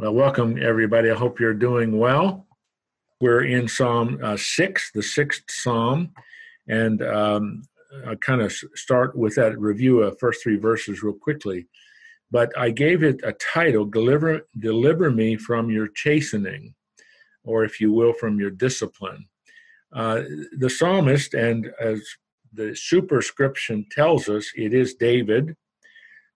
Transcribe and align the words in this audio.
Well, 0.00 0.14
welcome 0.14 0.62
everybody. 0.62 1.10
I 1.10 1.16
hope 1.16 1.40
you're 1.40 1.52
doing 1.52 1.98
well. 1.98 2.46
We're 3.20 3.42
in 3.42 3.66
Psalm 3.66 4.20
uh, 4.22 4.36
6, 4.36 4.92
the 4.94 5.02
sixth 5.02 5.42
Psalm, 5.50 6.12
and 6.68 7.02
um, 7.02 7.62
I'll 8.06 8.14
kind 8.14 8.40
of 8.40 8.52
start 8.76 9.16
with 9.16 9.34
that 9.34 9.58
review 9.58 10.04
of 10.04 10.16
first 10.20 10.40
three 10.40 10.56
verses 10.56 11.02
real 11.02 11.14
quickly. 11.20 11.66
But 12.30 12.56
I 12.56 12.70
gave 12.70 13.02
it 13.02 13.18
a 13.24 13.32
title, 13.32 13.86
Deliver, 13.86 14.42
Deliver 14.60 15.10
Me 15.10 15.36
from 15.36 15.68
Your 15.68 15.88
Chastening, 15.88 16.74
or 17.42 17.64
if 17.64 17.80
you 17.80 17.92
will, 17.92 18.12
from 18.12 18.38
your 18.38 18.50
discipline. 18.50 19.26
Uh, 19.92 20.22
the 20.56 20.70
psalmist, 20.70 21.34
and 21.34 21.72
as 21.80 22.00
the 22.52 22.72
superscription 22.76 23.84
tells 23.90 24.28
us, 24.28 24.48
it 24.54 24.72
is 24.72 24.94
David 24.94 25.56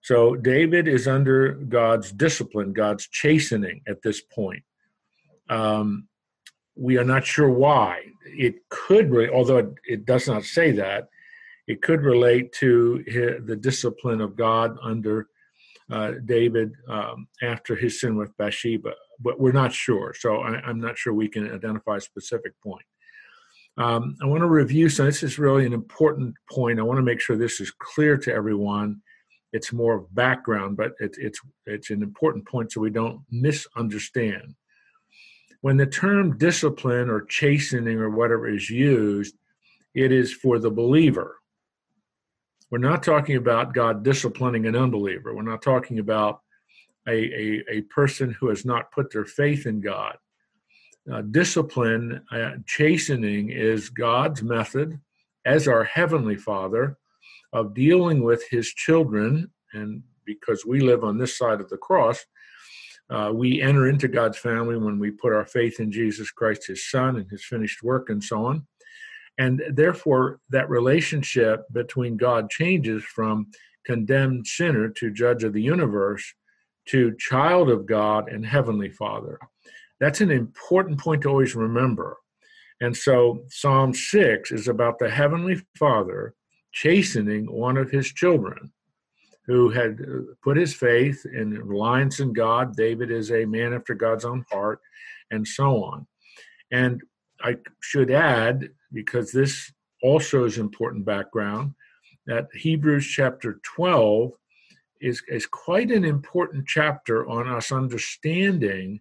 so 0.03 0.34
David 0.34 0.89
is 0.89 1.07
under 1.07 1.53
God's 1.53 2.11
discipline, 2.11 2.73
God's 2.73 3.07
chastening 3.07 3.82
at 3.87 4.03
this 4.03 4.21
point. 4.21 4.64
Um, 5.49 6.09
we 6.75 6.99
are 6.99 7.04
not 7.04 7.25
sure 7.25 7.49
why. 7.49 8.07
It 8.26 8.68
could, 8.68 9.11
re- 9.11 9.31
although 9.31 9.59
it, 9.59 9.75
it, 9.85 10.04
does 10.04 10.26
not 10.26 10.43
say 10.43 10.73
that, 10.73 11.09
it 11.68 11.82
could 11.82 12.03
relate 12.03 12.53
to 12.54 13.04
his, 13.07 13.46
the 13.46 13.57
discipline 13.57 14.21
of 14.21 14.35
God 14.35 14.76
under 14.82 15.29
uh, 15.90 16.12
David 16.25 16.73
um, 16.89 17.29
after 17.43 17.76
his 17.76 18.00
sin 18.00 18.17
with 18.17 18.37
Bathsheba, 18.39 18.95
but 19.21 19.39
we're 19.39 19.53
not 19.53 19.73
sure. 19.73 20.14
So 20.18 20.39
I, 20.39 20.68
am 20.68 20.81
not 20.81 20.98
sure 20.98 21.14
we 21.14 21.29
can 21.29 21.53
identify 21.53 21.98
a 21.98 22.00
specific 22.00 22.54
point. 22.61 22.84
Um, 23.76 24.17
I 24.21 24.26
want 24.26 24.40
to 24.40 24.48
review, 24.48 24.89
so 24.89 25.04
this 25.04 25.23
is 25.23 25.39
really 25.39 25.64
an 25.64 25.73
important 25.73 26.34
point. 26.50 26.81
I 26.81 26.82
want 26.82 26.98
to 26.98 27.04
make 27.04 27.21
sure 27.21 27.37
this 27.37 27.61
is 27.61 27.71
clear 27.71 28.17
to 28.18 28.32
everyone 28.32 29.00
it's 29.52 29.72
more 29.72 29.94
of 29.94 30.14
background, 30.14 30.76
but 30.76 30.92
it, 31.00 31.16
it's 31.18 31.40
it's 31.66 31.90
an 31.90 32.02
important 32.02 32.47
point 32.47 32.72
so 32.72 32.80
we 32.80 32.91
don't 32.91 33.20
misunderstand. 33.30 34.55
When 35.61 35.77
the 35.77 35.86
term 35.86 36.38
discipline 36.38 37.08
or 37.08 37.22
chastening 37.22 37.98
or 37.98 38.11
whatever 38.11 38.48
is 38.48 38.69
used, 38.69 39.36
it 39.94 40.11
is 40.11 40.33
for 40.33 40.59
the 40.59 40.70
believer. 40.70 41.36
We're 42.70 42.78
not 42.78 43.03
talking 43.03 43.36
about 43.36 43.75
God 43.75 44.03
disciplining 44.03 44.67
an 44.67 44.75
unbeliever. 44.75 45.34
We're 45.34 45.42
not 45.42 45.62
talking 45.62 45.98
about 45.98 46.41
a, 47.06 47.12
a, 47.12 47.64
a 47.70 47.81
person 47.83 48.33
who 48.33 48.48
has 48.48 48.64
not 48.64 48.91
put 48.91 49.12
their 49.12 49.27
faith 49.27 49.66
in 49.66 49.81
God. 49.81 50.16
Uh, 51.12 51.20
discipline, 51.20 52.22
uh, 52.33 52.53
chastening 52.64 53.50
is 53.50 53.91
God's 53.91 54.42
method 54.42 54.98
as 55.44 55.69
our 55.69 55.84
Heavenly 55.84 56.37
Father 56.37 56.97
of 57.53 57.75
dealing 57.75 58.22
with 58.22 58.48
his 58.48 58.69
children. 58.69 59.50
And 59.72 60.03
because 60.25 60.64
we 60.64 60.81
live 60.81 61.05
on 61.05 61.19
this 61.19 61.36
side 61.36 61.61
of 61.61 61.69
the 61.69 61.77
cross, 61.77 62.25
uh, 63.11 63.31
we 63.33 63.61
enter 63.61 63.89
into 63.89 64.09
God's 64.09 64.39
family 64.39 64.77
when 64.77 64.98
we 64.98 65.11
put 65.11 65.33
our 65.33 65.44
faith 65.44 65.81
in 65.81 65.92
Jesus 65.92 66.31
Christ, 66.31 66.67
his 66.67 66.89
son, 66.91 67.17
and 67.17 67.28
his 67.31 67.44
finished 67.44 67.83
work, 67.83 68.09
and 68.09 68.22
so 68.22 68.47
on. 68.47 68.67
And 69.39 69.62
therefore, 69.70 70.41
that 70.50 70.70
relationship 70.70 71.64
between 71.72 72.17
God 72.17 72.48
changes 72.50 73.03
from 73.05 73.48
condemned 73.84 74.47
sinner 74.47 74.89
to 74.89 75.11
judge 75.11 75.44
of 75.44 75.53
the 75.53 75.62
universe 75.62 76.25
to 76.87 77.14
child 77.16 77.70
of 77.70 77.87
God 77.87 78.28
and 78.28 78.44
heavenly 78.44 78.91
Father. 78.91 79.39
That's 80.00 80.20
an 80.20 80.31
important 80.31 80.98
point 80.98 81.22
to 81.22 81.28
always 81.28 81.55
remember. 81.55 82.16
And 82.81 82.97
so, 82.97 83.44
Psalm 83.48 83.94
6 83.94 84.50
is 84.50 84.69
about 84.69 84.98
the 84.98 85.11
heavenly 85.11 85.62
Father 85.78 86.34
chastening 86.73 87.51
one 87.51 87.77
of 87.77 87.91
his 87.91 88.09
children 88.09 88.73
who 89.47 89.70
had 89.70 90.01
uh, 90.01 90.33
put 90.42 90.56
his 90.56 90.75
faith 90.75 91.25
in 91.27 91.51
reliance 91.51 92.20
in 92.20 92.33
God. 92.33 92.77
David 92.77 93.11
is 93.11 93.31
a 93.31 93.45
man 93.45 93.73
after 93.73 93.95
God's 93.95 94.25
own 94.25 94.45
heart, 94.51 94.81
and 95.31 95.47
so 95.47 95.83
on. 95.84 96.06
And 96.70 97.03
I 97.41 97.56
should 97.81 98.11
add, 98.11 98.70
because 98.93 99.33
this 99.33 99.73
also 100.03 100.45
is 100.45 100.59
important 100.59 101.05
background, 101.05 101.75
that 102.27 102.47
Hebrews 102.55 103.06
chapter 103.06 103.60
12 103.65 104.33
is, 105.00 105.22
is 105.28 105.47
quite 105.47 105.91
an 105.91 106.04
important 106.04 106.66
chapter 106.69 107.28
on 107.28 107.49
us 107.49 107.72
understanding, 107.72 109.00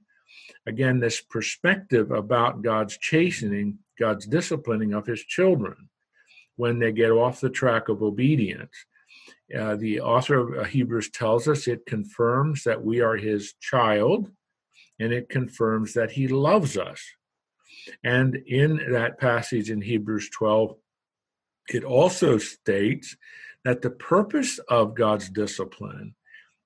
again, 0.66 1.00
this 1.00 1.22
perspective 1.22 2.09
about 2.09 2.64
God's 2.64 2.98
chastening, 2.98 3.78
God's 4.00 4.26
disciplining 4.26 4.94
of 4.94 5.06
his 5.06 5.22
children 5.22 5.90
when 6.56 6.80
they 6.80 6.92
get 6.92 7.12
off 7.12 7.42
the 7.42 7.50
track 7.50 7.90
of 7.90 8.04
obedience. 8.04 8.76
Uh, 9.58 9.76
the 9.76 10.00
author 10.00 10.40
of 10.40 10.60
uh, 10.60 10.64
Hebrews 10.64 11.10
tells 11.12 11.48
us 11.48 11.68
it 11.68 11.86
confirms 11.86 12.64
that 12.64 12.84
we 12.84 13.02
are 13.02 13.18
his 13.18 13.54
child 13.60 14.30
and 15.00 15.12
it 15.12 15.30
confirms 15.30 15.94
that 15.94 16.12
he 16.12 16.28
loves 16.28 16.78
us. 16.78 17.04
And 18.04 18.36
in 18.48 18.92
that 18.92 19.20
passage 19.20 19.70
in 19.70 19.82
Hebrews 19.82 20.30
12, 20.30 20.76
it 21.70 21.84
also 21.84 22.38
states 22.38 23.16
that 23.66 23.82
the 23.82 23.90
purpose 23.90 24.60
of 24.70 24.96
God's 24.96 25.30
discipline 25.30 26.16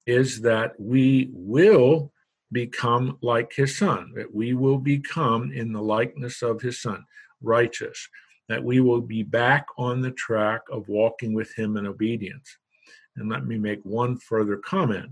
is 0.06 0.41
that 0.41 0.73
we 0.79 1.29
will 1.31 2.12
become 2.52 3.17
like 3.22 3.53
his 3.53 3.78
son, 3.78 4.12
that 4.16 4.34
we 4.34 4.53
will 4.53 4.78
become 4.78 5.52
in 5.52 5.73
the 5.73 5.81
likeness 5.81 6.41
of 6.41 6.62
his 6.62 6.81
son, 6.81 7.06
righteous 7.41 8.07
that 8.50 8.63
we 8.63 8.79
will 8.79 9.01
be 9.01 9.23
back 9.23 9.66
on 9.78 10.01
the 10.01 10.11
track 10.11 10.61
of 10.72 10.88
walking 10.88 11.33
with 11.33 11.53
Him 11.56 11.78
in 11.78 11.85
obedience. 11.85 12.57
And 13.16 13.29
let 13.29 13.45
me 13.45 13.57
make 13.57 13.83
one 13.83 14.17
further 14.17 14.57
comment. 14.57 15.09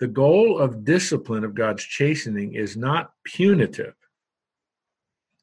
The 0.00 0.08
goal 0.08 0.58
of 0.58 0.84
discipline 0.84 1.44
of 1.44 1.54
God's 1.54 1.84
chastening 1.84 2.54
is 2.54 2.76
not 2.76 3.12
punitive, 3.24 3.94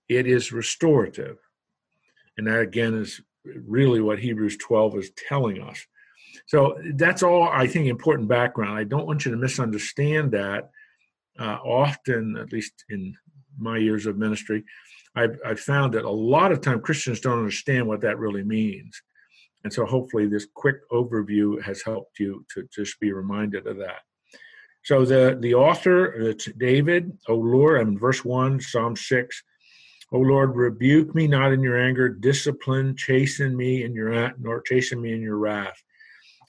it 0.10 0.28
is 0.28 0.52
restorative. 0.52 1.38
And 2.38 2.48
that 2.48 2.60
again 2.60 2.94
is 2.94 3.22
really 3.44 4.02
what 4.02 4.20
Hebrews 4.20 4.58
12 4.58 4.98
is 4.98 5.12
telling 5.12 5.62
us. 5.62 5.86
So 6.46 6.78
that's 6.96 7.24
all 7.24 7.44
I 7.44 7.68
think 7.68 7.88
important 7.88 8.28
background. 8.28 8.78
I 8.78 8.84
don't 8.84 9.06
want 9.06 9.26
you 9.26 9.32
to 9.32 9.38
misunderstand 9.38 10.32
that. 10.32 10.70
Uh, 11.40 11.58
often, 11.64 12.38
at 12.38 12.52
least 12.52 12.84
in 12.90 13.16
my 13.58 13.78
years 13.78 14.06
of 14.06 14.18
ministry, 14.18 14.64
I've, 15.16 15.38
I've 15.46 15.60
found 15.60 15.94
that 15.94 16.06
a 16.06 16.10
lot 16.10 16.52
of 16.52 16.62
time 16.62 16.82
Christians 16.82 17.20
don't 17.20 17.40
understand 17.40 17.88
what 17.88 18.02
that 18.02 18.18
really 18.18 18.44
means. 18.44 19.02
And 19.64 19.72
so 19.72 19.86
hopefully 19.86 20.28
this 20.28 20.48
quick 20.56 20.78
overview 20.92 21.62
has 21.62 21.84
helped 21.84 22.20
you 22.20 22.46
to 22.54 22.68
just 22.74 23.00
be 23.00 23.12
reminded 23.12 23.68
of 23.68 23.78
that. 23.78 24.02
So 24.84 25.06
the, 25.06 25.38
the 25.40 25.54
author, 25.54 26.14
uh, 26.14 26.30
it's 26.30 26.50
David, 26.58 27.16
O 27.28 27.36
Lord, 27.36 27.80
I'm 27.80 27.90
in 27.90 28.00
verse 28.00 28.26
1, 28.26 28.60
Psalm 28.62 28.96
6. 28.96 29.44
O 30.14 30.20
Lord, 30.20 30.56
rebuke 30.56 31.14
me 31.14 31.28
not 31.28 31.54
in 31.54 31.62
your 31.62 31.80
anger, 31.80 32.10
discipline, 32.10 32.96
chasten 32.98 33.56
me 33.56 33.84
in 33.84 33.94
your 33.94 34.34
nor 34.40 34.62
chasten 34.62 35.02
me 35.02 35.14
in 35.14 35.22
your 35.22 35.38
wrath. 35.38 35.82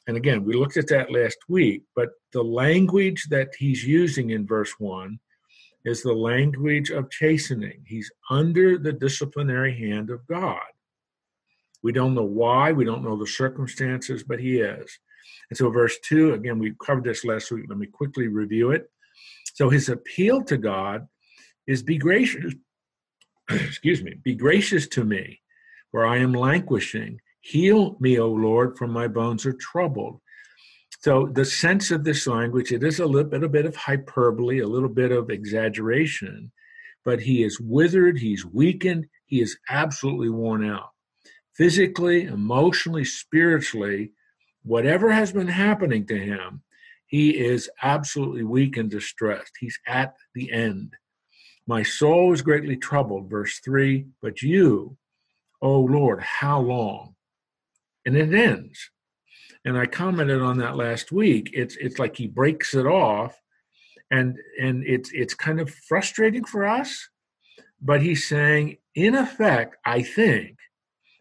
And 0.08 0.16
again, 0.16 0.44
we 0.44 0.54
looked 0.54 0.76
at 0.76 0.88
that 0.88 1.12
last 1.12 1.36
week, 1.48 1.82
but 1.94 2.08
the 2.32 2.42
language 2.42 3.28
that 3.30 3.50
he's 3.56 3.84
using 3.84 4.30
in 4.30 4.46
verse 4.46 4.72
1 4.78 5.18
is 5.84 6.02
the 6.02 6.12
language 6.12 6.90
of 6.90 7.10
chastening. 7.10 7.82
He's 7.86 8.10
under 8.30 8.78
the 8.78 8.92
disciplinary 8.92 9.76
hand 9.76 10.10
of 10.10 10.26
God. 10.26 10.60
We 11.82 11.92
don't 11.92 12.14
know 12.14 12.22
why, 12.22 12.72
we 12.72 12.84
don't 12.84 13.02
know 13.02 13.16
the 13.16 13.26
circumstances, 13.26 14.22
but 14.22 14.38
he 14.38 14.60
is. 14.60 14.98
And 15.50 15.56
so, 15.56 15.70
verse 15.70 15.98
2, 16.04 16.34
again, 16.34 16.58
we 16.58 16.74
covered 16.84 17.04
this 17.04 17.24
last 17.24 17.50
week. 17.50 17.64
Let 17.68 17.78
me 17.78 17.86
quickly 17.86 18.28
review 18.28 18.70
it. 18.70 18.90
So, 19.54 19.68
his 19.68 19.88
appeal 19.88 20.42
to 20.44 20.56
God 20.56 21.06
is 21.66 21.82
be 21.82 21.98
gracious, 21.98 22.54
excuse 23.50 24.02
me, 24.02 24.14
be 24.22 24.34
gracious 24.34 24.86
to 24.88 25.04
me, 25.04 25.40
for 25.90 26.06
I 26.06 26.18
am 26.18 26.32
languishing. 26.32 27.20
Heal 27.40 27.96
me, 27.98 28.18
O 28.18 28.28
Lord, 28.28 28.78
for 28.78 28.86
my 28.86 29.08
bones 29.08 29.44
are 29.46 29.52
troubled. 29.54 30.20
So 31.02 31.26
the 31.26 31.44
sense 31.44 31.90
of 31.90 32.04
this 32.04 32.28
language, 32.28 32.70
it 32.70 32.84
is 32.84 33.00
a 33.00 33.06
little 33.06 33.28
bit, 33.28 33.42
a 33.42 33.48
bit 33.48 33.66
of 33.66 33.74
hyperbole, 33.74 34.60
a 34.60 34.68
little 34.68 34.88
bit 34.88 35.10
of 35.10 35.30
exaggeration, 35.30 36.52
but 37.04 37.20
he 37.20 37.42
is 37.42 37.58
withered, 37.60 38.18
he's 38.18 38.46
weakened, 38.46 39.06
he 39.26 39.40
is 39.40 39.58
absolutely 39.68 40.30
worn 40.30 40.64
out. 40.64 40.90
Physically, 41.56 42.22
emotionally, 42.22 43.04
spiritually, 43.04 44.12
whatever 44.62 45.10
has 45.10 45.32
been 45.32 45.48
happening 45.48 46.06
to 46.06 46.16
him, 46.16 46.62
he 47.08 47.30
is 47.30 47.68
absolutely 47.82 48.44
weak 48.44 48.76
and 48.76 48.88
distressed. 48.88 49.54
He's 49.58 49.80
at 49.88 50.14
the 50.36 50.52
end. 50.52 50.94
My 51.66 51.82
soul 51.82 52.32
is 52.32 52.42
greatly 52.42 52.76
troubled, 52.76 53.28
verse 53.28 53.58
3, 53.58 54.06
but 54.22 54.40
you, 54.40 54.96
O 55.60 55.80
Lord, 55.80 56.22
how 56.22 56.60
long? 56.60 57.16
And 58.06 58.16
it 58.16 58.32
ends 58.32 58.92
and 59.64 59.78
I 59.78 59.86
commented 59.86 60.42
on 60.42 60.58
that 60.58 60.76
last 60.76 61.12
week. 61.12 61.50
It's 61.52 61.76
it's 61.76 61.98
like 61.98 62.16
he 62.16 62.26
breaks 62.26 62.74
it 62.74 62.86
off, 62.86 63.40
and 64.10 64.36
and 64.60 64.84
it's 64.86 65.10
it's 65.12 65.34
kind 65.34 65.60
of 65.60 65.70
frustrating 65.70 66.44
for 66.44 66.66
us. 66.66 67.08
But 67.80 68.02
he's 68.02 68.28
saying, 68.28 68.78
in 68.94 69.14
effect, 69.14 69.76
I 69.84 70.02
think, 70.02 70.58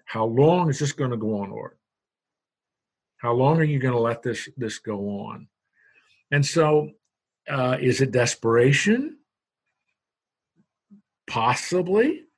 how 0.06 0.26
long 0.26 0.70
is 0.70 0.80
this 0.80 0.92
going 0.92 1.12
to 1.12 1.18
go 1.18 1.42
on, 1.42 1.52
Lord? 1.52 1.78
How 3.18 3.34
long 3.34 3.60
are 3.60 3.64
you 3.64 3.80
going 3.80 3.94
to 3.94 4.00
let 4.00 4.24
this 4.24 4.50
this 4.58 4.80
go 4.80 5.00
on? 5.28 5.48
And 6.32 6.46
so 6.46 6.92
Uh, 7.50 7.76
is 7.82 8.02
it 8.02 8.12
desperation? 8.12 9.18
Possibly. 11.26 12.30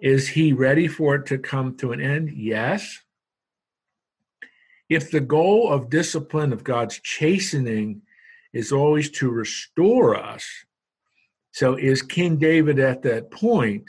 Is 0.00 0.28
he 0.28 0.52
ready 0.52 0.88
for 0.88 1.14
it 1.14 1.26
to 1.26 1.38
come 1.38 1.76
to 1.76 1.92
an 1.92 2.00
end? 2.00 2.30
Yes. 2.34 2.98
If 4.88 5.10
the 5.10 5.20
goal 5.20 5.70
of 5.72 5.90
discipline, 5.90 6.52
of 6.52 6.64
God's 6.64 7.00
chastening, 7.00 8.02
is 8.52 8.70
always 8.70 9.10
to 9.10 9.30
restore 9.30 10.14
us, 10.14 10.46
so 11.52 11.76
is 11.76 12.02
King 12.02 12.36
David 12.36 12.78
at 12.78 13.02
that 13.02 13.30
point 13.30 13.84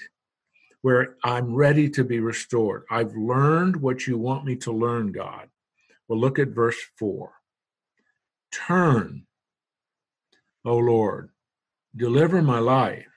where 0.81 1.17
I'm 1.23 1.55
ready 1.55 1.89
to 1.91 2.03
be 2.03 2.19
restored? 2.19 2.83
I've 2.91 3.15
learned 3.15 3.77
what 3.77 4.05
you 4.05 4.17
want 4.19 4.45
me 4.45 4.55
to 4.57 4.71
learn, 4.71 5.11
God. 5.11 5.49
Well, 6.07 6.19
look 6.19 6.37
at 6.37 6.49
verse 6.49 6.77
4. 6.97 7.31
Turn, 8.51 9.25
O 10.63 10.77
Lord, 10.77 11.31
deliver 11.95 12.41
my 12.41 12.59
life. 12.59 13.07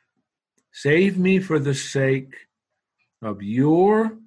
Save 0.72 1.18
me 1.18 1.38
for 1.40 1.58
the 1.58 1.74
sake 1.74 2.34
of 3.20 3.42
your 3.42 4.18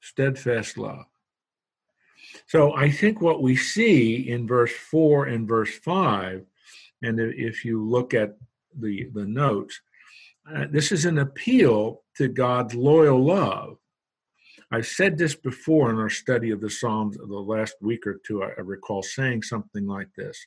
steadfast 0.00 0.78
love. 0.78 1.04
So 2.46 2.74
I 2.74 2.90
think 2.90 3.20
what 3.20 3.42
we 3.42 3.56
see 3.56 4.28
in 4.28 4.46
verse 4.46 4.72
4 4.72 5.26
and 5.26 5.48
verse 5.48 5.76
5, 5.78 6.44
and 7.02 7.20
if 7.20 7.64
you 7.64 7.84
look 7.84 8.14
at 8.14 8.36
the, 8.78 9.08
the 9.12 9.24
notes, 9.26 9.80
uh, 10.54 10.66
this 10.70 10.92
is 10.92 11.04
an 11.04 11.18
appeal 11.18 12.02
to 12.16 12.28
God's 12.28 12.74
loyal 12.74 13.24
love. 13.24 13.78
I've 14.70 14.86
said 14.86 15.18
this 15.18 15.34
before 15.34 15.90
in 15.90 15.96
our 15.96 16.10
study 16.10 16.50
of 16.50 16.60
the 16.60 16.70
Psalms 16.70 17.18
of 17.18 17.28
the 17.28 17.34
last 17.34 17.74
week 17.80 18.06
or 18.06 18.20
two. 18.24 18.42
I, 18.42 18.48
I 18.56 18.60
recall 18.60 19.02
saying 19.02 19.42
something 19.42 19.86
like 19.86 20.08
this 20.16 20.46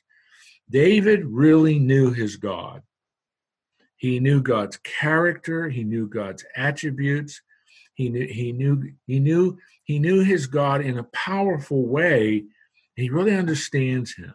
David 0.70 1.24
really 1.26 1.78
knew 1.78 2.12
his 2.12 2.36
God. 2.36 2.82
He 3.96 4.20
knew 4.20 4.40
God's 4.40 4.78
character, 4.78 5.68
he 5.68 5.84
knew 5.84 6.06
God's 6.06 6.44
attributes, 6.56 7.42
he 7.94 8.08
knew 8.08 8.26
he 8.26 8.52
knew 8.52 8.90
he 9.06 9.20
knew 9.20 9.58
he 9.90 9.98
knew 9.98 10.22
his 10.22 10.46
God 10.46 10.82
in 10.82 10.98
a 10.98 11.08
powerful 11.12 11.84
way. 11.84 12.44
He 12.94 13.10
really 13.10 13.34
understands 13.34 14.14
him. 14.14 14.34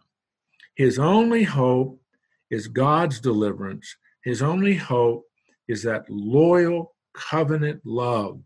His 0.76 1.00
only 1.00 1.44
hope 1.44 2.02
is 2.52 2.68
God's 2.68 3.22
deliverance. 3.22 3.96
His 4.26 4.42
only 4.42 4.76
hope 4.76 5.24
is 5.70 5.82
that 5.84 6.10
loyal 6.10 6.94
covenant 7.14 7.80
love. 7.86 8.42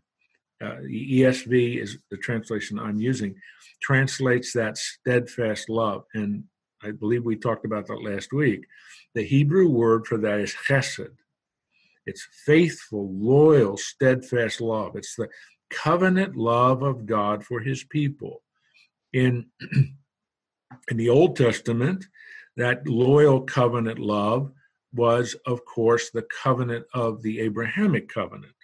Uh, 0.62 0.76
ESV 0.86 1.82
is 1.82 1.98
the 2.12 2.16
translation 2.16 2.78
I'm 2.78 3.00
using, 3.00 3.34
translates 3.82 4.52
that 4.52 4.78
steadfast 4.78 5.68
love. 5.68 6.04
And 6.14 6.44
I 6.80 6.92
believe 6.92 7.24
we 7.24 7.34
talked 7.34 7.64
about 7.64 7.88
that 7.88 8.04
last 8.04 8.32
week. 8.32 8.66
The 9.16 9.24
Hebrew 9.24 9.68
word 9.68 10.06
for 10.06 10.18
that 10.18 10.38
is 10.38 10.54
chesed. 10.68 11.16
It's 12.06 12.24
faithful, 12.46 13.12
loyal, 13.12 13.76
steadfast 13.76 14.60
love. 14.60 14.94
It's 14.94 15.16
the 15.16 15.28
covenant 15.70 16.36
love 16.36 16.82
of 16.82 17.06
God 17.06 17.44
for 17.44 17.60
his 17.60 17.84
people. 17.84 18.42
In, 19.12 19.46
in 20.90 20.96
the 20.96 21.08
Old 21.08 21.36
Testament, 21.36 22.06
that 22.56 22.86
loyal 22.86 23.40
covenant 23.40 23.98
love 23.98 24.52
was, 24.92 25.36
of 25.46 25.64
course, 25.64 26.10
the 26.10 26.26
covenant 26.42 26.84
of 26.94 27.22
the 27.22 27.40
Abrahamic 27.40 28.08
covenant. 28.08 28.54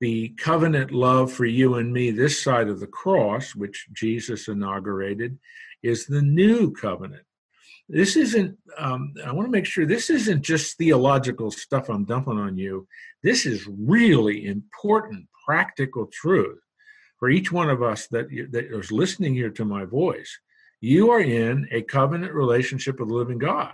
The 0.00 0.30
covenant 0.30 0.90
love 0.92 1.30
for 1.30 1.44
you 1.44 1.74
and 1.74 1.92
me 1.92 2.10
this 2.10 2.42
side 2.42 2.68
of 2.68 2.80
the 2.80 2.86
cross, 2.86 3.54
which 3.54 3.86
Jesus 3.92 4.48
inaugurated, 4.48 5.38
is 5.82 6.06
the 6.06 6.22
new 6.22 6.72
covenant. 6.72 7.24
This 7.88 8.16
isn't, 8.16 8.56
um, 8.78 9.14
I 9.26 9.32
want 9.32 9.46
to 9.46 9.52
make 9.52 9.66
sure 9.66 9.84
this 9.84 10.10
isn't 10.10 10.42
just 10.42 10.78
theological 10.78 11.50
stuff 11.50 11.88
I'm 11.88 12.04
dumping 12.04 12.38
on 12.38 12.56
you. 12.56 12.86
This 13.22 13.44
is 13.44 13.66
really 13.66 14.46
important, 14.46 15.26
practical 15.50 16.06
truth 16.06 16.60
for 17.18 17.28
each 17.28 17.50
one 17.50 17.68
of 17.68 17.82
us 17.82 18.06
that, 18.06 18.28
that 18.52 18.66
is 18.72 18.92
listening 18.92 19.34
here 19.34 19.50
to 19.50 19.64
my 19.64 19.84
voice. 19.84 20.38
You 20.80 21.10
are 21.10 21.20
in 21.20 21.66
a 21.72 21.82
covenant 21.82 22.32
relationship 22.34 23.00
with 23.00 23.08
the 23.08 23.16
living 23.16 23.38
God. 23.38 23.72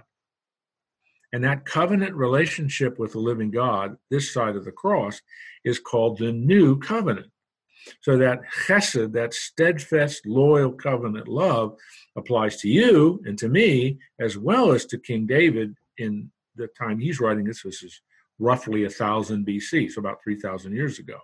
And 1.34 1.44
that 1.44 1.66
covenant 1.66 2.14
relationship 2.14 2.98
with 2.98 3.12
the 3.12 3.18
living 3.18 3.50
God, 3.50 3.98
this 4.10 4.32
side 4.32 4.56
of 4.56 4.64
the 4.64 4.72
cross, 4.72 5.20
is 5.66 5.78
called 5.78 6.16
the 6.16 6.32
new 6.32 6.78
covenant. 6.78 7.30
So 8.00 8.16
that 8.16 8.40
chesed, 8.66 9.12
that 9.12 9.34
steadfast, 9.34 10.24
loyal 10.24 10.72
covenant 10.72 11.28
love, 11.28 11.76
applies 12.16 12.56
to 12.62 12.68
you 12.68 13.20
and 13.26 13.36
to 13.36 13.50
me, 13.50 13.98
as 14.18 14.38
well 14.38 14.72
as 14.72 14.86
to 14.86 14.98
King 14.98 15.26
David 15.26 15.74
in 15.98 16.30
the 16.54 16.68
time 16.68 16.98
he's 16.98 17.20
writing 17.20 17.44
this. 17.44 17.62
This 17.62 17.82
is 17.82 18.00
roughly 18.38 18.84
a 18.84 18.90
thousand 18.90 19.46
BC, 19.46 19.92
so 19.92 20.00
about 20.00 20.22
three 20.24 20.40
thousand 20.40 20.74
years 20.74 20.98
ago. 20.98 21.18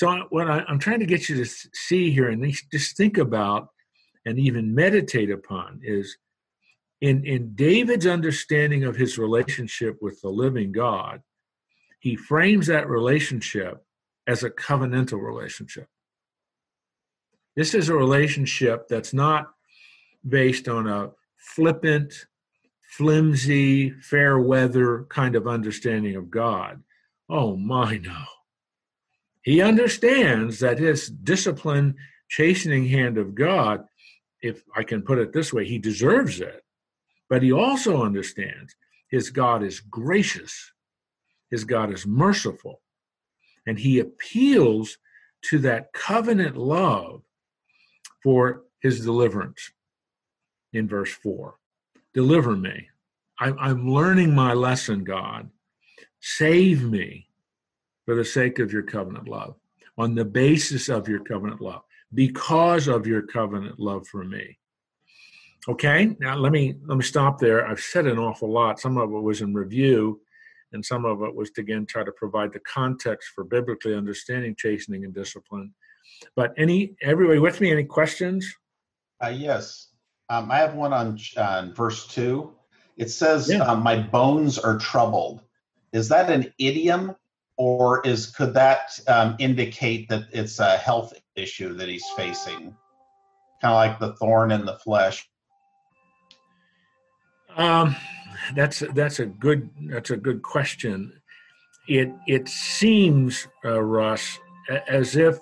So 0.00 0.26
what 0.30 0.50
I, 0.50 0.64
am 0.66 0.78
trying 0.78 1.00
to 1.00 1.04
get 1.04 1.28
you 1.28 1.36
to 1.44 1.50
see 1.74 2.10
here, 2.10 2.30
and 2.30 2.54
just 2.72 2.96
think 2.96 3.18
about, 3.18 3.68
and 4.24 4.38
even 4.38 4.74
meditate 4.74 5.30
upon, 5.30 5.80
is 5.82 6.16
in 7.02 7.22
in 7.26 7.54
David's 7.54 8.06
understanding 8.06 8.82
of 8.82 8.96
his 8.96 9.18
relationship 9.18 9.98
with 10.00 10.18
the 10.22 10.30
living 10.30 10.72
God. 10.72 11.20
He 11.98 12.16
frames 12.16 12.66
that 12.68 12.88
relationship 12.88 13.84
as 14.26 14.42
a 14.42 14.48
covenantal 14.48 15.22
relationship. 15.22 15.86
This 17.54 17.74
is 17.74 17.90
a 17.90 17.94
relationship 17.94 18.88
that's 18.88 19.12
not 19.12 19.50
based 20.26 20.66
on 20.66 20.88
a 20.88 21.10
flippant, 21.36 22.14
flimsy, 22.96 23.90
fair 23.90 24.38
weather 24.38 25.04
kind 25.10 25.36
of 25.36 25.46
understanding 25.46 26.16
of 26.16 26.30
God. 26.30 26.82
Oh 27.28 27.54
my, 27.54 27.98
no. 27.98 28.24
He 29.42 29.62
understands 29.62 30.58
that 30.60 30.78
his 30.78 31.08
discipline, 31.08 31.96
chastening 32.28 32.88
hand 32.88 33.18
of 33.18 33.34
God, 33.34 33.84
if 34.42 34.62
I 34.76 34.82
can 34.82 35.02
put 35.02 35.18
it 35.18 35.32
this 35.32 35.52
way, 35.52 35.64
he 35.64 35.78
deserves 35.78 36.40
it. 36.40 36.62
But 37.28 37.42
he 37.42 37.52
also 37.52 38.02
understands 38.02 38.74
his 39.08 39.30
God 39.30 39.62
is 39.62 39.80
gracious, 39.80 40.72
his 41.50 41.64
God 41.64 41.92
is 41.92 42.06
merciful, 42.06 42.80
and 43.66 43.78
he 43.78 43.98
appeals 43.98 44.98
to 45.42 45.58
that 45.60 45.92
covenant 45.92 46.56
love 46.56 47.22
for 48.22 48.64
his 48.80 49.04
deliverance 49.04 49.70
in 50.72 50.86
verse 50.86 51.12
4. 51.12 51.56
Deliver 52.14 52.56
me. 52.56 52.88
I'm, 53.38 53.56
I'm 53.58 53.90
learning 53.90 54.34
my 54.34 54.52
lesson, 54.52 55.04
God. 55.04 55.50
Save 56.20 56.82
me 56.82 57.29
for 58.10 58.16
the 58.16 58.24
sake 58.24 58.58
of 58.58 58.72
your 58.72 58.82
covenant 58.82 59.28
love, 59.28 59.54
on 59.96 60.16
the 60.16 60.24
basis 60.24 60.88
of 60.88 61.06
your 61.06 61.20
covenant 61.20 61.60
love, 61.60 61.82
because 62.12 62.88
of 62.88 63.06
your 63.06 63.22
covenant 63.22 63.78
love 63.78 64.04
for 64.08 64.24
me. 64.24 64.58
Okay, 65.68 66.16
now 66.18 66.34
let 66.34 66.50
me 66.50 66.74
let 66.86 66.98
me 66.98 67.04
stop 67.04 67.38
there. 67.38 67.64
I've 67.64 67.78
said 67.78 68.08
an 68.08 68.18
awful 68.18 68.50
lot. 68.50 68.80
Some 68.80 68.98
of 68.98 69.12
it 69.12 69.22
was 69.22 69.42
in 69.42 69.54
review, 69.54 70.20
and 70.72 70.84
some 70.84 71.04
of 71.04 71.22
it 71.22 71.32
was 71.32 71.52
to 71.52 71.60
again 71.60 71.86
try 71.86 72.02
to 72.02 72.10
provide 72.10 72.52
the 72.52 72.58
context 72.58 73.30
for 73.32 73.44
biblically 73.44 73.94
understanding 73.94 74.56
chastening 74.58 75.04
and 75.04 75.14
discipline. 75.14 75.72
But 76.34 76.52
any 76.58 76.96
everybody 77.02 77.38
with 77.38 77.60
me? 77.60 77.70
Any 77.70 77.84
questions? 77.84 78.52
Uh, 79.22 79.28
yes, 79.28 79.90
um, 80.30 80.50
I 80.50 80.58
have 80.58 80.74
one 80.74 80.92
on, 80.92 81.16
on 81.36 81.74
verse 81.74 82.08
two. 82.08 82.56
It 82.96 83.10
says, 83.10 83.48
yeah. 83.48 83.58
um, 83.58 83.84
"My 83.84 84.02
bones 84.02 84.58
are 84.58 84.78
troubled." 84.78 85.42
Is 85.92 86.08
that 86.08 86.28
an 86.28 86.52
idiom, 86.58 87.14
or 87.60 88.00
is 88.06 88.28
could 88.28 88.54
that 88.54 88.98
um, 89.06 89.36
indicate 89.38 90.08
that 90.08 90.22
it's 90.32 90.60
a 90.60 90.78
health 90.78 91.12
issue 91.36 91.74
that 91.74 91.90
he's 91.90 92.08
facing, 92.16 92.74
kind 93.60 93.64
of 93.64 93.74
like 93.74 93.98
the 93.98 94.14
thorn 94.14 94.50
in 94.50 94.64
the 94.64 94.78
flesh? 94.78 95.28
Um, 97.56 97.94
that's 98.56 98.82
that's 98.94 99.18
a 99.18 99.26
good 99.26 99.68
that's 99.90 100.08
a 100.08 100.16
good 100.16 100.40
question. 100.40 101.12
It 101.86 102.10
it 102.26 102.48
seems, 102.48 103.46
uh, 103.62 103.82
Russ, 103.82 104.38
as 104.88 105.16
if 105.16 105.38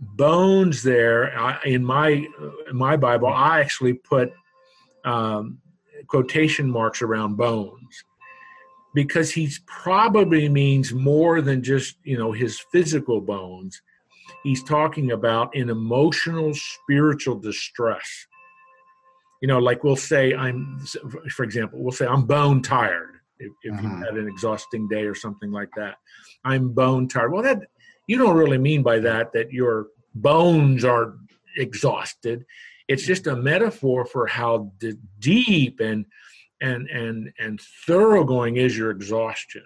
bones 0.00 0.82
there 0.82 1.24
in 1.66 1.84
my 1.84 2.26
in 2.70 2.74
my 2.76 2.96
Bible. 2.96 3.28
I 3.28 3.60
actually 3.60 3.92
put 3.92 4.32
um, 5.04 5.58
quotation 6.06 6.70
marks 6.70 7.02
around 7.02 7.36
bones 7.36 8.02
because 8.94 9.30
he 9.30 9.50
probably 9.66 10.48
means 10.48 10.92
more 10.92 11.40
than 11.40 11.62
just 11.62 11.96
you 12.04 12.18
know 12.18 12.32
his 12.32 12.60
physical 12.72 13.20
bones. 13.20 13.80
He's 14.42 14.62
talking 14.64 15.12
about 15.12 15.54
an 15.54 15.70
emotional, 15.70 16.52
spiritual 16.54 17.38
distress 17.38 18.26
you 19.42 19.48
know, 19.48 19.58
like 19.58 19.82
we'll 19.82 19.96
say 19.96 20.34
I'm, 20.34 20.78
for 21.30 21.42
example, 21.42 21.82
we'll 21.82 21.92
say 21.92 22.06
I'm 22.06 22.22
bone 22.22 22.62
tired 22.62 23.16
if, 23.40 23.52
if 23.64 23.74
uh-huh. 23.74 23.82
you've 23.82 24.06
had 24.06 24.16
an 24.16 24.28
exhausting 24.28 24.88
day 24.88 25.02
or 25.02 25.16
something 25.16 25.50
like 25.50 25.68
that. 25.76 25.96
I'm 26.44 26.72
bone 26.72 27.08
tired. 27.08 27.32
Well, 27.32 27.42
that 27.42 27.58
you 28.06 28.18
don't 28.18 28.36
really 28.36 28.58
mean 28.58 28.84
by 28.84 29.00
that 29.00 29.32
that 29.32 29.52
your 29.52 29.88
bones 30.14 30.84
are 30.84 31.16
exhausted. 31.56 32.46
It's 32.86 33.04
just 33.04 33.26
a 33.26 33.34
metaphor 33.34 34.06
for 34.06 34.28
how 34.28 34.72
deep 35.18 35.80
and 35.80 36.06
and 36.62 36.88
and 36.88 37.32
and 37.38 37.60
thoroughgoing 37.86 38.56
is 38.56 38.76
your 38.76 38.90
exhaustion. 38.90 39.64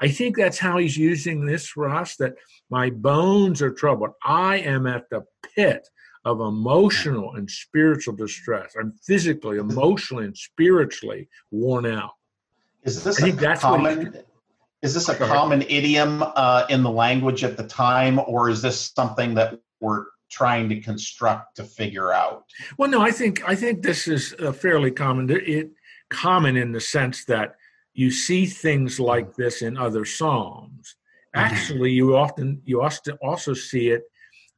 I 0.00 0.08
think 0.08 0.36
that's 0.36 0.58
how 0.58 0.78
he's 0.78 0.96
using 0.96 1.46
this 1.46 1.66
for 1.66 1.88
us. 1.88 2.16
That 2.16 2.34
my 2.70 2.90
bones 2.90 3.62
are 3.62 3.72
troubled. 3.72 4.10
I 4.24 4.58
am 4.58 4.86
at 4.86 5.08
the 5.10 5.24
pit 5.54 5.88
of 6.24 6.40
emotional 6.40 7.34
and 7.34 7.50
spiritual 7.50 8.14
distress. 8.14 8.74
I'm 8.80 8.92
physically, 9.04 9.58
emotionally, 9.58 10.24
and 10.24 10.36
spiritually 10.36 11.28
worn 11.50 11.86
out. 11.86 12.12
Is 12.82 13.02
this 13.02 13.22
I 13.22 13.28
a 13.28 13.56
common? 13.56 14.18
Is 14.82 14.92
this 14.92 15.08
a 15.08 15.14
common 15.14 15.62
idiom 15.62 16.22
uh, 16.22 16.66
in 16.68 16.82
the 16.82 16.90
language 16.90 17.42
at 17.42 17.56
the 17.56 17.64
time, 17.64 18.20
or 18.26 18.50
is 18.50 18.60
this 18.60 18.92
something 18.94 19.32
that 19.34 19.58
we're 19.80 20.04
trying 20.30 20.68
to 20.68 20.80
construct 20.80 21.56
to 21.56 21.64
figure 21.64 22.12
out? 22.12 22.44
Well, 22.76 22.90
no, 22.90 23.00
I 23.00 23.10
think 23.10 23.48
I 23.48 23.54
think 23.54 23.82
this 23.82 24.06
is 24.06 24.34
a 24.38 24.52
fairly 24.52 24.90
common. 24.90 25.30
It 25.30 25.70
common 26.14 26.56
in 26.56 26.72
the 26.72 26.80
sense 26.80 27.24
that 27.26 27.56
you 27.92 28.10
see 28.10 28.46
things 28.46 28.98
like 28.98 29.34
this 29.36 29.62
in 29.62 29.76
other 29.76 30.04
psalms. 30.04 30.96
Mm-hmm. 31.34 31.46
Actually, 31.46 31.92
you 31.92 32.16
often 32.16 32.62
you 32.64 32.82
also 33.22 33.54
see 33.54 33.90
it 33.90 34.02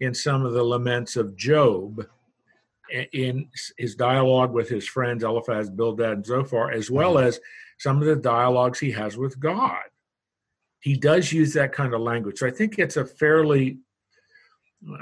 in 0.01 0.13
some 0.15 0.45
of 0.45 0.53
the 0.53 0.63
laments 0.63 1.17
of 1.17 1.37
Job, 1.37 2.07
in 3.13 3.49
his 3.79 3.95
dialogue 3.95 4.53
with 4.53 4.69
his 4.69 4.87
friends 4.87 5.25
Eliphaz, 5.25 5.71
Bildad, 5.71 6.13
and 6.13 6.27
Zophar, 6.27 6.71
as 6.71 6.91
well 6.91 7.15
mm-hmm. 7.15 7.29
as 7.29 7.41
some 7.79 8.01
of 8.01 8.07
the 8.07 8.17
dialogues 8.17 8.79
he 8.79 8.93
has 8.93 9.17
with 9.17 9.39
God. 9.41 9.83
He 10.81 10.97
does 10.97 11.33
use 11.33 11.53
that 11.55 11.73
kind 11.73 11.95
of 11.95 12.01
language. 12.01 12.39
So 12.39 12.47
I 12.47 12.51
think 12.51 12.79
it's 12.79 12.97
a 12.97 13.05
fairly, 13.05 13.79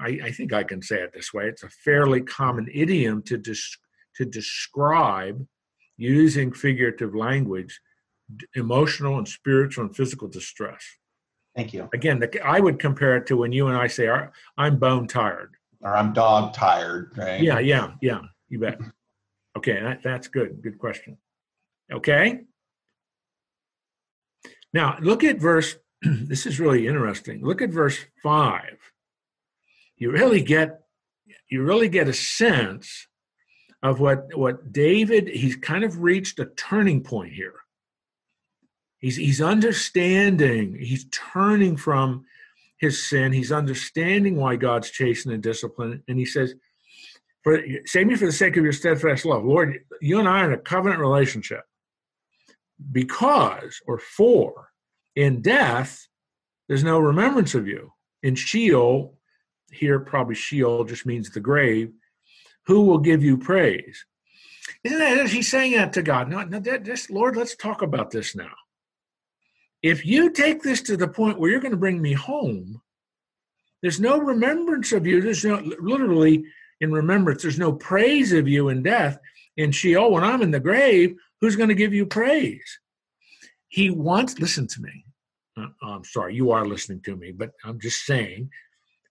I, 0.00 0.18
I 0.24 0.30
think 0.30 0.52
I 0.52 0.64
can 0.64 0.80
say 0.80 1.02
it 1.02 1.12
this 1.12 1.34
way, 1.34 1.46
it's 1.46 1.62
a 1.62 1.68
fairly 1.68 2.22
common 2.22 2.68
idiom 2.72 3.22
to, 3.24 3.36
des- 3.36 3.78
to 4.16 4.24
describe 4.24 5.46
using 5.96 6.52
figurative 6.52 7.14
language 7.14 7.80
emotional 8.54 9.18
and 9.18 9.28
spiritual 9.28 9.84
and 9.84 9.94
physical 9.94 10.28
distress. 10.28 10.82
Thank 11.54 11.72
you. 11.72 11.88
Again, 11.92 12.18
the, 12.18 12.40
I 12.44 12.58
would 12.58 12.78
compare 12.78 13.16
it 13.16 13.26
to 13.26 13.36
when 13.36 13.52
you 13.52 13.68
and 13.68 13.76
I 13.76 13.86
say, 13.86 14.08
I'm 14.56 14.78
bone 14.78 15.06
tired. 15.06 15.54
Or 15.82 15.96
I'm 15.96 16.12
dog 16.12 16.54
tired, 16.54 17.12
right? 17.16 17.40
Yeah, 17.40 17.58
yeah, 17.58 17.92
yeah. 18.00 18.22
You 18.48 18.58
bet. 18.58 18.80
Okay, 19.56 19.80
that, 19.80 20.02
that's 20.02 20.28
good. 20.28 20.62
Good 20.62 20.78
question. 20.78 21.18
Okay. 21.92 22.40
Now, 24.72 24.96
look 25.00 25.22
at 25.22 25.38
verse, 25.38 25.76
this 26.02 26.46
is 26.46 26.58
really 26.58 26.88
interesting. 26.88 27.44
Look 27.44 27.62
at 27.62 27.70
verse 27.70 27.98
5. 28.22 28.62
You 29.96 30.10
really 30.10 30.42
get 30.42 30.80
you 31.48 31.62
really 31.62 31.88
get 31.88 32.08
a 32.08 32.12
sense 32.12 33.06
of 33.84 34.00
what 34.00 34.34
what 34.34 34.72
David 34.72 35.28
he's 35.28 35.54
kind 35.54 35.84
of 35.84 36.02
reached 36.02 36.40
a 36.40 36.46
turning 36.46 37.02
point 37.02 37.34
here. 37.34 37.54
He's 38.98 39.16
he's 39.16 39.42
understanding, 39.42 40.74
he's 40.80 41.06
turning 41.10 41.76
from 41.76 42.24
his 42.78 43.08
sin, 43.08 43.32
he's 43.32 43.52
understanding 43.52 44.36
why 44.36 44.56
God's 44.56 44.90
chastening 44.90 45.34
and 45.34 45.42
discipline, 45.42 46.02
and 46.08 46.18
he 46.18 46.24
says, 46.24 46.54
for, 47.42 47.62
save 47.84 48.06
me 48.06 48.16
for 48.16 48.26
the 48.26 48.32
sake 48.32 48.56
of 48.56 48.64
your 48.64 48.72
steadfast 48.72 49.24
love. 49.24 49.44
Lord, 49.44 49.78
you 50.00 50.18
and 50.18 50.28
I 50.28 50.40
are 50.40 50.46
in 50.46 50.58
a 50.58 50.62
covenant 50.62 51.00
relationship 51.00 51.62
because 52.90 53.80
or 53.86 53.98
for 53.98 54.70
in 55.14 55.42
death 55.42 56.08
there's 56.68 56.82
no 56.82 56.98
remembrance 56.98 57.54
of 57.54 57.68
you 57.68 57.92
in 58.22 58.34
sheol 58.34 59.14
here 59.70 60.00
probably 60.00 60.34
sheol 60.34 60.84
just 60.84 61.06
means 61.06 61.30
the 61.30 61.40
grave 61.40 61.92
who 62.66 62.82
will 62.82 62.98
give 62.98 63.22
you 63.22 63.36
praise. 63.36 64.04
Isn't 64.82 64.98
that 64.98 65.28
he's 65.28 65.50
saying 65.50 65.72
that 65.72 65.92
to 65.94 66.02
god. 66.02 66.28
No, 66.28 66.42
no 66.42 66.58
this 66.60 67.10
lord 67.10 67.36
let's 67.36 67.56
talk 67.56 67.82
about 67.82 68.10
this 68.10 68.34
now. 68.34 68.52
If 69.82 70.06
you 70.06 70.30
take 70.30 70.62
this 70.62 70.80
to 70.82 70.96
the 70.96 71.08
point 71.08 71.38
where 71.38 71.50
you're 71.50 71.60
going 71.60 71.72
to 71.72 71.76
bring 71.76 72.00
me 72.00 72.12
home 72.12 72.80
there's 73.82 74.00
no 74.00 74.18
remembrance 74.18 74.92
of 74.92 75.06
you. 75.06 75.20
There's 75.20 75.44
no 75.44 75.60
literally 75.78 76.44
in 76.80 76.90
remembrance 76.90 77.42
there's 77.42 77.58
no 77.58 77.72
praise 77.72 78.32
of 78.32 78.48
you 78.48 78.68
in 78.70 78.82
death. 78.82 79.18
In 79.56 79.70
sheol 79.70 80.10
when 80.10 80.24
i'm 80.24 80.42
in 80.42 80.50
the 80.50 80.58
grave 80.58 81.14
who's 81.40 81.56
going 81.56 81.68
to 81.68 81.74
give 81.74 81.92
you 81.92 82.06
praise? 82.06 82.80
He 83.68 83.90
wants, 83.90 84.38
listen 84.38 84.66
to 84.68 84.80
me. 84.80 85.04
Uh, 85.58 85.66
I'm 85.82 86.04
sorry, 86.04 86.34
you 86.34 86.52
are 86.52 86.66
listening 86.66 87.02
to 87.02 87.16
me, 87.16 87.32
but 87.32 87.50
I'm 87.64 87.78
just 87.78 88.06
saying 88.06 88.48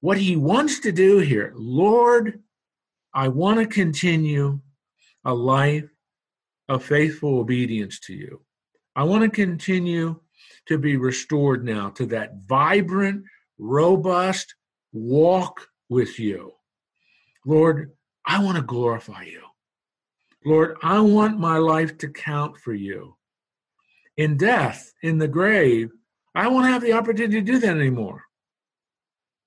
what 0.02 0.18
he 0.18 0.36
wants 0.36 0.80
to 0.80 0.92
do 0.92 1.20
here. 1.20 1.54
Lord, 1.56 2.42
I 3.14 3.28
want 3.28 3.60
to 3.60 3.66
continue 3.68 4.60
a 5.26 5.34
life 5.34 5.90
of 6.70 6.84
faithful 6.84 7.40
obedience 7.40 8.00
to 8.02 8.14
you. 8.14 8.42
I 8.96 9.04
want 9.04 9.24
to 9.24 9.30
continue 9.30 10.20
to 10.68 10.78
be 10.78 10.98
restored 10.98 11.64
now 11.64 11.90
to 11.92 12.06
that 12.08 12.36
vibrant, 12.48 13.26
robust 13.58 14.56
walk 14.92 15.68
with 15.90 16.20
you. 16.20 16.54
Lord, 17.46 17.92
I 18.26 18.44
want 18.44 18.58
to 18.58 18.64
glorify 18.64 19.24
you. 19.24 19.42
Lord, 20.46 20.78
I 20.82 21.00
want 21.00 21.40
my 21.40 21.58
life 21.58 21.98
to 22.00 22.10
count 22.10 22.58
for 22.58 22.74
you 22.74 23.16
in 24.18 24.38
death, 24.38 24.94
in 25.02 25.18
the 25.18 25.28
grave, 25.28 25.92
I 26.36 26.48
won't 26.48 26.68
have 26.68 26.82
the 26.82 26.94
opportunity 26.94 27.40
to 27.40 27.52
do 27.52 27.60
that 27.60 27.78
anymore. 27.78 28.24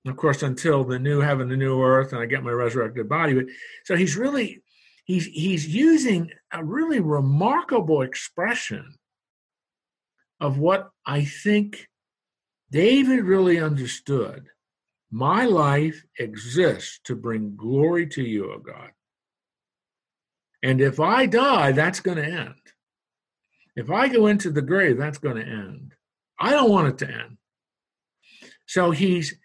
Of 0.09 0.17
course, 0.17 0.43
until 0.43 0.83
the 0.83 0.99
new 0.99 1.19
heaven, 1.19 1.49
the 1.49 1.57
new 1.57 1.81
earth, 1.81 2.13
and 2.13 2.21
I 2.21 2.25
get 2.25 2.43
my 2.43 2.51
resurrected 2.51 3.09
body. 3.09 3.33
But 3.33 3.45
so 3.85 3.95
he's 3.95 4.15
really 4.15 4.61
he's 5.05 5.25
he's 5.25 5.67
using 5.67 6.31
a 6.51 6.63
really 6.63 6.99
remarkable 6.99 8.01
expression 8.01 8.95
of 10.39 10.57
what 10.57 10.89
I 11.05 11.25
think 11.25 11.87
David 12.71 13.23
really 13.23 13.59
understood. 13.59 14.47
My 15.09 15.45
life 15.45 16.03
exists 16.19 16.99
to 17.05 17.15
bring 17.15 17.55
glory 17.55 18.07
to 18.07 18.23
you, 18.23 18.51
O 18.51 18.55
oh 18.55 18.59
God. 18.59 18.91
And 20.61 20.81
if 20.81 20.99
I 20.99 21.25
die, 21.27 21.71
that's 21.71 22.01
going 22.01 22.17
to 22.17 22.25
end. 22.25 22.55
If 23.75 23.89
I 23.89 24.09
go 24.09 24.27
into 24.27 24.49
the 24.49 24.61
grave, 24.61 24.97
that's 24.97 25.17
going 25.17 25.37
to 25.37 25.45
end. 25.45 25.93
I 26.39 26.51
don't 26.51 26.69
want 26.69 26.89
it 26.89 26.97
to 27.05 27.13
end. 27.13 27.37
So 28.65 28.91
he's 28.91 29.35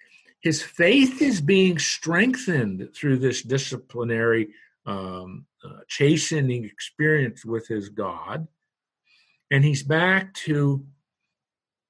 his 0.42 0.60
faith 0.60 1.22
is 1.22 1.40
being 1.40 1.78
strengthened 1.78 2.88
through 2.94 3.18
this 3.18 3.42
disciplinary 3.42 4.48
um, 4.86 5.46
uh, 5.64 5.78
chastening 5.86 6.64
experience 6.64 7.44
with 7.44 7.68
his 7.68 7.88
God. 7.88 8.48
And 9.52 9.64
he's 9.64 9.84
back 9.84 10.34
to 10.34 10.84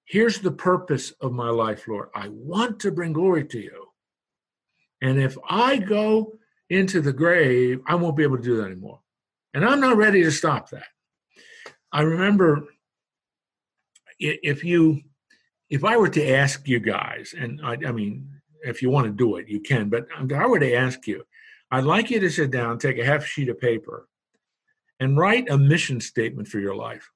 here's 0.05 0.41
the 0.41 0.53
purpose 0.53 1.13
of 1.23 1.33
my 1.33 1.49
life, 1.49 1.89
Lord. 1.89 2.11
I 2.15 2.29
want 2.29 2.79
to 2.81 2.93
bring 2.93 3.15
glory 3.15 3.45
to 3.47 3.59
you. 3.59 3.87
And 5.01 5.19
if 5.19 5.39
I 5.49 5.79
go 5.79 6.35
into 6.69 7.01
the 7.01 7.13
grave, 7.13 7.81
I 7.87 7.95
won't 7.95 8.17
be 8.17 8.23
able 8.23 8.37
to 8.37 8.43
do 8.43 8.57
that 8.59 8.67
anymore. 8.67 9.01
And 9.55 9.65
I'm 9.65 9.81
not 9.81 9.97
ready 9.97 10.23
to 10.23 10.31
stop 10.31 10.69
that. 10.71 10.85
I 11.91 12.03
remember 12.03 12.65
if 14.19 14.63
you 14.63 15.01
if 15.73 15.85
I 15.85 15.97
were 15.97 16.11
to 16.11 16.31
ask 16.31 16.69
you 16.69 16.79
guys, 16.81 17.35
and 17.37 17.59
I, 17.65 17.79
I, 17.87 17.93
mean, 17.93 18.29
if 18.63 18.83
you 18.83 18.91
want 18.91 19.07
to 19.07 19.13
do 19.13 19.37
it, 19.37 19.49
you 19.49 19.61
can, 19.61 19.89
but 19.89 20.07
I 20.17 20.25
to 20.59 20.75
ask 20.75 21.07
you, 21.07 21.25
I'd 21.71 21.85
like 21.85 22.11
you 22.11 22.21
to 22.21 22.31
sit 22.31 22.51
down, 22.51 22.79
take 22.79 22.99
a 22.99 23.05
half 23.05 23.25
sheet 23.25 23.49
of 23.49 23.59
paper, 23.61 24.09
and 25.01 25.17
write 25.17 25.51
a 25.51 25.59
mission 25.59 26.01
statement 26.01 26.49
for 26.49 26.61
your 26.61 26.75
life. 26.75 27.11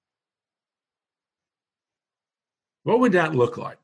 What 2.85 3.01
would 3.01 3.13
that 3.13 3.35
look 3.35 3.59
like? 3.59 3.79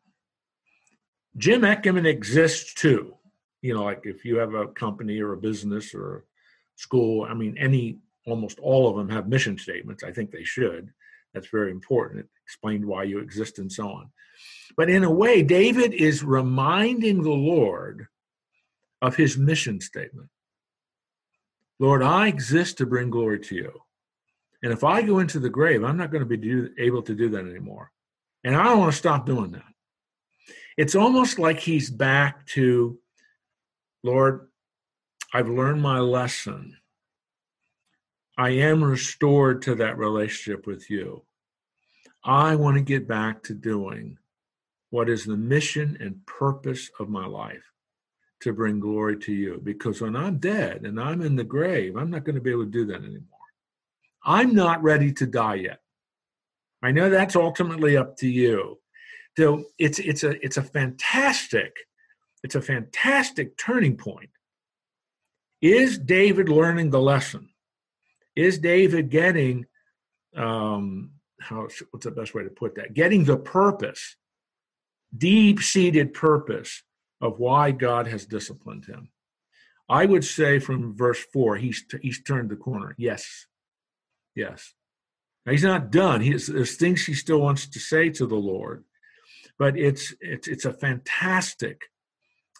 Jim 1.36 1.62
Eckerman 1.62 2.06
exists 2.06 2.74
too. 2.74 3.14
You 3.60 3.74
know, 3.74 3.84
like 3.84 4.02
if 4.04 4.24
you 4.24 4.36
have 4.36 4.54
a 4.54 4.68
company 4.68 5.20
or 5.20 5.32
a 5.32 5.36
business 5.36 5.94
or 5.94 6.16
a 6.16 6.22
school, 6.76 7.24
I 7.28 7.34
mean, 7.34 7.56
any 7.58 7.98
almost 8.26 8.58
all 8.60 8.88
of 8.88 8.96
them 8.96 9.08
have 9.08 9.28
mission 9.28 9.58
statements. 9.58 10.04
I 10.04 10.12
think 10.12 10.30
they 10.30 10.44
should. 10.44 10.90
That's 11.34 11.48
very 11.48 11.70
important. 11.70 12.26
Explained 12.46 12.84
why 12.84 13.04
you 13.04 13.18
exist 13.18 13.58
and 13.58 13.70
so 13.70 13.88
on. 13.88 14.10
But 14.76 14.90
in 14.90 15.04
a 15.04 15.10
way, 15.10 15.42
David 15.42 15.92
is 15.92 16.24
reminding 16.24 17.22
the 17.22 17.30
Lord 17.30 18.06
of 19.00 19.16
his 19.16 19.36
mission 19.36 19.80
statement. 19.80 20.28
Lord, 21.78 22.02
I 22.02 22.28
exist 22.28 22.78
to 22.78 22.86
bring 22.86 23.10
glory 23.10 23.40
to 23.40 23.54
you. 23.54 23.72
And 24.62 24.72
if 24.72 24.84
I 24.84 25.02
go 25.02 25.18
into 25.18 25.40
the 25.40 25.50
grave, 25.50 25.82
I'm 25.82 25.96
not 25.96 26.12
going 26.12 26.22
to 26.22 26.26
be 26.26 26.36
do, 26.36 26.70
able 26.78 27.02
to 27.02 27.14
do 27.14 27.28
that 27.30 27.44
anymore. 27.44 27.90
And 28.44 28.54
I 28.54 28.64
don't 28.64 28.78
want 28.78 28.92
to 28.92 28.98
stop 28.98 29.26
doing 29.26 29.52
that. 29.52 29.64
It's 30.76 30.94
almost 30.94 31.38
like 31.38 31.58
he's 31.58 31.90
back 31.90 32.46
to, 32.48 32.98
Lord, 34.02 34.48
I've 35.34 35.48
learned 35.48 35.82
my 35.82 35.98
lesson. 35.98 36.76
I 38.38 38.50
am 38.50 38.82
restored 38.82 39.62
to 39.62 39.74
that 39.76 39.98
relationship 39.98 40.66
with 40.66 40.88
you. 40.88 41.24
I 42.24 42.54
want 42.56 42.76
to 42.76 42.82
get 42.82 43.08
back 43.08 43.42
to 43.44 43.54
doing 43.54 44.18
what 44.90 45.08
is 45.08 45.24
the 45.24 45.36
mission 45.36 45.96
and 46.00 46.24
purpose 46.26 46.90
of 47.00 47.08
my 47.08 47.26
life 47.26 47.64
to 48.42 48.52
bring 48.52 48.78
glory 48.78 49.16
to 49.18 49.32
you. 49.32 49.60
Because 49.62 50.00
when 50.00 50.14
I'm 50.14 50.38
dead 50.38 50.82
and 50.82 51.00
I'm 51.00 51.22
in 51.22 51.36
the 51.36 51.44
grave, 51.44 51.96
I'm 51.96 52.10
not 52.10 52.24
going 52.24 52.34
to 52.34 52.40
be 52.40 52.50
able 52.50 52.64
to 52.64 52.70
do 52.70 52.86
that 52.86 53.02
anymore. 53.02 53.22
I'm 54.24 54.54
not 54.54 54.82
ready 54.82 55.12
to 55.14 55.26
die 55.26 55.54
yet. 55.54 55.80
I 56.82 56.92
know 56.92 57.10
that's 57.10 57.36
ultimately 57.36 57.96
up 57.96 58.16
to 58.18 58.28
you. 58.28 58.78
So 59.36 59.64
it's 59.78 59.98
it's 59.98 60.24
a 60.24 60.44
it's 60.44 60.58
a 60.58 60.62
fantastic, 60.62 61.74
it's 62.42 62.54
a 62.54 62.60
fantastic 62.60 63.56
turning 63.56 63.96
point. 63.96 64.30
Is 65.62 65.96
David 65.96 66.48
learning 66.48 66.90
the 66.90 67.00
lesson? 67.00 67.48
Is 68.36 68.58
David 68.58 69.10
getting 69.10 69.66
um, 70.36 71.12
how 71.42 71.68
what's 71.90 72.04
the 72.04 72.10
best 72.10 72.34
way 72.34 72.42
to 72.44 72.50
put 72.50 72.74
that? 72.76 72.94
Getting 72.94 73.24
the 73.24 73.36
purpose, 73.36 74.16
deep-seated 75.16 76.14
purpose 76.14 76.82
of 77.20 77.38
why 77.38 77.70
God 77.70 78.06
has 78.06 78.26
disciplined 78.26 78.86
him. 78.86 79.10
I 79.88 80.06
would 80.06 80.24
say 80.24 80.58
from 80.58 80.96
verse 80.96 81.22
four, 81.32 81.56
he's 81.56 81.84
he's 82.00 82.22
turned 82.22 82.50
the 82.50 82.56
corner. 82.56 82.94
Yes, 82.96 83.46
yes. 84.34 84.74
Now, 85.44 85.52
he's 85.52 85.64
not 85.64 85.90
done. 85.90 86.20
He's, 86.20 86.46
there's 86.46 86.76
things 86.76 87.04
he 87.04 87.14
still 87.14 87.40
wants 87.40 87.66
to 87.66 87.80
say 87.80 88.10
to 88.10 88.26
the 88.26 88.36
Lord, 88.36 88.84
but 89.58 89.76
it's 89.76 90.14
it's 90.20 90.48
it's 90.48 90.64
a 90.64 90.72
fantastic, 90.72 91.82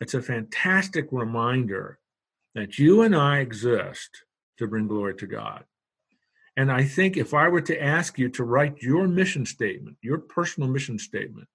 it's 0.01 0.15
a 0.15 0.21
fantastic 0.21 1.07
reminder 1.12 2.01
that 2.55 2.79
you 2.79 3.03
and 3.03 3.17
I 3.17 3.39
exist 3.39 4.25
to 4.59 4.67
bring 4.67 4.89
glory 4.89 5.15
to 5.15 5.27
God. 5.27 5.65
And 6.57 6.71
I 6.71 6.85
think 6.85 7.17
if 7.17 7.33
I 7.33 7.49
were 7.49 7.63
to 7.63 7.83
ask 7.83 8.19
you 8.19 8.29
to 8.31 8.45
write 8.45 8.83
your 8.83 9.09
mission 9.09 9.47
statement, 9.47 9.97
your 10.03 10.19
personal 10.19 10.69
mission 10.69 10.99
statement, 10.99 11.49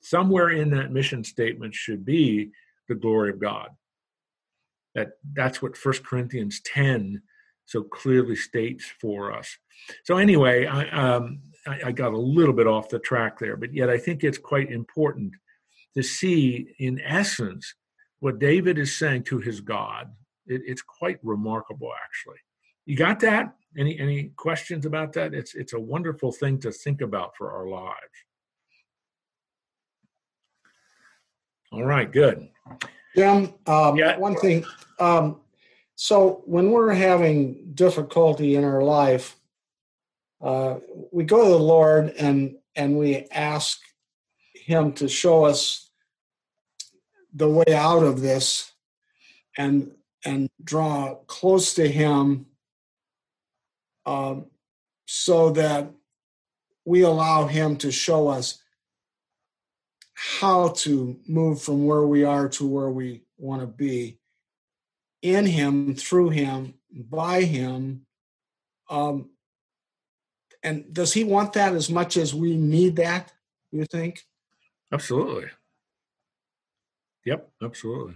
somewhere 0.00 0.50
in 0.50 0.70
that 0.70 0.92
mission 0.92 1.24
statement 1.24 1.74
should 1.74 2.04
be 2.04 2.50
the 2.88 2.94
glory 2.94 3.30
of 3.30 3.40
God. 3.40 3.70
That 4.94 5.12
that's 5.32 5.62
what 5.62 5.76
First 5.76 6.04
Corinthians 6.04 6.60
10 6.64 7.22
so 7.66 7.82
clearly 7.82 8.36
states 8.36 8.84
for 9.00 9.32
us. 9.32 9.56
So 10.04 10.18
anyway, 10.18 10.66
I, 10.66 10.88
um, 10.90 11.40
I, 11.66 11.80
I 11.86 11.92
got 11.92 12.12
a 12.12 12.18
little 12.18 12.54
bit 12.54 12.66
off 12.66 12.90
the 12.90 12.98
track 12.98 13.38
there, 13.38 13.56
but 13.56 13.72
yet 13.72 13.88
I 13.88 13.98
think 13.98 14.22
it's 14.22 14.38
quite 14.38 14.70
important 14.70 15.32
to 15.96 16.02
see, 16.02 16.74
in 16.78 17.00
essence, 17.00 17.74
what 18.20 18.38
David 18.38 18.78
is 18.78 18.96
saying 18.96 19.24
to 19.24 19.38
his 19.38 19.60
God. 19.60 20.12
It, 20.46 20.62
it's 20.66 20.82
quite 20.82 21.18
remarkable, 21.22 21.90
actually. 22.04 22.38
You 22.86 22.96
got 22.96 23.20
that? 23.20 23.54
Any 23.76 23.98
any 23.98 24.24
questions 24.36 24.86
about 24.86 25.12
that? 25.14 25.34
It's 25.34 25.54
it's 25.54 25.72
a 25.72 25.80
wonderful 25.80 26.30
thing 26.32 26.58
to 26.60 26.70
think 26.70 27.00
about 27.00 27.36
for 27.36 27.50
our 27.50 27.66
lives. 27.66 27.96
All 31.72 31.84
right, 31.84 32.10
good. 32.10 32.48
Jim, 33.16 33.52
um, 33.66 33.96
yeah. 33.96 34.16
one 34.16 34.36
thing. 34.36 34.64
Um, 35.00 35.40
so 35.96 36.42
when 36.46 36.70
we're 36.70 36.92
having 36.92 37.72
difficulty 37.74 38.56
in 38.56 38.64
our 38.64 38.82
life, 38.82 39.36
uh, 40.40 40.76
we 41.12 41.24
go 41.24 41.42
to 41.42 41.50
the 41.50 41.58
Lord 41.58 42.12
and 42.18 42.56
and 42.76 42.98
we 42.98 43.26
ask 43.32 43.80
Him 44.54 44.92
to 44.94 45.08
show 45.08 45.44
us 45.44 45.90
the 47.32 47.48
way 47.48 47.74
out 47.74 48.04
of 48.04 48.20
this, 48.20 48.72
and 49.58 49.90
and 50.24 50.48
draw 50.62 51.16
close 51.26 51.74
to 51.74 51.88
Him, 51.88 52.46
um, 54.06 54.46
so 55.06 55.50
that 55.50 55.90
we 56.84 57.02
allow 57.02 57.46
Him 57.46 57.76
to 57.78 57.90
show 57.90 58.28
us 58.28 58.62
how 60.14 60.68
to 60.68 61.18
move 61.26 61.60
from 61.60 61.84
where 61.84 62.06
we 62.06 62.24
are 62.24 62.48
to 62.48 62.66
where 62.66 62.90
we 62.90 63.22
want 63.36 63.60
to 63.60 63.66
be 63.66 64.18
in 65.22 65.46
him, 65.46 65.94
through 65.94 66.30
him, 66.30 66.74
by 66.92 67.42
him. 67.42 68.06
Um, 68.88 69.30
and 70.62 70.92
does 70.92 71.12
he 71.12 71.24
want 71.24 71.54
that 71.54 71.74
as 71.74 71.90
much 71.90 72.16
as 72.16 72.34
we 72.34 72.56
need 72.56 72.96
that, 72.96 73.32
you 73.72 73.86
think? 73.86 74.22
Absolutely. 74.92 75.46
Yep, 77.24 77.50
absolutely. 77.62 78.14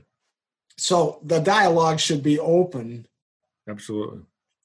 So 0.77 1.21
the 1.25 1.41
dialogue 1.41 1.99
should 1.99 2.23
be 2.23 2.39
open. 2.39 3.07
Absolutely. 3.69 4.21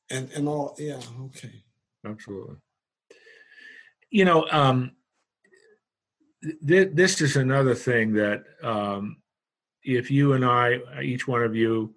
And 0.09 0.29
and 0.31 0.47
all 0.47 0.75
yeah, 0.77 0.99
okay. 1.25 1.63
Absolutely. 2.05 2.57
You 4.11 4.25
know, 4.25 4.47
um 4.51 4.91
th- 6.67 6.89
this 6.93 7.21
is 7.21 7.35
another 7.35 7.73
thing 7.73 8.13
that 8.13 8.43
um 8.61 9.17
if 9.83 10.09
you 10.09 10.33
and 10.33 10.45
I, 10.45 10.79
each 11.01 11.27
one 11.27 11.43
of 11.43 11.55
you, 11.55 11.93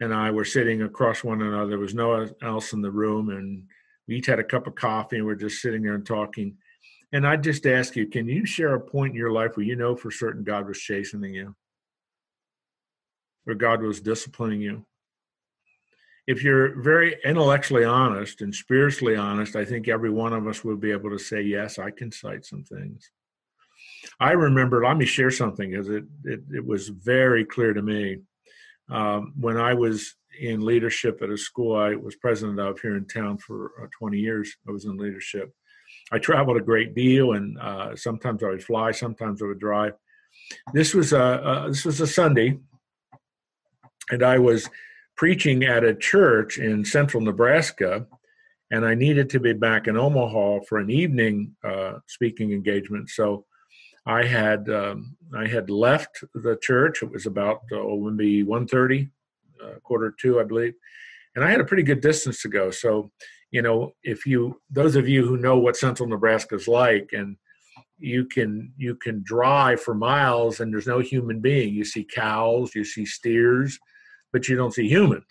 and 0.00 0.14
I 0.14 0.30
were 0.30 0.44
sitting 0.44 0.82
across 0.82 1.22
one 1.22 1.42
another. 1.42 1.68
There 1.68 1.78
was 1.78 1.94
no 1.94 2.08
one 2.08 2.34
else 2.42 2.72
in 2.72 2.80
the 2.80 2.90
room, 2.90 3.28
and 3.28 3.64
we 4.08 4.16
each 4.16 4.26
had 4.26 4.38
a 4.38 4.44
cup 4.44 4.66
of 4.66 4.74
coffee, 4.74 5.16
and 5.16 5.26
we're 5.26 5.34
just 5.34 5.60
sitting 5.60 5.82
there 5.82 5.94
and 5.94 6.06
talking. 6.06 6.56
And 7.12 7.26
I 7.26 7.36
just 7.36 7.66
ask 7.66 7.96
you, 7.96 8.06
can 8.06 8.26
you 8.28 8.46
share 8.46 8.74
a 8.74 8.80
point 8.80 9.10
in 9.10 9.16
your 9.16 9.32
life 9.32 9.56
where 9.56 9.66
you 9.66 9.76
know 9.76 9.96
for 9.96 10.10
certain 10.10 10.44
God 10.44 10.66
was 10.66 10.78
chastening 10.78 11.34
you, 11.34 11.54
where 13.44 13.56
God 13.56 13.82
was 13.82 14.00
disciplining 14.00 14.62
you? 14.62 14.86
If 16.26 16.42
you're 16.42 16.80
very 16.80 17.16
intellectually 17.24 17.84
honest 17.84 18.40
and 18.40 18.54
spiritually 18.54 19.16
honest, 19.16 19.56
I 19.56 19.64
think 19.64 19.88
every 19.88 20.10
one 20.10 20.32
of 20.32 20.46
us 20.46 20.62
would 20.64 20.80
be 20.80 20.92
able 20.92 21.10
to 21.10 21.18
say, 21.18 21.42
yes, 21.42 21.78
I 21.78 21.90
can 21.90 22.12
cite 22.12 22.44
some 22.44 22.64
things. 22.64 23.10
I 24.18 24.32
remember, 24.32 24.84
let 24.84 24.96
me 24.96 25.06
share 25.06 25.30
something 25.30 25.70
because 25.70 25.88
it, 25.88 26.04
it, 26.24 26.40
it 26.52 26.66
was 26.66 26.88
very 26.88 27.44
clear 27.44 27.72
to 27.72 27.82
me 27.82 28.18
um, 28.90 29.32
when 29.38 29.56
I 29.56 29.74
was 29.74 30.16
in 30.38 30.60
leadership 30.60 31.20
at 31.22 31.30
a 31.30 31.36
school 31.36 31.76
I 31.76 31.94
was 31.94 32.16
president 32.16 32.58
of 32.58 32.80
here 32.80 32.96
in 32.96 33.06
town 33.06 33.38
for 33.38 33.72
uh, 33.82 33.86
20 33.98 34.18
years, 34.18 34.56
I 34.68 34.72
was 34.72 34.84
in 34.84 34.96
leadership. 34.96 35.52
I 36.12 36.18
traveled 36.18 36.56
a 36.56 36.62
great 36.62 36.94
deal, 36.94 37.32
and 37.32 37.58
uh, 37.58 37.94
sometimes 37.96 38.42
I 38.42 38.48
would 38.48 38.64
fly, 38.64 38.90
sometimes 38.90 39.42
I 39.42 39.46
would 39.46 39.60
drive. 39.60 39.94
This 40.72 40.94
was 40.94 41.12
a 41.12 41.22
uh, 41.22 41.68
this 41.68 41.84
was 41.84 42.00
a 42.00 42.06
Sunday, 42.06 42.58
and 44.10 44.22
I 44.22 44.38
was 44.38 44.68
preaching 45.20 45.64
at 45.64 45.84
a 45.84 45.94
church 45.94 46.56
in 46.56 46.82
central 46.82 47.22
Nebraska, 47.22 48.06
and 48.70 48.86
I 48.86 48.94
needed 48.94 49.28
to 49.30 49.38
be 49.38 49.52
back 49.52 49.86
in 49.86 49.98
Omaha 49.98 50.60
for 50.66 50.78
an 50.78 50.88
evening 50.88 51.54
uh, 51.62 51.96
speaking 52.06 52.52
engagement. 52.52 53.10
So 53.10 53.44
I 54.06 54.24
had 54.24 54.70
um, 54.70 55.14
I 55.36 55.46
had 55.46 55.68
left 55.68 56.24
the 56.32 56.56
church. 56.62 57.02
It 57.02 57.12
was 57.12 57.26
about 57.26 57.58
uh, 57.70 57.84
maybe 57.96 58.44
one 58.44 58.66
thirty, 58.66 59.10
uh, 59.62 59.74
quarter 59.82 60.14
two, 60.18 60.40
I 60.40 60.44
believe, 60.44 60.72
and 61.34 61.44
I 61.44 61.50
had 61.50 61.60
a 61.60 61.68
pretty 61.68 61.82
good 61.82 62.00
distance 62.00 62.40
to 62.40 62.48
go. 62.48 62.70
So, 62.70 63.12
you 63.50 63.60
know, 63.60 63.92
if 64.02 64.24
you 64.24 64.58
those 64.70 64.96
of 64.96 65.06
you 65.06 65.26
who 65.26 65.36
know 65.36 65.58
what 65.58 65.76
Central 65.76 66.08
Nebraska 66.08 66.54
is 66.54 66.66
like, 66.66 67.10
and 67.12 67.36
you 67.98 68.24
can 68.24 68.72
you 68.78 68.94
can 68.94 69.22
drive 69.22 69.82
for 69.82 69.94
miles 69.94 70.60
and 70.60 70.72
there's 70.72 70.86
no 70.94 71.00
human 71.00 71.40
being. 71.40 71.74
You 71.74 71.84
see 71.84 72.04
cows, 72.04 72.74
you 72.74 72.84
see 72.84 73.04
steers, 73.04 73.78
but 74.32 74.48
you 74.48 74.56
don't 74.56 74.74
see 74.74 74.88
humans. 74.88 75.24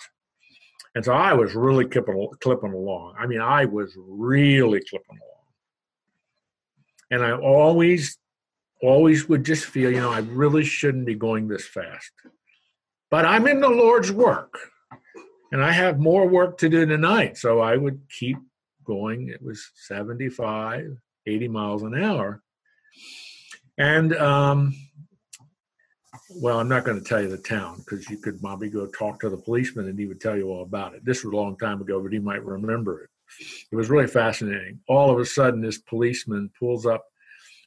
And 0.95 1.05
so 1.05 1.13
I 1.13 1.33
was 1.33 1.55
really 1.55 1.85
clipping 1.85 2.27
clipping 2.41 2.73
along. 2.73 3.15
I 3.17 3.27
mean, 3.27 3.41
I 3.41 3.65
was 3.65 3.95
really 3.97 4.81
clipping 4.89 5.17
along. 5.17 5.39
And 7.12 7.23
I 7.23 7.31
always 7.38 8.17
always 8.81 9.27
would 9.27 9.43
just 9.43 9.65
feel, 9.65 9.91
you 9.91 9.99
know, 9.99 10.12
I 10.12 10.19
really 10.19 10.63
shouldn't 10.63 11.05
be 11.05 11.15
going 11.15 11.47
this 11.47 11.67
fast. 11.67 12.12
But 13.12 13.25
I'm 13.25 13.47
in 13.47 13.59
the 13.59 13.69
Lord's 13.69 14.12
work 14.12 14.57
and 15.51 15.63
I 15.63 15.71
have 15.71 15.99
more 15.99 16.27
work 16.27 16.57
to 16.59 16.69
do 16.69 16.85
tonight. 16.85 17.38
So 17.38 17.59
I 17.59 17.75
would 17.75 18.01
keep 18.09 18.38
going. 18.85 19.29
It 19.29 19.41
was 19.41 19.71
75, 19.75 20.97
80 21.25 21.47
miles 21.47 21.83
an 21.83 22.01
hour. 22.01 22.41
And, 23.77 24.15
um, 24.15 24.75
well, 26.29 26.59
I'm 26.59 26.69
not 26.69 26.83
going 26.83 26.99
to 26.99 27.03
tell 27.03 27.21
you 27.21 27.27
the 27.27 27.37
town 27.37 27.77
because 27.79 28.09
you 28.09 28.17
could 28.17 28.39
probably 28.41 28.69
go 28.69 28.85
talk 28.87 29.19
to 29.21 29.29
the 29.29 29.37
policeman 29.37 29.87
and 29.87 29.97
he 29.97 30.05
would 30.05 30.21
tell 30.21 30.37
you 30.37 30.49
all 30.51 30.63
about 30.63 30.93
it. 30.93 31.03
This 31.03 31.23
was 31.23 31.33
a 31.33 31.37
long 31.37 31.57
time 31.57 31.81
ago, 31.81 32.01
but 32.01 32.13
he 32.13 32.19
might 32.19 32.43
remember 32.43 33.03
it. 33.03 33.09
It 33.71 33.75
was 33.75 33.89
really 33.89 34.07
fascinating. 34.07 34.79
All 34.87 35.11
of 35.11 35.19
a 35.19 35.25
sudden, 35.25 35.61
this 35.61 35.79
policeman 35.79 36.51
pulls 36.59 36.85
up 36.85 37.05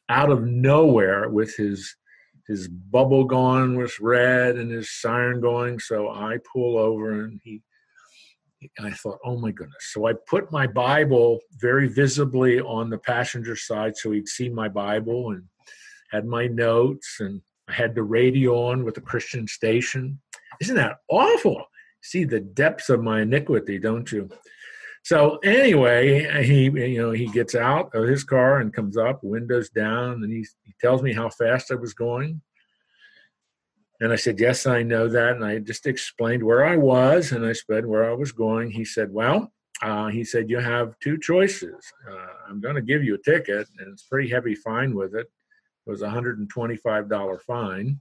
out 0.08 0.30
of 0.30 0.44
nowhere 0.44 1.28
with 1.28 1.56
his 1.56 1.96
his 2.48 2.66
bubble 2.66 3.24
going 3.24 3.76
was 3.76 4.00
red 4.00 4.56
and 4.56 4.70
his 4.70 4.90
siren 5.00 5.40
going. 5.40 5.78
So 5.78 6.10
I 6.10 6.38
pull 6.52 6.76
over 6.76 7.24
and 7.24 7.40
he 7.44 7.62
I 8.78 8.90
thought, 8.90 9.18
oh 9.24 9.36
my 9.38 9.50
goodness. 9.50 9.90
So 9.92 10.06
I 10.06 10.12
put 10.28 10.52
my 10.52 10.66
Bible 10.66 11.40
very 11.58 11.88
visibly 11.88 12.60
on 12.60 12.90
the 12.90 12.98
passenger 12.98 13.56
side 13.56 13.96
so 13.96 14.10
he'd 14.12 14.28
see 14.28 14.48
my 14.48 14.68
Bible 14.68 15.30
and 15.30 15.44
had 16.10 16.26
my 16.26 16.46
notes 16.46 17.16
and 17.20 17.40
I 17.68 17.72
had 17.72 17.94
the 17.94 18.02
radio 18.02 18.68
on 18.68 18.84
with 18.84 18.94
the 18.94 19.00
Christian 19.00 19.46
station. 19.46 20.20
Isn't 20.60 20.76
that 20.76 20.98
awful? 21.08 21.64
See 22.02 22.24
the 22.24 22.40
depths 22.40 22.88
of 22.88 23.02
my 23.02 23.22
iniquity, 23.22 23.78
don't 23.78 24.10
you? 24.10 24.28
So 25.04 25.38
anyway, 25.38 26.44
he 26.44 26.64
you 26.64 27.02
know 27.02 27.10
he 27.10 27.26
gets 27.26 27.54
out 27.54 27.94
of 27.94 28.06
his 28.06 28.24
car 28.24 28.58
and 28.58 28.72
comes 28.72 28.96
up, 28.96 29.20
windows 29.22 29.68
down, 29.70 30.22
and 30.22 30.32
he 30.32 30.46
he 30.64 30.74
tells 30.80 31.02
me 31.02 31.12
how 31.12 31.28
fast 31.28 31.72
I 31.72 31.74
was 31.74 31.94
going. 31.94 32.40
And 34.00 34.12
I 34.12 34.16
said, 34.16 34.40
"Yes, 34.40 34.66
I 34.66 34.82
know 34.82 35.08
that." 35.08 35.36
And 35.36 35.44
I 35.44 35.58
just 35.58 35.86
explained 35.86 36.42
where 36.42 36.64
I 36.64 36.76
was, 36.76 37.32
and 37.32 37.44
I 37.44 37.52
said 37.52 37.86
where 37.86 38.08
I 38.08 38.14
was 38.14 38.32
going. 38.32 38.70
He 38.70 38.84
said, 38.84 39.12
"Well, 39.12 39.52
uh, 39.82 40.06
he 40.08 40.22
said, 40.22 40.48
You 40.48 40.58
have 40.58 40.98
two 41.00 41.18
choices. 41.18 41.92
Uh, 42.08 42.26
I'm 42.48 42.60
going 42.60 42.76
to 42.76 42.82
give 42.82 43.02
you 43.02 43.16
a 43.16 43.18
ticket, 43.18 43.68
and 43.78 43.92
it's 43.92 44.04
pretty 44.04 44.30
heavy 44.30 44.54
fine 44.54 44.94
with 44.94 45.14
it. 45.14 45.26
Was 45.86 46.02
a 46.02 46.08
$125 46.08 47.40
fine. 47.42 48.00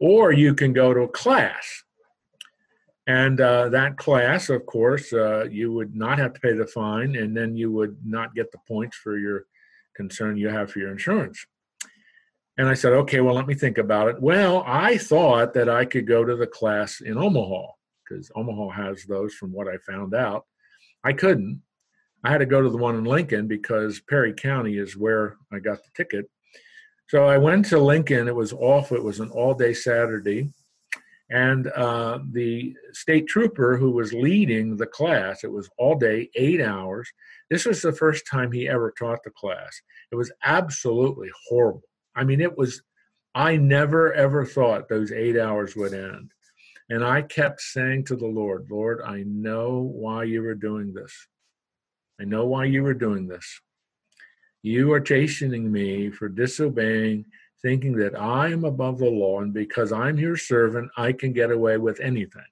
Or 0.00 0.32
you 0.32 0.54
can 0.54 0.72
go 0.72 0.94
to 0.94 1.00
a 1.00 1.08
class. 1.08 1.84
And 3.06 3.40
uh, 3.40 3.68
that 3.70 3.96
class, 3.96 4.48
of 4.48 4.64
course, 4.66 5.12
uh, 5.12 5.46
you 5.50 5.72
would 5.72 5.96
not 5.96 6.18
have 6.18 6.34
to 6.34 6.40
pay 6.40 6.52
the 6.52 6.66
fine, 6.66 7.16
and 7.16 7.36
then 7.36 7.56
you 7.56 7.72
would 7.72 7.96
not 8.04 8.34
get 8.34 8.52
the 8.52 8.58
points 8.68 8.96
for 8.96 9.18
your 9.18 9.46
concern 9.96 10.36
you 10.36 10.48
have 10.48 10.70
for 10.70 10.78
your 10.78 10.92
insurance. 10.92 11.44
And 12.58 12.68
I 12.68 12.74
said, 12.74 12.92
okay, 12.92 13.20
well, 13.20 13.34
let 13.34 13.46
me 13.46 13.54
think 13.54 13.78
about 13.78 14.08
it. 14.08 14.20
Well, 14.20 14.62
I 14.66 14.98
thought 14.98 15.54
that 15.54 15.68
I 15.68 15.84
could 15.84 16.06
go 16.06 16.24
to 16.24 16.36
the 16.36 16.46
class 16.46 17.00
in 17.00 17.16
Omaha 17.16 17.66
because 18.04 18.30
Omaha 18.36 18.68
has 18.70 19.04
those 19.04 19.34
from 19.34 19.52
what 19.52 19.68
I 19.68 19.78
found 19.78 20.14
out. 20.14 20.46
I 21.02 21.12
couldn't. 21.12 21.62
I 22.24 22.30
had 22.30 22.38
to 22.38 22.46
go 22.46 22.60
to 22.60 22.70
the 22.70 22.76
one 22.76 22.94
in 22.94 23.04
Lincoln 23.04 23.48
because 23.48 24.00
Perry 24.00 24.32
County 24.32 24.76
is 24.76 24.96
where 24.96 25.36
I 25.52 25.58
got 25.58 25.78
the 25.82 25.90
ticket. 25.96 26.30
So 27.12 27.26
I 27.26 27.36
went 27.36 27.66
to 27.66 27.78
Lincoln. 27.78 28.26
It 28.26 28.34
was 28.34 28.54
off, 28.54 28.90
it 28.90 29.04
was 29.04 29.20
an 29.20 29.28
all 29.28 29.52
day 29.52 29.74
Saturday. 29.74 30.48
And 31.28 31.66
uh, 31.66 32.20
the 32.30 32.74
state 32.94 33.26
trooper 33.26 33.76
who 33.76 33.90
was 33.90 34.14
leading 34.14 34.78
the 34.78 34.86
class, 34.86 35.44
it 35.44 35.52
was 35.52 35.68
all 35.76 35.98
day, 35.98 36.30
eight 36.36 36.62
hours. 36.62 37.12
This 37.50 37.66
was 37.66 37.82
the 37.82 37.92
first 37.92 38.26
time 38.26 38.50
he 38.50 38.66
ever 38.66 38.94
taught 38.98 39.22
the 39.24 39.30
class. 39.30 39.78
It 40.10 40.16
was 40.16 40.32
absolutely 40.42 41.28
horrible. 41.50 41.82
I 42.16 42.24
mean, 42.24 42.40
it 42.40 42.56
was, 42.56 42.80
I 43.34 43.58
never 43.58 44.14
ever 44.14 44.46
thought 44.46 44.88
those 44.88 45.12
eight 45.12 45.38
hours 45.38 45.76
would 45.76 45.92
end. 45.92 46.30
And 46.88 47.04
I 47.04 47.20
kept 47.20 47.60
saying 47.60 48.06
to 48.06 48.16
the 48.16 48.26
Lord, 48.26 48.68
Lord, 48.70 49.02
I 49.04 49.24
know 49.26 49.82
why 49.82 50.24
you 50.24 50.40
were 50.40 50.54
doing 50.54 50.94
this. 50.94 51.14
I 52.18 52.24
know 52.24 52.46
why 52.46 52.64
you 52.64 52.82
were 52.82 52.94
doing 52.94 53.28
this. 53.28 53.60
You 54.62 54.92
are 54.92 55.00
chastening 55.00 55.72
me 55.72 56.10
for 56.10 56.28
disobeying, 56.28 57.24
thinking 57.62 57.96
that 57.96 58.18
I 58.18 58.48
am 58.48 58.64
above 58.64 58.98
the 58.98 59.10
law, 59.10 59.40
and 59.40 59.52
because 59.52 59.92
I'm 59.92 60.18
your 60.18 60.36
servant, 60.36 60.90
I 60.96 61.12
can 61.12 61.32
get 61.32 61.50
away 61.50 61.78
with 61.78 62.00
anything. 62.00 62.42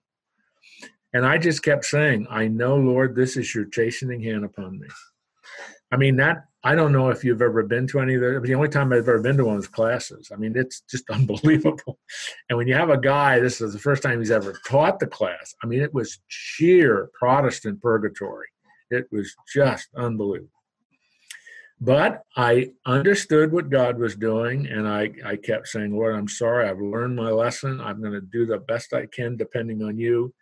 And 1.12 1.24
I 1.26 1.38
just 1.38 1.62
kept 1.62 1.84
saying, 1.84 2.26
I 2.30 2.48
know, 2.48 2.76
Lord, 2.76 3.14
this 3.14 3.36
is 3.36 3.54
your 3.54 3.64
chastening 3.66 4.22
hand 4.22 4.44
upon 4.44 4.78
me. 4.78 4.88
I 5.92 5.96
mean, 5.96 6.16
that 6.16 6.44
I 6.62 6.74
don't 6.74 6.92
know 6.92 7.08
if 7.08 7.24
you've 7.24 7.42
ever 7.42 7.62
been 7.62 7.86
to 7.88 8.00
any 8.00 8.14
of 8.14 8.20
the. 8.20 8.40
The 8.42 8.54
only 8.54 8.68
time 8.68 8.92
I've 8.92 9.08
ever 9.08 9.20
been 9.20 9.36
to 9.38 9.44
one 9.44 9.56
of 9.56 9.62
those 9.62 9.68
classes. 9.68 10.30
I 10.32 10.36
mean, 10.36 10.52
it's 10.56 10.82
just 10.90 11.08
unbelievable. 11.10 11.98
And 12.48 12.58
when 12.58 12.68
you 12.68 12.74
have 12.74 12.90
a 12.90 13.00
guy, 13.00 13.40
this 13.40 13.60
is 13.60 13.72
the 13.72 13.78
first 13.78 14.02
time 14.02 14.18
he's 14.18 14.30
ever 14.30 14.58
taught 14.66 14.98
the 14.98 15.06
class. 15.06 15.54
I 15.62 15.66
mean, 15.66 15.80
it 15.80 15.94
was 15.94 16.18
sheer 16.28 17.10
Protestant 17.18 17.80
purgatory. 17.80 18.48
It 18.90 19.06
was 19.10 19.34
just 19.52 19.88
unbelievable. 19.96 20.50
But 21.80 22.24
I 22.36 22.72
understood 22.84 23.52
what 23.52 23.70
God 23.70 23.98
was 23.98 24.14
doing, 24.14 24.66
and 24.66 24.86
I, 24.86 25.10
I 25.24 25.36
kept 25.36 25.68
saying, 25.68 25.96
Lord, 25.96 26.14
I'm 26.14 26.28
sorry. 26.28 26.68
I've 26.68 26.80
learned 26.80 27.16
my 27.16 27.30
lesson. 27.30 27.80
I'm 27.80 28.00
going 28.00 28.12
to 28.12 28.20
do 28.20 28.44
the 28.44 28.58
best 28.58 28.92
I 28.92 29.06
can, 29.06 29.36
depending 29.36 29.82
on 29.82 29.96
you, 29.96 30.34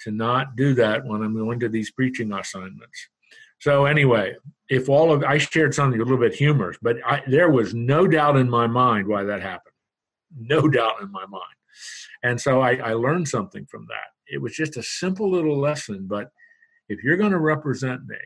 to 0.00 0.10
not 0.10 0.56
do 0.56 0.74
that 0.74 1.06
when 1.06 1.22
I'm 1.22 1.34
going 1.34 1.58
to 1.60 1.70
these 1.70 1.90
preaching 1.90 2.32
assignments. 2.32 3.08
So 3.60 3.86
anyway, 3.86 4.34
if 4.68 4.90
all 4.90 5.10
of 5.10 5.24
I 5.24 5.38
shared 5.38 5.74
something 5.74 5.98
a 5.98 6.04
little 6.04 6.18
bit 6.18 6.34
humorous, 6.34 6.76
but 6.82 6.96
I, 7.06 7.22
there 7.26 7.50
was 7.50 7.72
no 7.72 8.06
doubt 8.06 8.36
in 8.36 8.50
my 8.50 8.66
mind 8.66 9.06
why 9.06 9.24
that 9.24 9.40
happened. 9.40 9.74
No 10.38 10.68
doubt 10.68 11.00
in 11.00 11.10
my 11.10 11.24
mind. 11.24 11.44
And 12.22 12.38
so 12.38 12.60
I, 12.60 12.74
I 12.76 12.92
learned 12.92 13.26
something 13.26 13.64
from 13.64 13.86
that. 13.88 14.08
It 14.26 14.42
was 14.42 14.54
just 14.54 14.76
a 14.76 14.82
simple 14.82 15.30
little 15.30 15.58
lesson, 15.58 16.06
but 16.06 16.30
if 16.90 17.02
you're 17.02 17.16
going 17.16 17.32
to 17.32 17.38
represent 17.38 18.06
me, 18.06 18.16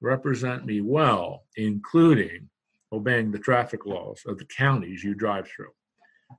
represent 0.00 0.64
me 0.64 0.80
well, 0.80 1.44
including 1.56 2.48
obeying 2.92 3.30
the 3.30 3.38
traffic 3.38 3.86
laws 3.86 4.22
of 4.26 4.38
the 4.38 4.44
counties 4.44 5.02
you 5.02 5.14
drive 5.14 5.48
through. 5.48 5.72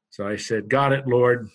So 0.10 0.28
I 0.28 0.36
said, 0.36 0.70
Got 0.70 0.94
it, 0.94 1.08
Lord. 1.08 1.50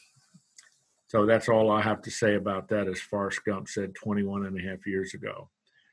So 1.09 1.27
that's 1.27 1.49
all 1.49 1.71
I 1.71 1.83
have 1.83 2.01
to 2.03 2.11
say 2.11 2.37
about 2.37 2.69
that, 2.69 2.89
as 2.89 2.99
Forrest 2.99 3.45
Gump 3.45 3.69
said 3.69 3.95
21 3.95 4.47
and 4.47 4.59
a 4.59 4.63
half 4.63 4.87
years 4.87 5.13
ago. 5.13 5.51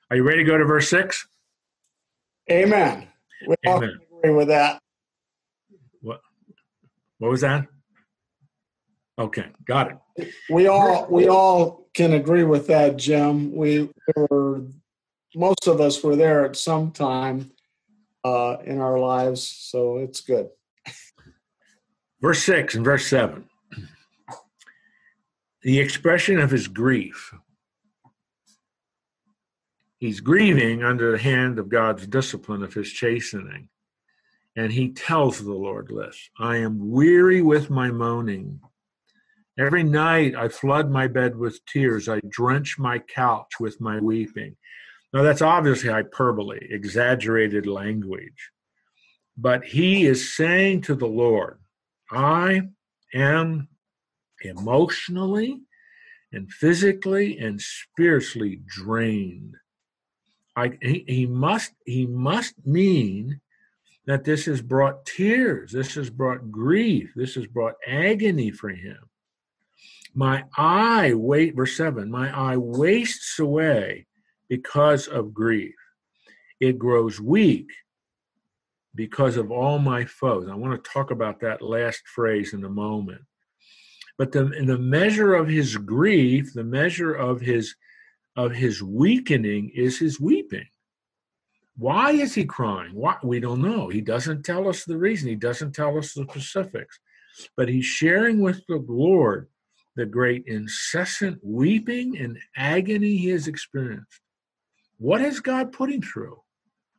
Are 0.10 0.15
you 0.15 0.24
ready 0.24 0.43
to 0.43 0.50
go 0.50 0.58
to 0.58 0.63
verse 0.63 0.89
6? 0.89 1.28
Amen. 2.50 3.08
We 3.45 3.56
Amen. 3.67 4.00
agree 4.17 4.34
with 4.34 4.48
that. 4.48 4.80
What 6.02 6.22
what 7.19 7.32
was 7.32 7.41
that? 7.41 7.67
Okay, 9.19 9.48
got 9.65 9.91
it. 9.91 10.34
We 10.50 10.67
all 10.67 11.08
we 11.10 11.28
all 11.28 11.89
can 11.93 12.13
agree 12.13 12.43
with 12.43 12.67
that, 12.67 12.98
Jim. 12.98 13.54
We 13.54 13.89
were 14.15 14.62
most 15.35 15.67
of 15.67 15.79
us 15.79 16.03
were 16.03 16.15
there 16.15 16.45
at 16.45 16.55
some 16.55 16.91
time 16.91 17.51
uh, 18.23 18.57
in 18.65 18.79
our 18.79 18.99
lives, 18.99 19.47
so 19.47 19.97
it's 19.97 20.21
good. 20.21 20.49
Verse 22.21 22.43
six 22.43 22.75
and 22.75 22.83
verse 22.83 23.07
seven. 23.07 23.45
The 25.61 25.79
expression 25.79 26.39
of 26.39 26.51
his 26.51 26.67
grief 26.67 27.33
he's 29.99 30.21
grieving 30.21 30.83
under 30.83 31.11
the 31.11 31.17
hand 31.17 31.59
of 31.59 31.69
God's 31.69 32.07
discipline 32.07 32.63
of 32.63 32.73
his 32.73 32.91
chastening. 32.91 33.69
And 34.55 34.71
he 34.71 34.89
tells 34.89 35.43
the 35.43 35.53
Lord 35.53 35.91
this 35.95 36.29
I 36.39 36.57
am 36.57 36.89
weary 36.89 37.41
with 37.41 37.69
my 37.69 37.91
moaning. 37.91 38.59
Every 39.57 39.83
night 39.83 40.35
I 40.35 40.47
flood 40.47 40.89
my 40.89 41.07
bed 41.07 41.35
with 41.35 41.63
tears. 41.65 42.07
I 42.07 42.21
drench 42.29 42.79
my 42.79 42.99
couch 42.99 43.59
with 43.59 43.79
my 43.81 43.99
weeping. 43.99 44.55
Now, 45.12 45.24
that's 45.24 45.41
obviously 45.41 45.89
hyperbole, 45.89 46.60
exaggerated 46.69 47.65
language. 47.65 48.52
But 49.38 49.65
he 49.65 50.06
is 50.06 50.36
saying 50.36 50.82
to 50.82 50.95
the 50.95 51.08
Lord, 51.08 51.60
I 52.12 52.63
am 53.13 53.69
emotionally 54.41 55.62
and 56.32 56.52
physically 56.52 57.39
and 57.39 57.60
spiritually 57.60 58.62
drained. 58.67 59.56
I, 60.56 60.78
he, 60.82 61.06
he 61.08 61.26
must 61.26 61.72
he 61.86 62.06
must 62.06 62.54
mean 62.65 63.39
that 64.06 64.26
this 64.26 64.45
has 64.45 64.62
brought 64.62 65.06
tears, 65.06 65.72
this 65.72 65.95
has 65.95 66.10
brought 66.10 66.52
grief, 66.52 67.12
this 67.15 67.36
has 67.36 67.48
brought 67.48 67.76
agony 67.88 68.52
for 68.52 68.69
him. 68.69 68.98
My 70.13 70.43
eye 70.58 71.13
wait 71.13 71.56
verse 71.56 71.78
seven. 71.78 72.12
My 72.12 72.30
eye 72.36 72.58
wastes 72.58 73.39
away 73.39 74.08
because 74.49 75.07
of 75.07 75.33
grief. 75.33 75.75
It 76.59 76.77
grows 76.77 77.21
weak 77.21 77.69
because 78.95 79.38
of 79.38 79.51
all 79.51 79.79
my 79.79 80.03
foes. 80.05 80.49
I 80.49 80.55
want 80.55 80.83
to 80.83 80.91
talk 80.91 81.12
about 81.12 81.39
that 81.39 81.62
last 81.62 82.01
phrase 82.07 82.53
in 82.53 82.65
a 82.65 82.69
moment. 82.69 83.21
But 84.17 84.33
the, 84.33 84.45
the 84.45 84.77
measure 84.77 85.35
of 85.35 85.47
his 85.47 85.77
grief, 85.77 86.53
the 86.53 86.63
measure 86.63 87.13
of 87.13 87.39
his 87.39 87.75
of 88.35 88.51
his 88.51 88.81
weakening 88.81 89.71
is 89.75 89.99
his 89.99 90.19
weeping. 90.19 90.67
Why 91.77 92.12
is 92.12 92.35
he 92.35 92.45
crying? 92.45 92.91
Why? 92.93 93.17
We 93.23 93.39
don't 93.39 93.62
know. 93.62 93.88
He 93.88 94.01
doesn't 94.01 94.43
tell 94.43 94.67
us 94.67 94.83
the 94.83 94.97
reason. 94.97 95.29
He 95.29 95.35
doesn't 95.35 95.73
tell 95.73 95.97
us 95.97 96.13
the 96.13 96.25
specifics. 96.29 96.99
But 97.55 97.69
he's 97.69 97.85
sharing 97.85 98.39
with 98.39 98.62
the 98.67 98.83
Lord 98.88 99.47
the 99.95 100.05
great 100.05 100.43
incessant 100.45 101.39
weeping 101.41 102.17
and 102.17 102.38
agony 102.55 103.17
he 103.17 103.29
has 103.29 103.47
experienced. 103.47 104.21
What 104.99 105.21
has 105.21 105.39
God 105.39 105.71
put 105.71 105.91
him 105.91 106.01
through? 106.01 106.39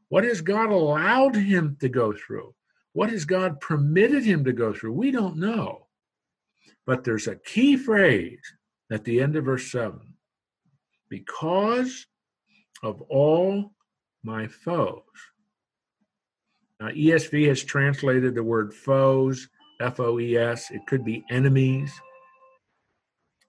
What 0.09 0.25
has 0.25 0.41
God 0.41 0.71
allowed 0.71 1.37
him 1.37 1.77
to 1.81 1.89
go 1.89 2.13
through? 2.13 2.55
What 2.93 3.11
has 3.11 3.25
God 3.25 3.61
permitted 3.61 4.25
him 4.25 4.43
to 4.45 4.53
go 4.53 4.73
through? 4.73 4.95
We 4.95 5.13
don't 5.13 5.37
know. 5.37 5.87
But 6.87 7.05
there's 7.05 7.29
a 7.29 7.37
key 7.37 7.77
phrase 7.77 8.41
at 8.91 9.05
the 9.05 9.21
end 9.21 9.37
of 9.37 9.45
verse 9.45 9.71
7 9.71 10.01
because 11.09 12.07
of 12.83 13.01
all 13.03 13.73
my 14.25 14.49
foes. 14.49 15.03
Now, 16.81 16.89
ESV 16.89 17.49
has 17.49 17.63
translated 17.63 18.35
the 18.35 18.43
word 18.43 18.73
foes, 18.73 19.49
F 19.81 20.01
O 20.01 20.19
E 20.19 20.37
S. 20.37 20.71
It 20.71 20.87
could 20.87 21.05
be 21.05 21.25
enemies. 21.31 21.93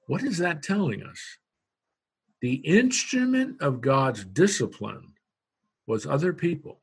What 0.07 0.23
is 0.23 0.37
that 0.39 0.61
telling 0.61 1.01
us? 1.03 1.19
The 2.41 2.55
instrument 2.55 3.61
of 3.61 3.81
God's 3.81 4.25
discipline 4.25 5.13
was 5.85 6.07
other 6.07 6.33
people. 6.33 6.81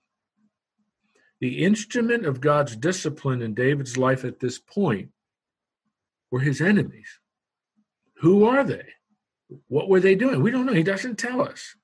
The 1.40 1.64
instrument 1.64 2.26
of 2.26 2.40
God's 2.40 2.76
discipline 2.76 3.42
in 3.42 3.54
David's 3.54 3.96
life 3.96 4.24
at 4.24 4.40
this 4.40 4.58
point 4.58 5.10
were 6.30 6.40
his 6.40 6.60
enemies. 6.60 7.08
Who 8.20 8.44
are 8.44 8.64
they? 8.64 8.84
What 9.68 9.88
were 9.88 10.00
they 10.00 10.14
doing? 10.14 10.42
We 10.42 10.50
don't 10.50 10.66
know. 10.66 10.72
He 10.72 10.82
doesn't 10.82 11.18
tell 11.18 11.40
us. 11.40 11.74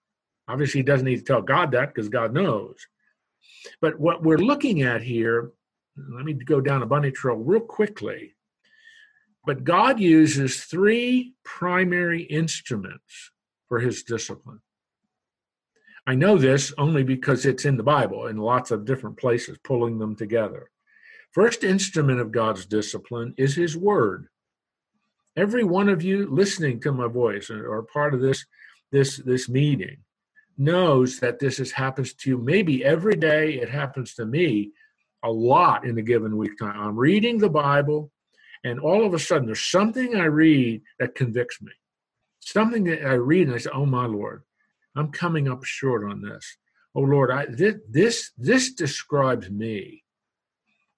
Obviously, 0.46 0.80
he 0.80 0.84
doesn't 0.84 1.06
need 1.06 1.18
to 1.18 1.24
tell 1.24 1.42
God 1.42 1.72
that 1.72 1.94
because 1.94 2.08
God 2.08 2.32
knows. 2.32 2.76
But 3.80 3.98
what 3.98 4.22
we're 4.22 4.38
looking 4.38 4.82
at 4.82 5.02
here, 5.02 5.52
let 5.96 6.24
me 6.24 6.34
go 6.34 6.60
down 6.60 6.82
a 6.82 6.86
bunny 6.86 7.10
trail 7.10 7.36
real 7.36 7.60
quickly. 7.60 8.34
But 9.46 9.64
God 9.64 10.00
uses 10.00 10.64
three 10.64 11.34
primary 11.44 12.22
instruments 12.22 13.30
for 13.74 13.80
his 13.80 14.04
discipline. 14.04 14.60
I 16.06 16.14
know 16.14 16.38
this 16.38 16.72
only 16.78 17.02
because 17.02 17.44
it's 17.44 17.64
in 17.64 17.76
the 17.76 17.82
Bible 17.82 18.28
in 18.28 18.36
lots 18.36 18.70
of 18.70 18.84
different 18.84 19.18
places, 19.18 19.58
pulling 19.64 19.98
them 19.98 20.14
together. 20.14 20.70
First 21.32 21.64
instrument 21.64 22.20
of 22.20 22.30
God's 22.30 22.66
discipline 22.66 23.34
is 23.36 23.56
His 23.56 23.76
Word. 23.76 24.28
Every 25.36 25.64
one 25.64 25.88
of 25.88 26.04
you 26.04 26.28
listening 26.30 26.80
to 26.82 26.92
my 26.92 27.08
voice 27.08 27.50
or 27.50 27.82
part 27.92 28.14
of 28.14 28.20
this 28.20 28.46
this 28.92 29.16
this 29.16 29.48
meeting 29.48 29.96
knows 30.56 31.18
that 31.18 31.40
this 31.40 31.58
has 31.58 31.72
happens 31.72 32.14
to 32.14 32.30
you 32.30 32.38
maybe 32.38 32.84
every 32.84 33.16
day. 33.16 33.54
It 33.54 33.70
happens 33.70 34.14
to 34.14 34.24
me 34.24 34.70
a 35.24 35.32
lot 35.32 35.84
in 35.84 35.98
a 35.98 36.02
given 36.02 36.36
week 36.36 36.56
time. 36.60 36.78
I'm 36.78 36.96
reading 36.96 37.38
the 37.38 37.50
Bible, 37.50 38.12
and 38.62 38.78
all 38.78 39.04
of 39.04 39.14
a 39.14 39.18
sudden 39.18 39.46
there's 39.46 39.68
something 39.68 40.14
I 40.14 40.26
read 40.26 40.82
that 41.00 41.16
convicts 41.16 41.60
me. 41.60 41.72
Something 42.44 42.84
that 42.84 43.06
I 43.06 43.14
read 43.14 43.46
and 43.48 43.54
I 43.54 43.58
say, 43.58 43.70
"Oh 43.72 43.86
my 43.86 44.06
Lord, 44.06 44.42
I'm 44.94 45.10
coming 45.10 45.48
up 45.48 45.64
short 45.64 46.08
on 46.08 46.22
this. 46.22 46.56
Oh 46.94 47.00
Lord, 47.00 47.30
I 47.30 47.46
this 47.46 47.76
this, 47.88 48.30
this 48.38 48.72
describes 48.72 49.50
me. 49.50 50.04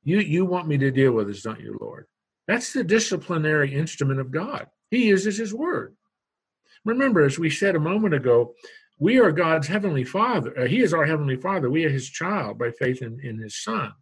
You 0.03 0.21
you 0.21 0.45
want 0.45 0.69
me 0.69 0.79
to 0.79 0.91
deal 0.91 1.13
with 1.13 1.29
this, 1.29 1.43
don't 1.43 1.61
you, 1.61 1.79
Lord? 1.81 2.07
That's 2.47 2.73
the 2.73 2.85
disciplinary 2.85 3.75
instrument 3.75 4.21
of 4.21 4.31
God. 4.31 4.67
He 4.91 5.07
uses 5.07 5.39
His 5.39 5.55
Word. 5.55 5.97
Remember, 6.85 7.25
as 7.25 7.39
we 7.39 7.51
said 7.51 7.75
a 7.75 7.81
moment 7.81 8.15
ago, 8.15 8.55
we 8.99 9.19
are 9.19 9.33
God's 9.33 9.67
heavenly 9.67 10.05
Father. 10.05 10.57
Uh, 10.59 10.67
he 10.67 10.81
is 10.81 10.95
our 10.95 11.05
heavenly 11.05 11.37
Father. 11.37 11.69
We 11.71 11.85
are 11.85 11.91
His 11.91 12.09
child 12.09 12.59
by 12.59 12.71
faith 12.71 13.03
in, 13.03 13.19
in 13.23 13.39
His 13.39 13.61
Son. 13.61 13.93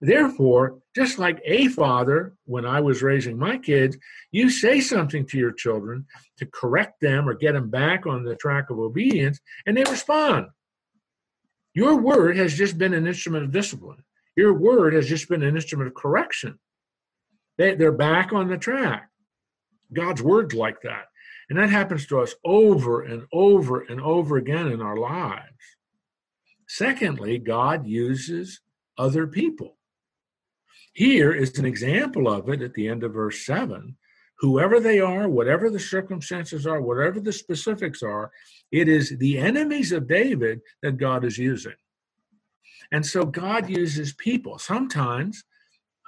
Therefore, 0.00 0.78
just 0.96 1.18
like 1.18 1.40
a 1.44 1.68
father, 1.68 2.34
when 2.46 2.64
I 2.64 2.80
was 2.80 3.02
raising 3.02 3.38
my 3.38 3.58
kids, 3.58 3.98
you 4.32 4.48
say 4.48 4.80
something 4.80 5.26
to 5.26 5.38
your 5.38 5.52
children 5.52 6.06
to 6.38 6.46
correct 6.46 7.00
them 7.00 7.28
or 7.28 7.34
get 7.34 7.52
them 7.52 7.68
back 7.68 8.06
on 8.06 8.24
the 8.24 8.36
track 8.36 8.70
of 8.70 8.78
obedience, 8.78 9.40
and 9.66 9.76
they 9.76 9.84
respond. 9.84 10.46
Your 11.74 11.96
word 11.96 12.36
has 12.38 12.56
just 12.56 12.78
been 12.78 12.94
an 12.94 13.06
instrument 13.06 13.44
of 13.44 13.52
discipline. 13.52 14.02
Your 14.36 14.54
word 14.54 14.94
has 14.94 15.06
just 15.06 15.28
been 15.28 15.42
an 15.42 15.54
instrument 15.54 15.88
of 15.88 15.94
correction. 15.94 16.58
They, 17.58 17.74
they're 17.74 17.92
back 17.92 18.32
on 18.32 18.48
the 18.48 18.56
track. 18.56 19.10
God's 19.92 20.22
word's 20.22 20.54
like 20.54 20.80
that. 20.82 21.06
And 21.50 21.58
that 21.58 21.68
happens 21.68 22.06
to 22.06 22.20
us 22.20 22.34
over 22.44 23.02
and 23.02 23.26
over 23.32 23.82
and 23.82 24.00
over 24.00 24.36
again 24.36 24.68
in 24.68 24.80
our 24.80 24.96
lives. 24.96 25.76
Secondly, 26.68 27.38
God 27.38 27.86
uses 27.86 28.60
other 28.96 29.26
people. 29.26 29.76
Here 30.92 31.32
is 31.32 31.58
an 31.58 31.64
example 31.64 32.28
of 32.28 32.48
it 32.48 32.62
at 32.62 32.74
the 32.74 32.88
end 32.88 33.04
of 33.04 33.14
verse 33.14 33.44
7. 33.46 33.96
Whoever 34.40 34.80
they 34.80 35.00
are, 35.00 35.28
whatever 35.28 35.70
the 35.70 35.78
circumstances 35.78 36.66
are, 36.66 36.80
whatever 36.80 37.20
the 37.20 37.32
specifics 37.32 38.02
are, 38.02 38.30
it 38.72 38.88
is 38.88 39.16
the 39.18 39.38
enemies 39.38 39.92
of 39.92 40.08
David 40.08 40.60
that 40.82 40.96
God 40.96 41.24
is 41.24 41.38
using. 41.38 41.74
And 42.90 43.04
so 43.04 43.24
God 43.24 43.68
uses 43.68 44.14
people. 44.14 44.58
Sometimes, 44.58 45.44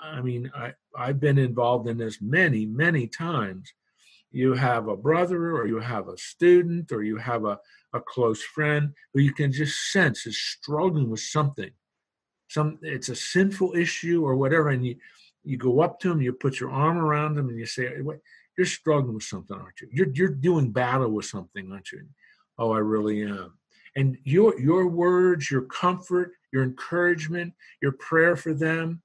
I 0.02 0.20
mean, 0.20 0.50
I, 0.54 0.72
I've 0.96 1.20
been 1.20 1.38
involved 1.38 1.88
in 1.88 1.98
this 1.98 2.20
many, 2.20 2.66
many 2.66 3.06
times. 3.06 3.72
You 4.30 4.54
have 4.54 4.88
a 4.88 4.96
brother, 4.96 5.54
or 5.54 5.66
you 5.66 5.78
have 5.78 6.08
a 6.08 6.16
student, 6.16 6.90
or 6.90 7.02
you 7.02 7.18
have 7.18 7.44
a, 7.44 7.58
a 7.92 8.00
close 8.00 8.42
friend 8.42 8.94
who 9.12 9.20
you 9.20 9.34
can 9.34 9.52
just 9.52 9.92
sense 9.92 10.26
is 10.26 10.40
struggling 10.40 11.10
with 11.10 11.20
something 11.20 11.70
some 12.52 12.78
it's 12.82 13.08
a 13.08 13.16
sinful 13.16 13.74
issue 13.74 14.24
or 14.24 14.36
whatever, 14.36 14.68
and 14.68 14.84
you 14.84 14.96
you 15.44 15.56
go 15.56 15.80
up 15.80 15.98
to 16.00 16.08
them, 16.08 16.20
you 16.20 16.32
put 16.32 16.60
your 16.60 16.70
arm 16.70 16.98
around 16.98 17.34
them, 17.34 17.48
and 17.48 17.58
you 17.58 17.66
say, 17.66 17.90
"You're 18.56 18.66
struggling 18.66 19.14
with 19.14 19.24
something, 19.24 19.56
aren't 19.56 19.80
you? 19.80 19.88
You're 19.90 20.10
you're 20.12 20.28
doing 20.28 20.70
battle 20.72 21.10
with 21.10 21.26
something, 21.26 21.70
aren't 21.72 21.92
you?" 21.92 22.06
Oh, 22.58 22.72
I 22.72 22.78
really 22.78 23.22
am. 23.22 23.58
And 23.96 24.18
your 24.24 24.58
your 24.60 24.86
words, 24.86 25.50
your 25.50 25.62
comfort, 25.62 26.32
your 26.52 26.62
encouragement, 26.62 27.54
your 27.80 27.92
prayer 27.92 28.36
for 28.36 28.54
them, 28.54 29.02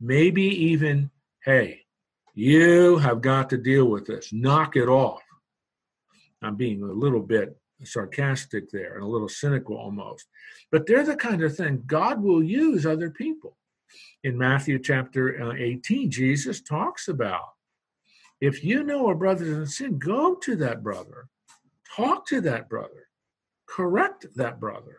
maybe 0.00 0.44
even, 0.44 1.10
"Hey, 1.44 1.82
you 2.34 2.98
have 2.98 3.20
got 3.20 3.50
to 3.50 3.58
deal 3.58 3.86
with 3.86 4.06
this. 4.06 4.32
Knock 4.32 4.76
it 4.76 4.88
off." 4.88 5.22
I'm 6.42 6.56
being 6.56 6.82
a 6.82 6.92
little 6.92 7.22
bit 7.22 7.56
sarcastic 7.86 8.70
there 8.70 8.94
and 8.94 9.02
a 9.02 9.08
little 9.08 9.28
cynical 9.28 9.76
almost. 9.76 10.26
But 10.70 10.86
they're 10.86 11.04
the 11.04 11.16
kind 11.16 11.42
of 11.42 11.56
thing 11.56 11.82
God 11.86 12.22
will 12.22 12.42
use 12.42 12.86
other 12.86 13.10
people. 13.10 13.56
In 14.24 14.38
Matthew 14.38 14.78
chapter 14.78 15.42
uh, 15.42 15.54
18, 15.56 16.10
Jesus 16.10 16.60
talks 16.60 17.08
about 17.08 17.52
if 18.40 18.64
you 18.64 18.82
know 18.82 19.10
a 19.10 19.14
brother 19.14 19.44
in 19.46 19.66
sin, 19.66 19.98
go 19.98 20.34
to 20.36 20.56
that 20.56 20.82
brother, 20.82 21.28
talk 21.96 22.26
to 22.26 22.40
that 22.40 22.68
brother, 22.68 23.08
correct 23.66 24.26
that 24.36 24.58
brother. 24.58 24.98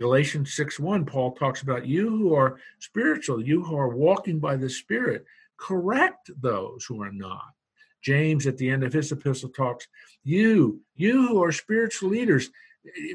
Galatians 0.00 0.54
6 0.54 0.78
1, 0.78 1.04
Paul 1.06 1.32
talks 1.32 1.62
about 1.62 1.86
you 1.86 2.08
who 2.10 2.34
are 2.34 2.58
spiritual, 2.78 3.42
you 3.42 3.64
who 3.64 3.76
are 3.76 3.88
walking 3.88 4.38
by 4.38 4.56
the 4.56 4.68
Spirit, 4.68 5.24
correct 5.56 6.30
those 6.40 6.84
who 6.84 7.02
are 7.02 7.10
not. 7.10 7.54
James 8.02 8.46
at 8.46 8.56
the 8.56 8.70
end 8.70 8.84
of 8.84 8.92
his 8.92 9.12
epistle 9.12 9.50
talks, 9.50 9.88
you, 10.24 10.80
you 10.94 11.26
who 11.26 11.42
are 11.42 11.52
spiritual 11.52 12.10
leaders, 12.10 12.50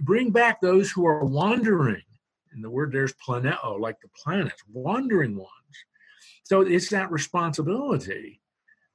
bring 0.01 0.31
back 0.31 0.61
those 0.61 0.91
who 0.91 1.05
are 1.05 1.25
wandering. 1.25 2.01
And 2.51 2.63
the 2.63 2.69
word 2.69 2.91
there's 2.91 3.13
planeo, 3.13 3.79
like 3.79 3.99
the 4.01 4.09
planets, 4.23 4.61
wandering 4.71 5.35
ones. 5.35 5.49
So 6.43 6.61
it's 6.61 6.89
that 6.89 7.11
responsibility 7.11 8.41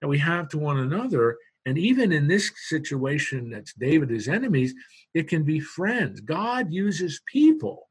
that 0.01 0.09
we 0.09 0.18
have 0.18 0.48
to 0.51 0.59
one 0.59 0.79
another. 0.79 1.38
And 1.66 1.77
even 1.77 2.12
in 2.12 2.29
this 2.29 2.51
situation 2.68 3.51
that's 3.51 3.74
David, 3.74 4.11
his 4.11 4.29
enemies, 4.29 4.74
it 5.14 5.29
can 5.29 5.42
be 5.42 5.61
friends. 5.61 6.20
God 6.20 6.72
uses 6.72 7.20
people 7.27 7.88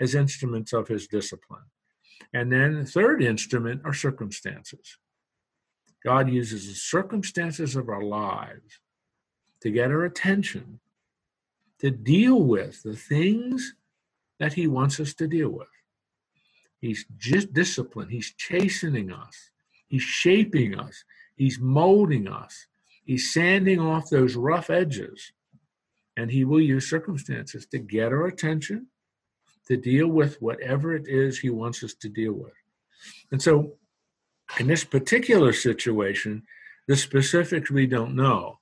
as 0.00 0.14
instruments 0.14 0.72
of 0.72 0.88
his 0.88 1.06
discipline. 1.06 1.64
And 2.32 2.52
then 2.52 2.74
the 2.74 2.84
third 2.84 3.22
instrument 3.22 3.82
are 3.84 3.94
circumstances. 3.94 4.98
God 6.04 6.30
uses 6.30 6.68
the 6.68 6.74
circumstances 6.74 7.76
of 7.76 7.88
our 7.88 8.02
lives 8.02 8.80
to 9.60 9.70
get 9.70 9.90
our 9.90 10.04
attention, 10.04 10.80
to 11.80 11.90
deal 11.90 12.40
with 12.40 12.82
the 12.82 12.96
things 12.96 13.74
that 14.38 14.52
He 14.52 14.66
wants 14.66 15.00
us 15.00 15.14
to 15.14 15.26
deal 15.26 15.50
with. 15.50 15.68
He's 16.80 17.04
just 17.16 17.52
disciplined, 17.52 18.12
He's 18.12 18.32
chastening 18.36 19.12
us, 19.12 19.50
He's 19.88 20.02
shaping 20.02 20.78
us, 20.78 21.04
He's 21.36 21.58
molding 21.58 22.28
us, 22.28 22.66
He's 23.04 23.32
sanding 23.32 23.80
off 23.80 24.10
those 24.10 24.36
rough 24.36 24.70
edges. 24.70 25.32
And 26.16 26.30
He 26.30 26.44
will 26.44 26.60
use 26.60 26.90
circumstances 26.90 27.66
to 27.66 27.78
get 27.78 28.12
our 28.12 28.26
attention, 28.26 28.88
to 29.66 29.76
deal 29.76 30.08
with 30.08 30.40
whatever 30.42 30.94
it 30.94 31.06
is 31.08 31.38
He 31.38 31.50
wants 31.50 31.82
us 31.82 31.94
to 31.94 32.08
deal 32.08 32.32
with. 32.32 32.54
And 33.30 33.40
so 33.40 33.74
in 34.58 34.66
this 34.66 34.84
particular 34.84 35.52
situation, 35.52 36.42
the 36.86 36.96
specifics 36.96 37.70
we 37.70 37.86
don't 37.86 38.16
know, 38.16 38.58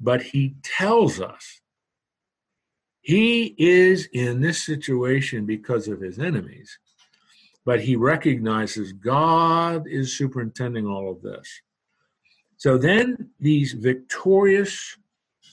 but 0.00 0.22
he 0.22 0.56
tells 0.62 1.20
us 1.20 1.60
he 3.00 3.54
is 3.56 4.08
in 4.12 4.40
this 4.40 4.62
situation 4.62 5.46
because 5.46 5.88
of 5.88 6.00
his 6.00 6.18
enemies, 6.18 6.78
but 7.64 7.80
he 7.80 7.96
recognizes 7.96 8.92
God 8.92 9.86
is 9.86 10.16
superintending 10.16 10.86
all 10.86 11.10
of 11.10 11.22
this. 11.22 11.62
So 12.56 12.76
then 12.76 13.30
these 13.38 13.72
victorious, 13.72 14.96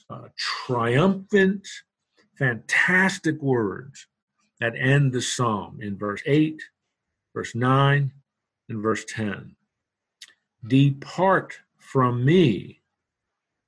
uh, 0.10 0.30
triumphant, 0.36 1.68
fantastic 2.38 3.42
words 3.42 4.08
that 4.60 4.74
end 4.76 5.14
the 5.14 5.22
psalm 5.22 5.80
in 5.82 5.98
verse 5.98 6.22
8, 6.26 6.62
verse 7.34 7.54
9, 7.54 8.12
and 8.70 8.84
verse 8.84 9.06
10. 9.06 9.56
Depart 10.68 11.60
from 11.78 12.26
me, 12.26 12.82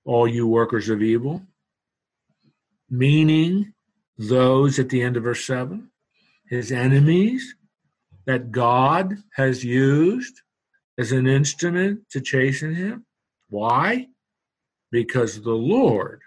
all 0.05 0.27
you 0.27 0.47
workers 0.47 0.89
of 0.89 1.01
evil, 1.01 1.41
meaning 2.89 3.73
those 4.17 4.79
at 4.79 4.89
the 4.89 5.01
end 5.01 5.17
of 5.17 5.23
verse 5.23 5.45
7, 5.45 5.89
his 6.49 6.71
enemies 6.71 7.55
that 8.25 8.51
God 8.51 9.15
has 9.35 9.63
used 9.63 10.41
as 10.97 11.11
an 11.11 11.27
instrument 11.27 12.09
to 12.09 12.21
chasten 12.21 12.73
him. 12.73 13.05
Why? 13.49 14.07
Because 14.91 15.41
the 15.41 15.51
Lord 15.51 16.21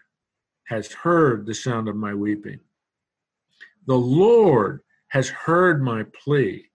has 0.69 0.93
heard 0.93 1.47
the 1.47 1.55
sound 1.55 1.89
of 1.89 1.97
my 1.97 2.15
weeping. 2.15 2.61
The 3.87 3.97
Lord 3.99 4.83
has 5.09 5.29
heard 5.29 5.83
my 5.83 6.05
plea. 6.05 6.67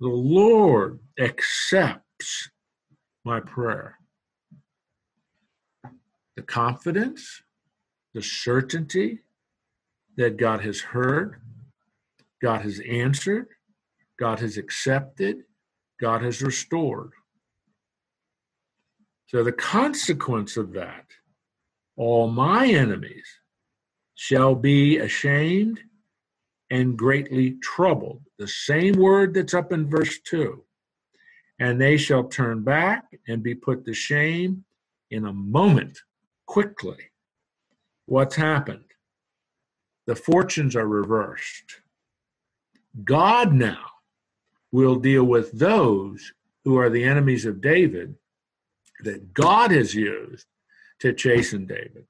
The 0.00 0.08
Lord 0.08 1.00
accepts 1.18 2.50
my 3.24 3.40
prayer. 3.40 3.98
The 6.36 6.42
confidence, 6.42 7.42
the 8.14 8.22
certainty 8.22 9.20
that 10.16 10.36
God 10.36 10.62
has 10.62 10.80
heard, 10.80 11.40
God 12.42 12.62
has 12.62 12.80
answered, 12.80 13.48
God 14.18 14.40
has 14.40 14.56
accepted, 14.56 15.44
God 16.00 16.22
has 16.22 16.42
restored. 16.42 17.12
So, 19.28 19.42
the 19.42 19.52
consequence 19.52 20.56
of 20.56 20.72
that, 20.74 21.06
all 21.96 22.28
my 22.28 22.66
enemies 22.66 23.26
shall 24.14 24.54
be 24.54 24.98
ashamed 24.98 25.80
and 26.70 26.98
greatly 26.98 27.52
troubled. 27.62 28.22
The 28.38 28.48
same 28.48 28.94
word 28.94 29.34
that's 29.34 29.54
up 29.54 29.72
in 29.72 29.88
verse 29.88 30.18
2. 30.20 30.63
And 31.58 31.80
they 31.80 31.96
shall 31.96 32.24
turn 32.24 32.62
back 32.62 33.04
and 33.28 33.42
be 33.42 33.54
put 33.54 33.84
to 33.84 33.94
shame 33.94 34.64
in 35.10 35.26
a 35.26 35.32
moment, 35.32 36.00
quickly. 36.46 36.96
What's 38.06 38.36
happened? 38.36 38.84
The 40.06 40.16
fortunes 40.16 40.76
are 40.76 40.88
reversed. 40.88 41.80
God 43.04 43.52
now 43.52 43.86
will 44.72 44.96
deal 44.96 45.24
with 45.24 45.52
those 45.52 46.32
who 46.64 46.76
are 46.76 46.90
the 46.90 47.04
enemies 47.04 47.44
of 47.44 47.60
David 47.60 48.16
that 49.04 49.32
God 49.32 49.70
has 49.70 49.94
used 49.94 50.46
to 51.00 51.12
chasten 51.12 51.66
David. 51.66 52.06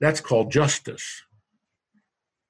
That's 0.00 0.20
called 0.20 0.52
justice. 0.52 1.22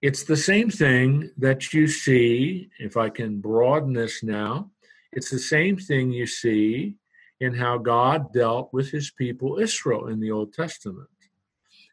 It's 0.00 0.24
the 0.24 0.36
same 0.36 0.70
thing 0.70 1.30
that 1.38 1.72
you 1.72 1.88
see, 1.88 2.70
if 2.78 2.96
I 2.96 3.08
can 3.08 3.40
broaden 3.40 3.94
this 3.94 4.22
now, 4.22 4.70
it's 5.12 5.30
the 5.30 5.38
same 5.38 5.76
thing 5.76 6.12
you 6.12 6.26
see 6.26 6.96
in 7.40 7.54
how 7.54 7.78
God 7.78 8.32
dealt 8.32 8.72
with 8.72 8.90
his 8.90 9.10
people 9.10 9.58
Israel 9.58 10.08
in 10.08 10.20
the 10.20 10.30
Old 10.30 10.52
Testament. 10.52 11.08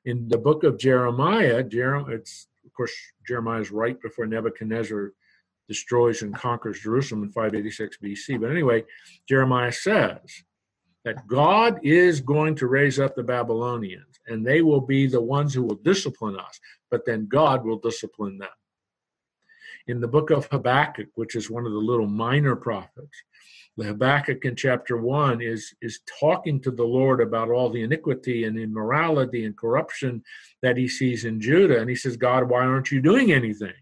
In 0.05 0.27
the 0.27 0.37
book 0.37 0.63
of 0.63 0.77
Jeremiah, 0.77 1.63
Jeremiah 1.63 2.15
it's 2.15 2.47
of 2.65 2.73
course 2.73 2.93
Jeremiah 3.27 3.61
is 3.61 3.71
right 3.71 3.99
before 4.01 4.25
Nebuchadnezzar 4.25 5.13
destroys 5.67 6.21
and 6.21 6.35
conquers 6.35 6.81
Jerusalem 6.81 7.23
in 7.23 7.29
586 7.29 7.97
BC. 8.03 8.39
But 8.39 8.51
anyway, 8.51 8.83
Jeremiah 9.27 9.71
says 9.71 10.43
that 11.03 11.27
God 11.27 11.79
is 11.83 12.21
going 12.21 12.55
to 12.55 12.67
raise 12.67 12.99
up 12.99 13.15
the 13.15 13.23
Babylonians 13.23 14.19
and 14.27 14.45
they 14.45 14.61
will 14.61 14.81
be 14.81 15.07
the 15.07 15.21
ones 15.21 15.53
who 15.53 15.63
will 15.63 15.75
discipline 15.75 16.37
us, 16.39 16.59
but 16.91 17.05
then 17.05 17.27
God 17.27 17.63
will 17.63 17.77
discipline 17.77 18.37
them. 18.37 18.49
In 19.87 20.01
the 20.01 20.07
book 20.07 20.31
of 20.31 20.47
Habakkuk, 20.47 21.09
which 21.15 21.35
is 21.35 21.49
one 21.49 21.65
of 21.65 21.71
the 21.71 21.77
little 21.77 22.07
minor 22.07 22.55
prophets, 22.55 23.23
the 23.77 23.85
Habakkuk 23.85 24.45
in 24.45 24.55
chapter 24.55 24.97
one 24.97 25.41
is, 25.41 25.75
is 25.81 25.99
talking 26.19 26.61
to 26.61 26.71
the 26.71 26.83
Lord 26.83 27.21
about 27.21 27.49
all 27.49 27.69
the 27.69 27.83
iniquity 27.83 28.45
and 28.45 28.57
immorality 28.57 29.45
and 29.45 29.55
corruption 29.57 30.23
that 30.61 30.77
he 30.77 30.87
sees 30.87 31.25
in 31.25 31.41
Judah. 31.41 31.79
And 31.79 31.89
he 31.89 31.95
says, 31.95 32.17
God, 32.17 32.49
why 32.49 32.65
aren't 32.65 32.91
you 32.91 33.01
doing 33.01 33.31
anything? 33.31 33.73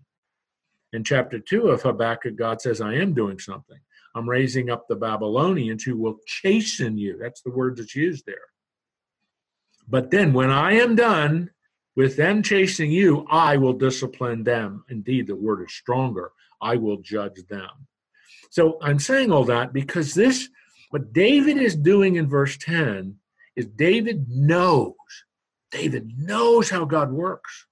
In 0.92 1.04
chapter 1.04 1.40
two 1.40 1.70
of 1.70 1.84
Habakkuk, 1.84 2.36
God 2.36 2.60
says, 2.60 2.82
I 2.82 2.96
am 2.96 3.14
doing 3.14 3.40
something. 3.40 3.80
I'm 4.16 4.30
raising 4.30 4.70
up 4.70 4.88
the 4.88 4.96
Babylonians 4.96 5.84
who 5.84 5.98
will 5.98 6.18
chasten 6.26 6.98
you. 6.98 7.18
That's 7.20 7.42
the 7.42 7.52
word 7.52 7.78
that's 7.78 7.96
used 7.96 8.26
there. 8.26 8.50
But 9.88 10.12
then 10.12 10.34
when 10.34 10.50
I 10.50 10.74
am 10.74 10.96
done 10.96 11.52
with 11.96 12.16
them 12.16 12.42
chasing 12.42 12.92
you, 12.92 13.26
I 13.30 13.58
will 13.58 13.74
discipline 13.74 14.44
them. 14.44 14.84
Indeed, 14.90 15.28
the 15.28 15.36
word 15.36 15.64
is 15.64 15.74
stronger. 15.74 16.32
I 16.62 16.76
will 16.76 16.98
judge 16.98 17.46
them. 17.48 17.70
So 18.50 18.78
I'm 18.82 19.00
saying 19.00 19.32
all 19.32 19.46
that 19.46 19.74
because 19.74 20.14
this, 20.14 20.50
what 20.90 21.14
David 21.14 21.58
is 21.58 21.76
doing 21.76 22.16
in 22.16 22.28
verse 22.28 22.58
10, 22.58 23.18
is 23.56 23.68
David 23.68 24.28
knows, 24.30 24.94
David 25.72 26.18
knows 26.18 26.70
how 26.70 26.86
God 26.86 27.12
works. 27.12 27.68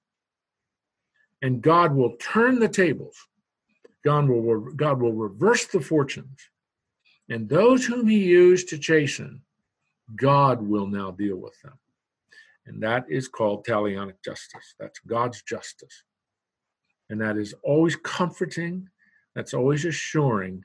And 1.40 1.60
God 1.60 1.94
will 1.94 2.14
turn 2.20 2.60
the 2.60 2.68
tables 2.68 3.16
God 4.02 4.28
will, 4.28 4.60
God 4.72 5.00
will 5.00 5.12
reverse 5.12 5.66
the 5.66 5.80
fortunes. 5.80 6.48
And 7.28 7.48
those 7.48 7.86
whom 7.86 8.08
he 8.08 8.18
used 8.18 8.68
to 8.68 8.78
chasten, 8.78 9.42
God 10.16 10.60
will 10.60 10.86
now 10.86 11.12
deal 11.12 11.36
with 11.36 11.54
them. 11.62 11.78
And 12.66 12.82
that 12.82 13.04
is 13.08 13.28
called 13.28 13.66
talionic 13.66 14.22
justice. 14.24 14.74
That's 14.78 14.98
God's 15.00 15.42
justice. 15.42 16.04
And 17.10 17.20
that 17.20 17.36
is 17.36 17.54
always 17.62 17.96
comforting, 17.96 18.88
that's 19.34 19.54
always 19.54 19.84
assuring 19.84 20.64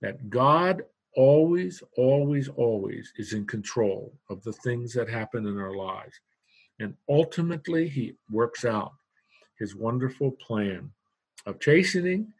that 0.00 0.30
God 0.30 0.82
always, 1.16 1.82
always, 1.96 2.48
always 2.48 3.12
is 3.16 3.32
in 3.32 3.46
control 3.46 4.12
of 4.30 4.42
the 4.44 4.52
things 4.52 4.92
that 4.92 5.08
happen 5.08 5.46
in 5.46 5.58
our 5.58 5.74
lives. 5.74 6.20
And 6.78 6.94
ultimately, 7.08 7.88
he 7.88 8.14
works 8.30 8.64
out 8.64 8.92
his 9.58 9.74
wonderful 9.74 10.32
plan 10.32 10.90
of 11.46 11.58
chastening 11.58 12.32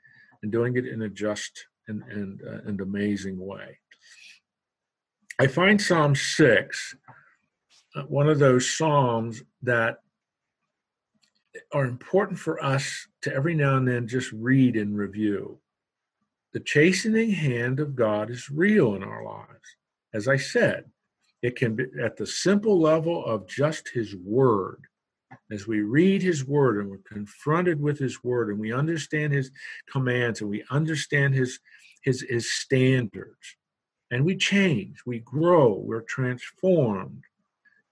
and 0.42 0.52
doing 0.52 0.76
it 0.76 0.86
in 0.86 1.02
a 1.02 1.08
just 1.08 1.66
and, 1.88 2.02
and, 2.10 2.42
uh, 2.46 2.68
and 2.68 2.80
amazing 2.80 3.38
way. 3.38 3.78
I 5.38 5.46
find 5.46 5.80
Psalm 5.80 6.14
6 6.14 6.96
uh, 7.08 7.12
Uh, 7.96 8.02
one 8.02 8.28
of 8.28 8.38
those 8.38 8.76
Psalms 8.76 9.42
that 9.62 9.98
are 11.72 11.86
important 11.86 12.38
for 12.38 12.62
us 12.62 13.08
to 13.22 13.34
every 13.34 13.54
now 13.54 13.76
and 13.76 13.88
then 13.88 14.06
just 14.06 14.30
read 14.32 14.76
and 14.76 14.96
review. 14.96 15.58
The 16.52 16.60
chastening 16.60 17.30
hand 17.30 17.80
of 17.80 17.96
God 17.96 18.30
is 18.30 18.50
real 18.50 18.94
in 18.94 19.02
our 19.02 19.24
lives. 19.24 19.76
As 20.12 20.28
I 20.28 20.36
said, 20.36 20.84
it 21.42 21.56
can 21.56 21.74
be 21.74 21.86
at 22.02 22.16
the 22.16 22.26
simple 22.26 22.78
level 22.78 23.24
of 23.24 23.48
just 23.48 23.88
His 23.88 24.14
Word 24.14 24.86
as 25.50 25.66
we 25.66 25.80
read 25.80 26.22
his 26.22 26.44
word 26.44 26.78
and 26.78 26.90
we're 26.90 26.98
confronted 26.98 27.80
with 27.80 27.98
his 27.98 28.22
word 28.22 28.48
and 28.48 28.58
we 28.58 28.72
understand 28.72 29.32
his 29.32 29.50
commands 29.90 30.40
and 30.40 30.50
we 30.50 30.64
understand 30.70 31.34
his 31.34 31.58
his 32.02 32.24
his 32.28 32.52
standards 32.52 33.56
and 34.10 34.24
we 34.24 34.36
change 34.36 34.98
we 35.06 35.18
grow 35.20 35.74
we're 35.74 36.02
transformed 36.02 37.22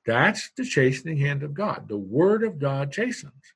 that's 0.06 0.50
the 0.56 0.64
chastening 0.64 1.18
hand 1.18 1.42
of 1.42 1.54
god 1.54 1.88
the 1.88 1.96
word 1.96 2.42
of 2.42 2.58
god 2.58 2.92
chastens 2.92 3.54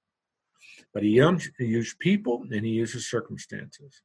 but 0.94 1.02
he, 1.02 1.10
uses 1.58 1.94
people 1.98 2.44
and 2.50 2.64
he 2.64 2.72
uses 2.72 3.08
circumstances 3.08 4.02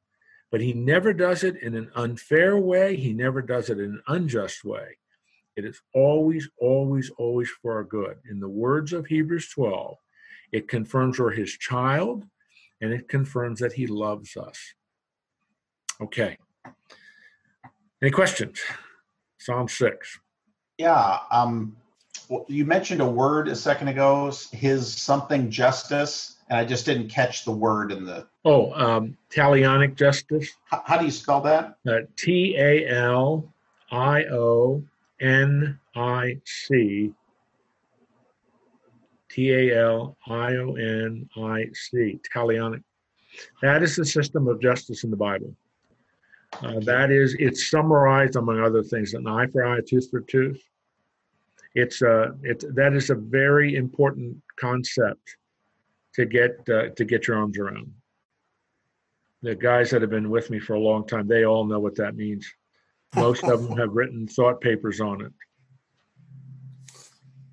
but 0.50 0.60
he 0.60 0.72
never 0.72 1.12
does 1.12 1.42
it 1.42 1.56
in 1.62 1.74
an 1.74 1.90
unfair 1.94 2.56
way 2.56 2.96
he 2.96 3.12
never 3.12 3.42
does 3.42 3.70
it 3.70 3.78
in 3.78 3.86
an 3.86 4.02
unjust 4.08 4.64
way 4.64 4.96
it 5.56 5.64
is 5.64 5.80
always, 5.94 6.48
always, 6.58 7.10
always 7.16 7.48
for 7.48 7.74
our 7.74 7.84
good. 7.84 8.18
In 8.28 8.40
the 8.40 8.48
words 8.48 8.92
of 8.92 9.06
Hebrews 9.06 9.48
12, 9.50 9.96
it 10.52 10.68
confirms 10.68 11.18
we're 11.18 11.30
his 11.30 11.52
child 11.52 12.24
and 12.80 12.92
it 12.92 13.08
confirms 13.08 13.60
that 13.60 13.74
he 13.74 13.86
loves 13.86 14.36
us. 14.36 14.74
Okay. 16.00 16.38
Any 18.02 18.10
questions? 18.10 18.60
Psalm 19.38 19.68
6. 19.68 20.18
Yeah. 20.78 21.18
Um, 21.30 21.76
you 22.48 22.64
mentioned 22.64 23.00
a 23.00 23.06
word 23.06 23.48
a 23.48 23.56
second 23.56 23.88
ago, 23.88 24.32
his 24.52 24.92
something 24.92 25.50
justice, 25.50 26.36
and 26.48 26.58
I 26.58 26.64
just 26.64 26.84
didn't 26.84 27.08
catch 27.08 27.44
the 27.44 27.52
word 27.52 27.92
in 27.92 28.04
the. 28.04 28.26
Oh, 28.44 28.72
um, 28.72 29.16
talionic 29.30 29.96
justice. 29.96 30.50
How, 30.64 30.82
how 30.84 30.98
do 30.98 31.04
you 31.04 31.10
spell 31.10 31.40
that? 31.42 31.76
Uh, 31.86 32.00
T 32.16 32.56
A 32.58 32.88
L 32.88 33.52
I 33.90 34.24
O 34.24 34.82
N 35.20 35.78
I 35.94 36.38
C 36.44 37.12
T 39.34 39.52
A 39.52 39.84
L 39.84 40.16
I 40.28 40.54
O 40.56 40.74
N 40.74 41.28
I 41.36 41.66
C, 41.72 42.20
talionic. 42.32 42.82
That 43.62 43.82
is 43.82 43.96
the 43.96 44.04
system 44.04 44.46
of 44.46 44.60
justice 44.60 45.02
in 45.02 45.10
the 45.10 45.16
Bible. 45.16 45.54
Uh, 46.62 46.78
that 46.80 47.10
is, 47.10 47.34
it's 47.40 47.68
summarized 47.68 48.36
among 48.36 48.60
other 48.60 48.82
things, 48.82 49.14
an 49.14 49.26
eye 49.26 49.46
for 49.48 49.66
eye, 49.66 49.80
tooth 49.84 50.08
for 50.08 50.20
tooth. 50.20 50.62
It's 51.74 52.02
uh, 52.02 52.32
it's 52.42 52.64
that 52.74 52.94
is 52.94 53.10
a 53.10 53.14
very 53.14 53.76
important 53.76 54.36
concept 54.58 55.36
to 56.14 56.24
get 56.24 56.52
uh, 56.68 56.90
to 56.90 57.04
get 57.04 57.26
your 57.26 57.38
arms 57.38 57.58
around. 57.58 57.92
The 59.42 59.54
guys 59.54 59.90
that 59.90 60.00
have 60.00 60.10
been 60.10 60.30
with 60.30 60.50
me 60.50 60.58
for 60.58 60.74
a 60.74 60.80
long 60.80 61.06
time, 61.06 61.26
they 61.26 61.44
all 61.44 61.64
know 61.64 61.80
what 61.80 61.96
that 61.96 62.16
means. 62.16 62.50
Most 63.16 63.44
of 63.44 63.62
them 63.62 63.76
have 63.76 63.90
written 63.92 64.26
thought 64.26 64.60
papers 64.60 65.00
on 65.00 65.20
it. 65.20 65.32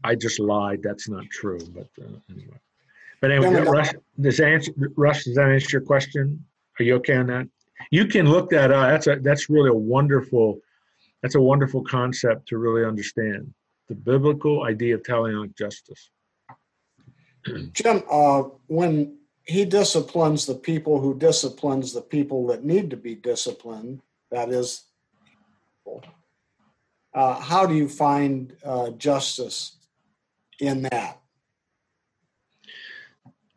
I 0.03 0.15
just 0.15 0.39
lied. 0.39 0.81
That's 0.81 1.09
not 1.09 1.25
true. 1.29 1.59
But 1.73 1.89
uh, 2.01 2.17
anyway. 2.29 2.57
But 3.21 3.31
anyway, 3.31 3.61
Russ, 3.61 3.93
does 4.19 4.39
answer 4.39 4.71
Russ, 4.95 5.25
does 5.25 5.35
that 5.35 5.49
answer 5.49 5.77
your 5.77 5.85
question? 5.85 6.43
Are 6.79 6.83
you 6.83 6.95
okay 6.95 7.15
on 7.15 7.27
that? 7.27 7.47
You 7.91 8.05
can 8.05 8.29
look 8.29 8.49
that 8.51 8.71
up. 8.71 8.89
That's 8.89 9.07
a 9.07 9.15
that's 9.21 9.49
really 9.49 9.69
a 9.69 9.73
wonderful 9.73 10.59
that's 11.21 11.35
a 11.35 11.41
wonderful 11.41 11.83
concept 11.83 12.47
to 12.49 12.57
really 12.57 12.85
understand 12.85 13.53
the 13.91 13.95
biblical 13.95 14.63
idea 14.63 14.95
of 14.95 15.03
talionic 15.03 15.53
justice. 15.57 16.11
Jim, 17.73 18.03
uh, 18.09 18.43
when 18.67 19.17
he 19.43 19.65
disciplines 19.65 20.45
the 20.45 20.55
people 20.55 21.01
who 21.01 21.17
disciplines 21.17 21.91
the 21.91 22.01
people 22.01 22.47
that 22.47 22.63
need 22.63 22.89
to 22.89 22.95
be 22.95 23.15
disciplined, 23.15 24.01
that 24.31 24.49
is 24.49 24.85
uh, 27.13 27.37
how 27.41 27.65
do 27.65 27.75
you 27.75 27.89
find 27.89 28.55
uh, 28.63 28.91
justice 28.91 29.75
in 30.61 30.83
that? 30.83 31.19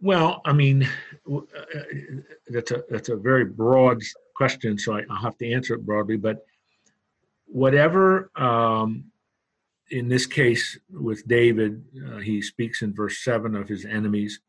Well, 0.01 0.43
I 0.45 0.53
mean, 0.53 0.89
uh, 1.32 1.41
that's 2.49 2.72
a 2.72 2.82
that's 2.91 3.09
a 3.09 3.16
very 3.16 3.45
broad 3.45 4.03
question, 4.35 4.78
so 4.78 4.95
I, 4.95 5.03
will 5.09 5.14
have 5.14 5.39
to 5.39 5.53
answer 5.53 5.74
it 5.74 5.87
broadly. 5.87 6.16
But 6.16 6.45
whatever 7.47 8.32
um, 8.35 9.12
in 9.91 10.09
this 10.09 10.26
case 10.26 10.78
with 10.91 11.26
David, 11.26 11.85
uh, 12.07 12.18
he 12.18 12.41
speaks 12.41 12.82
in 12.82 12.95
verse 12.95 13.22
7 13.22 13.55
of 13.55 13.68
his 13.68 13.85
enemies, 13.85 14.41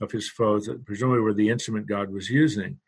of 0.00 0.12
his 0.12 0.28
foes, 0.28 0.66
that 0.66 0.84
presumably 0.84 1.20
were 1.20 1.34
the 1.34 1.48
instrument 1.48 1.88
God 1.88 2.12
was 2.12 2.30
using. 2.30 2.78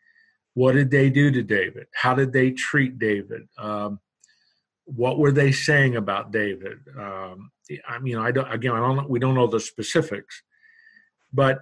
What 0.53 0.73
did 0.73 0.91
they 0.91 1.09
do 1.09 1.31
to 1.31 1.43
David? 1.43 1.87
How 1.93 2.13
did 2.13 2.33
they 2.33 2.51
treat 2.51 2.99
David? 2.99 3.47
Um, 3.57 3.99
what 4.85 5.19
were 5.19 5.31
they 5.31 5.51
saying 5.51 5.95
about 5.95 6.31
David? 6.31 6.79
Um, 6.97 7.51
I 7.87 7.99
mean, 7.99 8.17
I 8.17 8.31
don't. 8.31 8.51
Again, 8.51 8.71
I 8.71 8.79
don't. 8.79 9.09
We 9.09 9.19
don't 9.19 9.35
know 9.35 9.45
the 9.47 9.59
specifics, 9.59 10.41
but 11.31 11.59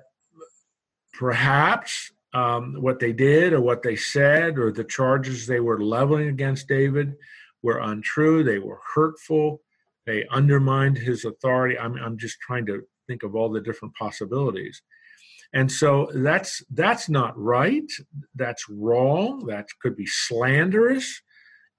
perhaps 1.13 2.11
um, 2.33 2.75
what 2.79 2.99
they 2.99 3.11
did, 3.11 3.51
or 3.51 3.59
what 3.59 3.83
they 3.83 3.97
said, 3.97 4.57
or 4.57 4.71
the 4.71 4.85
charges 4.85 5.45
they 5.45 5.59
were 5.59 5.83
leveling 5.83 6.29
against 6.29 6.69
David 6.69 7.15
were 7.61 7.79
untrue. 7.79 8.43
They 8.43 8.59
were 8.59 8.79
hurtful. 8.95 9.61
They 10.08 10.26
undermined 10.32 10.97
his 10.97 11.26
authority. 11.26 11.78
I'm. 11.78 11.95
I'm 11.97 12.18
just 12.18 12.39
trying 12.39 12.66
to 12.68 12.82
think 13.08 13.22
of 13.22 13.36
all 13.36 13.49
the 13.49 13.62
different 13.62 13.93
possibilities. 13.93 14.82
And 15.53 15.72
so 15.72 16.10
that's 16.14 16.64
that's 16.72 17.08
not 17.08 17.38
right. 17.38 17.89
That's 18.34 18.68
wrong. 18.68 19.45
That 19.45 19.68
could 19.82 19.95
be 19.95 20.08
slanderous 20.08 21.22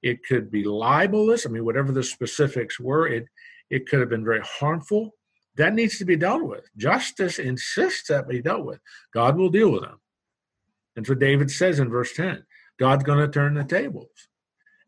it 0.03 0.25
could 0.25 0.51
be 0.51 0.65
libelous. 0.65 1.47
I 1.47 1.51
mean, 1.51 1.65
whatever 1.65 1.93
the 1.93 2.03
specifics 2.03 2.79
were, 2.79 3.07
it 3.07 3.27
it 3.71 3.87
could 3.87 4.01
have 4.01 4.09
been 4.09 4.25
very 4.25 4.41
harmful. 4.43 5.11
That 5.57 5.75
needs 5.75 5.99
to 5.99 6.05
be 6.05 6.17
dealt 6.17 6.45
with. 6.45 6.69
Justice 6.77 7.39
insists 7.39 8.09
that 8.09 8.29
be 8.29 8.41
dealt 8.41 8.65
with. 8.65 8.81
God 9.13 9.37
will 9.37 9.51
deal 9.51 9.71
with 9.71 9.83
them. 9.83 10.01
And 10.97 11.07
so 11.07 11.15
David 11.15 11.51
says 11.51 11.79
in 11.79 11.91
verse 11.91 12.15
10, 12.15 12.45
God's 12.79 13.05
going 13.05 13.19
to 13.19 13.29
turn 13.29 13.55
the 13.55 13.65
tables. 13.65 14.28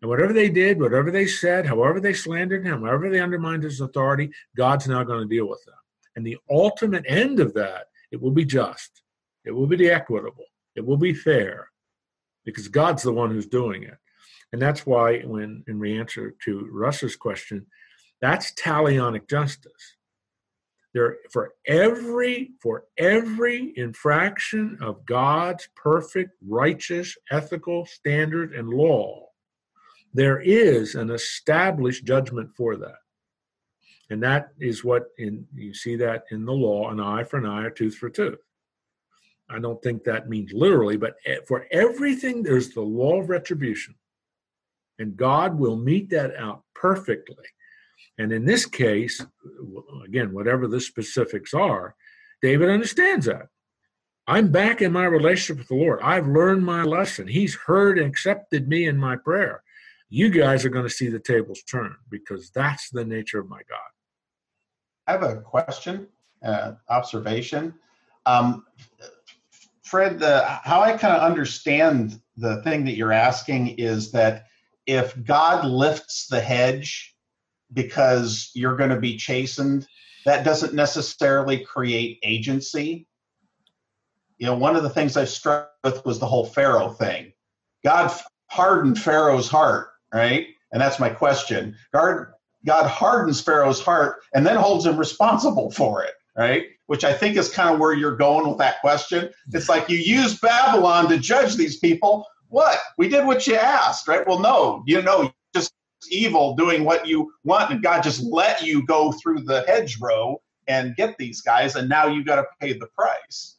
And 0.03 0.09
whatever 0.09 0.33
they 0.33 0.49
did, 0.49 0.81
whatever 0.81 1.11
they 1.11 1.27
said, 1.27 1.67
however 1.67 2.01
they 2.01 2.15
slandered 2.15 2.65
him, 2.65 2.83
however 2.83 3.11
they 3.11 3.21
undermined 3.21 3.63
his 3.63 3.81
authority, 3.81 4.31
God's 4.57 4.89
now 4.89 5.05
going 5.05 5.29
to 5.29 5.35
deal 5.35 5.49
with 5.49 5.63
them. 5.65 5.75
And 6.17 6.27
the 6.27 6.39
ultimate 6.51 7.05
end 7.07 7.39
of 7.39 7.53
that, 7.55 7.87
it 8.11 8.21
will 8.21 8.31
be 8.31 8.45
just. 8.45 9.03
It 9.45 9.53
will 9.53 9.67
be 9.67 9.91
equitable. 9.91 10.45
It 10.75 10.85
will 10.85 10.97
be 10.97 11.15
fair 11.15 11.69
because 12.45 12.69
God's 12.69 13.03
the 13.03 13.13
one 13.13 13.31
who's 13.31 13.47
doing 13.47 13.83
it. 13.83 13.97
And 14.53 14.61
that's 14.61 14.87
why, 14.87 15.21
when 15.21 15.65
in 15.69 15.85
answer 15.85 16.35
to 16.45 16.69
Russ's 16.73 17.15
question, 17.17 17.67
that's 18.21 18.53
talionic 18.55 19.29
justice. 19.29 19.97
There, 20.93 21.19
for 21.33 21.53
every 21.69 22.51
for 22.61 22.87
every 22.99 23.73
infraction 23.77 24.77
of 24.81 25.07
God's 25.07 25.69
perfect, 25.77 26.33
righteous, 26.45 27.17
ethical 27.31 27.87
standard 27.87 28.55
and 28.55 28.69
law, 28.69 29.30
there 30.13 30.41
is 30.41 30.95
an 30.95 31.11
established 31.11 32.05
judgment 32.05 32.51
for 32.57 32.77
that. 32.77 32.99
And 34.11 34.23
that 34.23 34.49
is 34.59 34.83
what 34.83 35.05
in 35.19 35.47
you 35.55 35.73
see 35.73 35.95
that 35.97 36.25
in 36.31 36.45
the 36.45 36.53
law, 36.53 36.91
an 36.91 36.99
eye 36.99 37.23
for 37.23 37.39
an 37.39 37.47
eye, 37.47 37.67
a 37.67 37.71
tooth 37.71 37.95
for 37.95 38.11
tooth. 38.11 38.41
I 39.49 39.59
don't 39.59 39.83
think 39.83 40.05
that 40.05 40.29
means 40.29 40.53
literally, 40.53 40.97
but 40.97 41.15
for 41.47 41.67
everything, 41.71 42.43
there's 42.43 42.71
the 42.71 42.81
law 42.81 43.21
of 43.21 43.31
retribution. 43.31 43.95
And 44.99 45.17
God 45.17 45.59
will 45.59 45.77
mete 45.77 46.11
that 46.11 46.37
out 46.37 46.63
perfectly. 46.75 47.45
And 48.19 48.33
in 48.33 48.45
this 48.45 48.67
case, 48.67 49.25
again, 50.05 50.33
whatever 50.33 50.69
the 50.69 50.81
specifics 50.81 51.55
are, 51.55 51.95
David 52.43 52.69
understands 52.69 53.27
that. 53.27 53.49
I'm 54.27 54.53
back 54.53 54.83
in 54.83 54.93
my 54.93 55.07
relationship 55.07 55.59
with 55.59 55.69
the 55.69 55.75
Lord. 55.75 56.01
I've 56.03 56.29
learned 56.29 56.65
my 56.65 56.85
lesson. 56.85 57.27
He's 57.27 57.55
heard 57.55 57.99
and 57.99 58.09
accepted 58.09 58.69
me 58.69 58.87
in 58.87 58.97
my 58.97 59.17
prayer. 59.17 59.63
You 60.11 60.29
guys 60.29 60.65
are 60.65 60.71
going 60.71 60.85
to 60.85 60.91
see 60.93 61.09
the 61.09 61.21
tables 61.21 61.63
turn 61.63 61.95
because 62.11 62.51
that's 62.51 62.91
the 62.91 63.05
nature 63.05 63.39
of 63.39 63.49
my 63.49 63.61
God. 63.69 63.79
I 65.07 65.13
have 65.13 65.23
a 65.23 65.41
question, 65.41 66.09
uh, 66.45 66.73
observation. 66.89 67.75
Um, 68.27 68.65
Fred, 69.85 70.19
the, 70.19 70.43
how 70.45 70.81
I 70.83 70.97
kind 70.97 71.17
of 71.17 71.23
understand 71.23 72.21
the 72.37 72.61
thing 72.63 72.85
that 72.85 72.97
you're 72.97 73.13
asking 73.13 73.79
is 73.79 74.11
that 74.13 74.47
if 74.87 75.15
God 75.25 75.65
lifts 75.65 76.27
the 76.27 76.41
hedge 76.41 77.15
because 77.73 78.51
you're 78.55 78.77
going 78.77 78.91
to 78.91 79.01
be 79.01 79.17
chastened, 79.17 79.87
that 80.27 80.45
doesn't 80.45 80.75
necessarily 80.75 81.59
create 81.59 82.19
agency. 82.25 83.07
You 84.39 84.47
know, 84.47 84.57
one 84.57 84.75
of 84.75 84.83
the 84.83 84.91
things 84.91 85.17
I 85.17 85.25
struck 85.25 85.71
with 85.85 86.05
was 86.05 86.19
the 86.19 86.27
whole 86.27 86.47
Pharaoh 86.47 86.91
thing. 86.91 87.33
God 87.85 88.13
hardened 88.49 88.99
Pharaoh's 88.99 89.49
heart, 89.49 89.90
right? 90.13 90.49
And 90.73 90.81
that's 90.81 91.01
my 91.01 91.09
question. 91.09 91.77
God, 91.93 92.27
God 92.65 92.87
hardens 92.87 93.41
Pharaoh's 93.41 93.81
heart 93.81 94.21
and 94.35 94.47
then 94.47 94.57
holds 94.57 94.87
him 94.87 94.97
responsible 94.97 95.71
for 95.71 96.03
it, 96.05 96.15
right? 96.37 96.65
Which 96.87 97.05
I 97.05 97.13
think 97.13 97.37
is 97.37 97.49
kind 97.49 97.73
of 97.75 97.81
where 97.81 97.93
you're 97.93 98.17
going 98.17 98.49
with 98.49 98.59
that 98.59 98.81
question. 98.81 99.31
It's 99.53 99.69
like 99.69 99.89
you 99.89 99.99
use 99.99 100.39
Babylon 100.39 101.09
to 101.09 101.19
judge 101.19 101.57
these 101.57 101.79
people 101.79 102.27
what? 102.51 102.79
We 102.99 103.09
did 103.09 103.27
what 103.27 103.47
you 103.47 103.55
asked, 103.55 104.07
right? 104.09 104.27
Well, 104.27 104.41
no, 104.41 104.83
you 104.87 105.01
know, 105.03 105.33
just 105.55 105.73
evil 106.11 106.57
doing 106.57 106.85
what 106.85 107.07
you 107.07 107.33
want, 107.45 107.71
and 107.71 107.83
God 107.83 108.03
just 108.03 108.23
let 108.23 108.63
you 108.63 108.85
go 108.87 109.13
through 109.13 109.43
the 109.43 109.65
hedgerow 109.67 110.41
and 110.67 110.97
get 110.97 111.17
these 111.17 111.41
guys, 111.41 111.77
and 111.77 111.89
now 111.89 112.07
you 112.07 112.25
got 112.25 112.37
to 112.37 112.45
pay 112.61 112.73
the 112.73 112.89
price. 112.89 113.57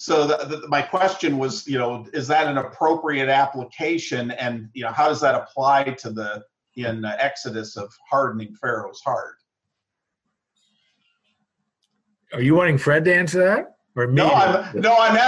So 0.00 0.26
the, 0.26 0.38
the, 0.46 0.68
my 0.68 0.80
question 0.80 1.36
was, 1.36 1.68
you 1.68 1.76
know, 1.76 2.06
is 2.14 2.26
that 2.28 2.46
an 2.46 2.56
appropriate 2.56 3.28
application, 3.28 4.30
and 4.30 4.70
you 4.72 4.82
know, 4.82 4.92
how 4.92 5.08
does 5.08 5.20
that 5.20 5.34
apply 5.34 5.90
to 5.98 6.10
the 6.10 6.42
in 6.74 7.04
Exodus 7.04 7.76
of 7.76 7.92
hardening 8.10 8.54
Pharaoh's 8.54 9.02
heart? 9.04 9.34
Are 12.32 12.40
you 12.40 12.54
wanting 12.54 12.78
Fred 12.78 13.04
to 13.04 13.14
answer 13.14 13.44
that? 13.44 13.76
Or 13.94 14.06
me? 14.06 14.14
No, 14.14 14.30
I'm 14.30 14.80
no, 14.80 14.96
I'm, 14.98 15.18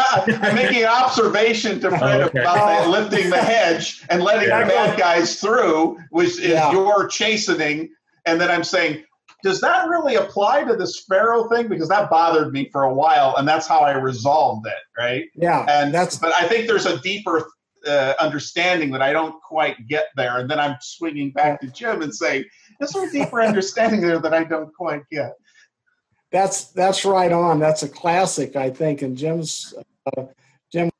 I'm 0.42 0.54
making 0.54 0.84
an 0.84 0.88
observation 0.88 1.78
to 1.80 1.90
Fred 1.90 2.22
oh, 2.22 2.24
okay. 2.28 2.40
about 2.40 2.86
oh. 2.86 2.90
lifting 2.90 3.28
the 3.28 3.36
hedge 3.36 4.02
and 4.08 4.22
letting 4.22 4.48
yeah. 4.48 4.62
the 4.62 4.70
bad 4.70 4.98
guys 4.98 5.38
through, 5.38 5.98
which 6.08 6.40
is 6.40 6.48
yeah. 6.48 6.72
your 6.72 7.08
chastening. 7.08 7.90
And 8.24 8.40
then 8.40 8.50
I'm 8.50 8.64
saying, 8.64 9.04
does 9.42 9.60
that 9.60 9.88
really 9.88 10.16
apply 10.16 10.64
to 10.64 10.76
this 10.76 11.04
Pharaoh 11.08 11.48
thing? 11.48 11.68
Because 11.68 11.88
that 11.88 12.10
bothered 12.10 12.52
me 12.52 12.68
for 12.70 12.84
a 12.84 12.94
while, 12.94 13.34
and 13.36 13.46
that's 13.46 13.66
how 13.66 13.80
I 13.80 13.92
resolved 13.92 14.66
it, 14.66 15.00
right? 15.00 15.24
Yeah, 15.34 15.66
and 15.68 15.92
that's. 15.92 16.18
But 16.18 16.32
I 16.34 16.46
think 16.48 16.66
there's 16.66 16.86
a 16.86 16.98
deeper 17.00 17.46
uh, 17.86 18.14
understanding 18.20 18.90
that 18.92 19.02
I 19.02 19.12
don't 19.12 19.40
quite 19.42 19.88
get 19.88 20.06
there, 20.16 20.38
and 20.38 20.50
then 20.50 20.60
I'm 20.60 20.76
swinging 20.80 21.30
back 21.32 21.60
to 21.60 21.66
Jim 21.68 22.02
and 22.02 22.14
saying, 22.14 22.44
"Is 22.80 22.90
there 22.90 23.08
a 23.08 23.10
deeper 23.10 23.40
understanding 23.42 24.00
there 24.00 24.18
that 24.18 24.34
I 24.34 24.44
don't 24.44 24.72
quite 24.74 25.02
get?" 25.10 25.32
that's 26.32 26.64
that's 26.72 27.04
right 27.04 27.30
on. 27.30 27.60
That's 27.60 27.82
a 27.82 27.88
classic, 27.88 28.56
I 28.56 28.70
think. 28.70 29.02
And 29.02 29.16
Jim's 29.16 29.74
uh, 30.16 30.24
Jim. 30.72 30.90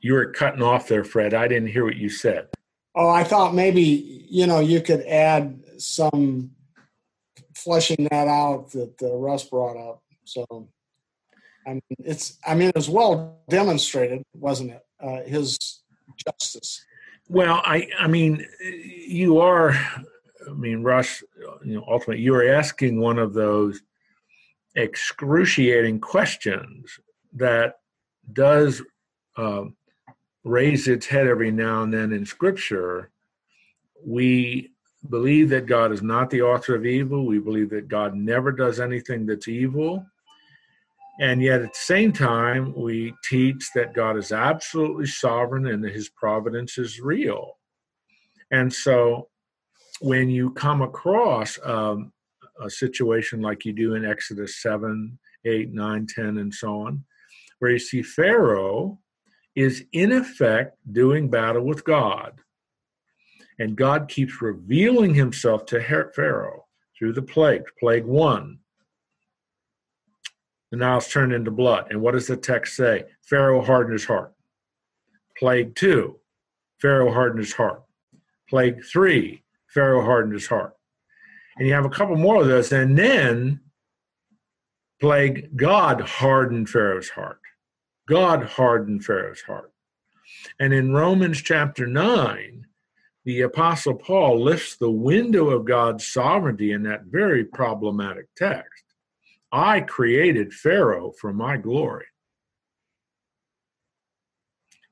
You 0.00 0.14
were 0.14 0.32
cutting 0.32 0.62
off 0.62 0.88
there, 0.88 1.04
Fred. 1.04 1.32
I 1.32 1.46
didn't 1.46 1.68
hear 1.68 1.84
what 1.84 1.96
you 1.96 2.08
said. 2.08 2.48
Oh, 2.94 3.08
I 3.08 3.24
thought 3.24 3.54
maybe 3.54 4.26
you 4.28 4.46
know 4.46 4.60
you 4.60 4.80
could 4.80 5.02
add 5.02 5.62
some 5.78 6.50
fleshing 7.54 8.08
that 8.10 8.28
out 8.28 8.70
that 8.72 8.94
uh, 9.02 9.14
Russ 9.16 9.44
brought 9.44 9.76
up. 9.76 10.02
So, 10.24 10.46
I 11.66 11.74
mean, 11.74 11.82
it's 11.98 12.38
I 12.46 12.54
mean 12.54 12.68
it 12.68 12.76
was 12.76 12.90
well 12.90 13.40
demonstrated, 13.48 14.22
wasn't 14.34 14.72
it? 14.72 14.82
Uh, 15.00 15.22
his 15.22 15.58
justice. 16.26 16.84
Well, 17.28 17.62
I 17.64 17.88
I 17.98 18.08
mean, 18.08 18.46
you 18.60 19.38
are 19.38 19.74
I 20.48 20.52
mean, 20.52 20.82
Russ, 20.82 21.22
you 21.64 21.74
know, 21.74 21.84
ultimately, 21.88 22.22
you 22.22 22.34
are 22.34 22.48
asking 22.48 23.00
one 23.00 23.18
of 23.18 23.32
those 23.32 23.80
excruciating 24.74 26.00
questions 26.00 26.98
that 27.34 27.76
does 28.32 28.82
uh, 29.36 29.64
raise 30.44 30.88
its 30.88 31.06
head 31.06 31.26
every 31.26 31.50
now 31.50 31.82
and 31.82 31.92
then 31.92 32.12
in 32.12 32.26
Scripture. 32.26 33.10
We 34.04 34.72
believe 35.08 35.48
that 35.50 35.66
God 35.66 35.92
is 35.92 36.02
not 36.02 36.30
the 36.30 36.42
author 36.42 36.74
of 36.74 36.86
evil. 36.86 37.26
We 37.26 37.38
believe 37.38 37.70
that 37.70 37.88
God 37.88 38.14
never 38.14 38.52
does 38.52 38.80
anything 38.80 39.26
that's 39.26 39.48
evil. 39.48 40.06
And 41.20 41.42
yet, 41.42 41.60
at 41.60 41.72
the 41.72 41.78
same 41.78 42.12
time, 42.12 42.74
we 42.74 43.14
teach 43.28 43.70
that 43.74 43.94
God 43.94 44.16
is 44.16 44.32
absolutely 44.32 45.06
sovereign 45.06 45.66
and 45.66 45.84
that 45.84 45.92
his 45.92 46.08
providence 46.08 46.78
is 46.78 47.00
real. 47.00 47.58
And 48.50 48.72
so, 48.72 49.28
when 50.00 50.30
you 50.30 50.50
come 50.50 50.82
across 50.82 51.58
um, 51.64 52.12
a 52.60 52.70
situation 52.70 53.40
like 53.40 53.64
you 53.64 53.72
do 53.72 53.94
in 53.94 54.04
Exodus 54.04 54.62
7, 54.62 55.18
8, 55.44 55.72
9, 55.72 56.06
10, 56.06 56.38
and 56.38 56.52
so 56.52 56.80
on, 56.80 57.04
where 57.58 57.70
you 57.70 57.78
see 57.78 58.02
Pharaoh 58.02 58.98
is 59.54 59.84
in 59.92 60.12
effect 60.12 60.76
doing 60.90 61.30
battle 61.30 61.64
with 61.64 61.84
God. 61.84 62.40
And 63.58 63.76
God 63.76 64.08
keeps 64.08 64.40
revealing 64.40 65.14
himself 65.14 65.66
to 65.66 65.80
Pharaoh 66.14 66.66
through 66.98 67.12
the 67.12 67.22
plague, 67.22 67.64
Plague 67.78 68.06
one, 68.06 68.58
the 70.72 70.78
Nile's 70.78 71.06
turned 71.08 71.34
into 71.34 71.50
blood. 71.50 71.88
And 71.90 72.00
what 72.00 72.14
does 72.14 72.26
the 72.26 72.36
text 72.36 72.76
say? 72.76 73.04
Pharaoh 73.20 73.60
hardened 73.60 73.92
his 73.92 74.06
heart. 74.06 74.32
Plague 75.36 75.74
two, 75.74 76.18
Pharaoh 76.80 77.12
hardened 77.12 77.40
his 77.40 77.52
heart. 77.52 77.82
Plague 78.48 78.82
three, 78.82 79.44
Pharaoh 79.66 80.02
hardened 80.02 80.32
his 80.32 80.46
heart. 80.46 80.74
And 81.58 81.68
you 81.68 81.74
have 81.74 81.84
a 81.84 81.90
couple 81.90 82.16
more 82.16 82.40
of 82.40 82.48
those. 82.48 82.72
And 82.72 82.96
then 82.96 83.60
plague, 84.98 85.54
God 85.54 86.00
hardened 86.00 86.70
Pharaoh's 86.70 87.10
heart. 87.10 87.41
God 88.12 88.44
hardened 88.44 89.02
Pharaoh's 89.06 89.40
heart. 89.40 89.72
And 90.60 90.74
in 90.74 90.92
Romans 90.92 91.40
chapter 91.40 91.86
9, 91.86 92.66
the 93.24 93.40
Apostle 93.40 93.94
Paul 93.94 94.42
lifts 94.42 94.76
the 94.76 94.90
window 94.90 95.48
of 95.48 95.64
God's 95.64 96.06
sovereignty 96.06 96.72
in 96.72 96.82
that 96.82 97.04
very 97.04 97.42
problematic 97.42 98.26
text. 98.36 98.84
I 99.50 99.80
created 99.80 100.52
Pharaoh 100.52 101.14
for 101.18 101.32
my 101.32 101.56
glory. 101.56 102.04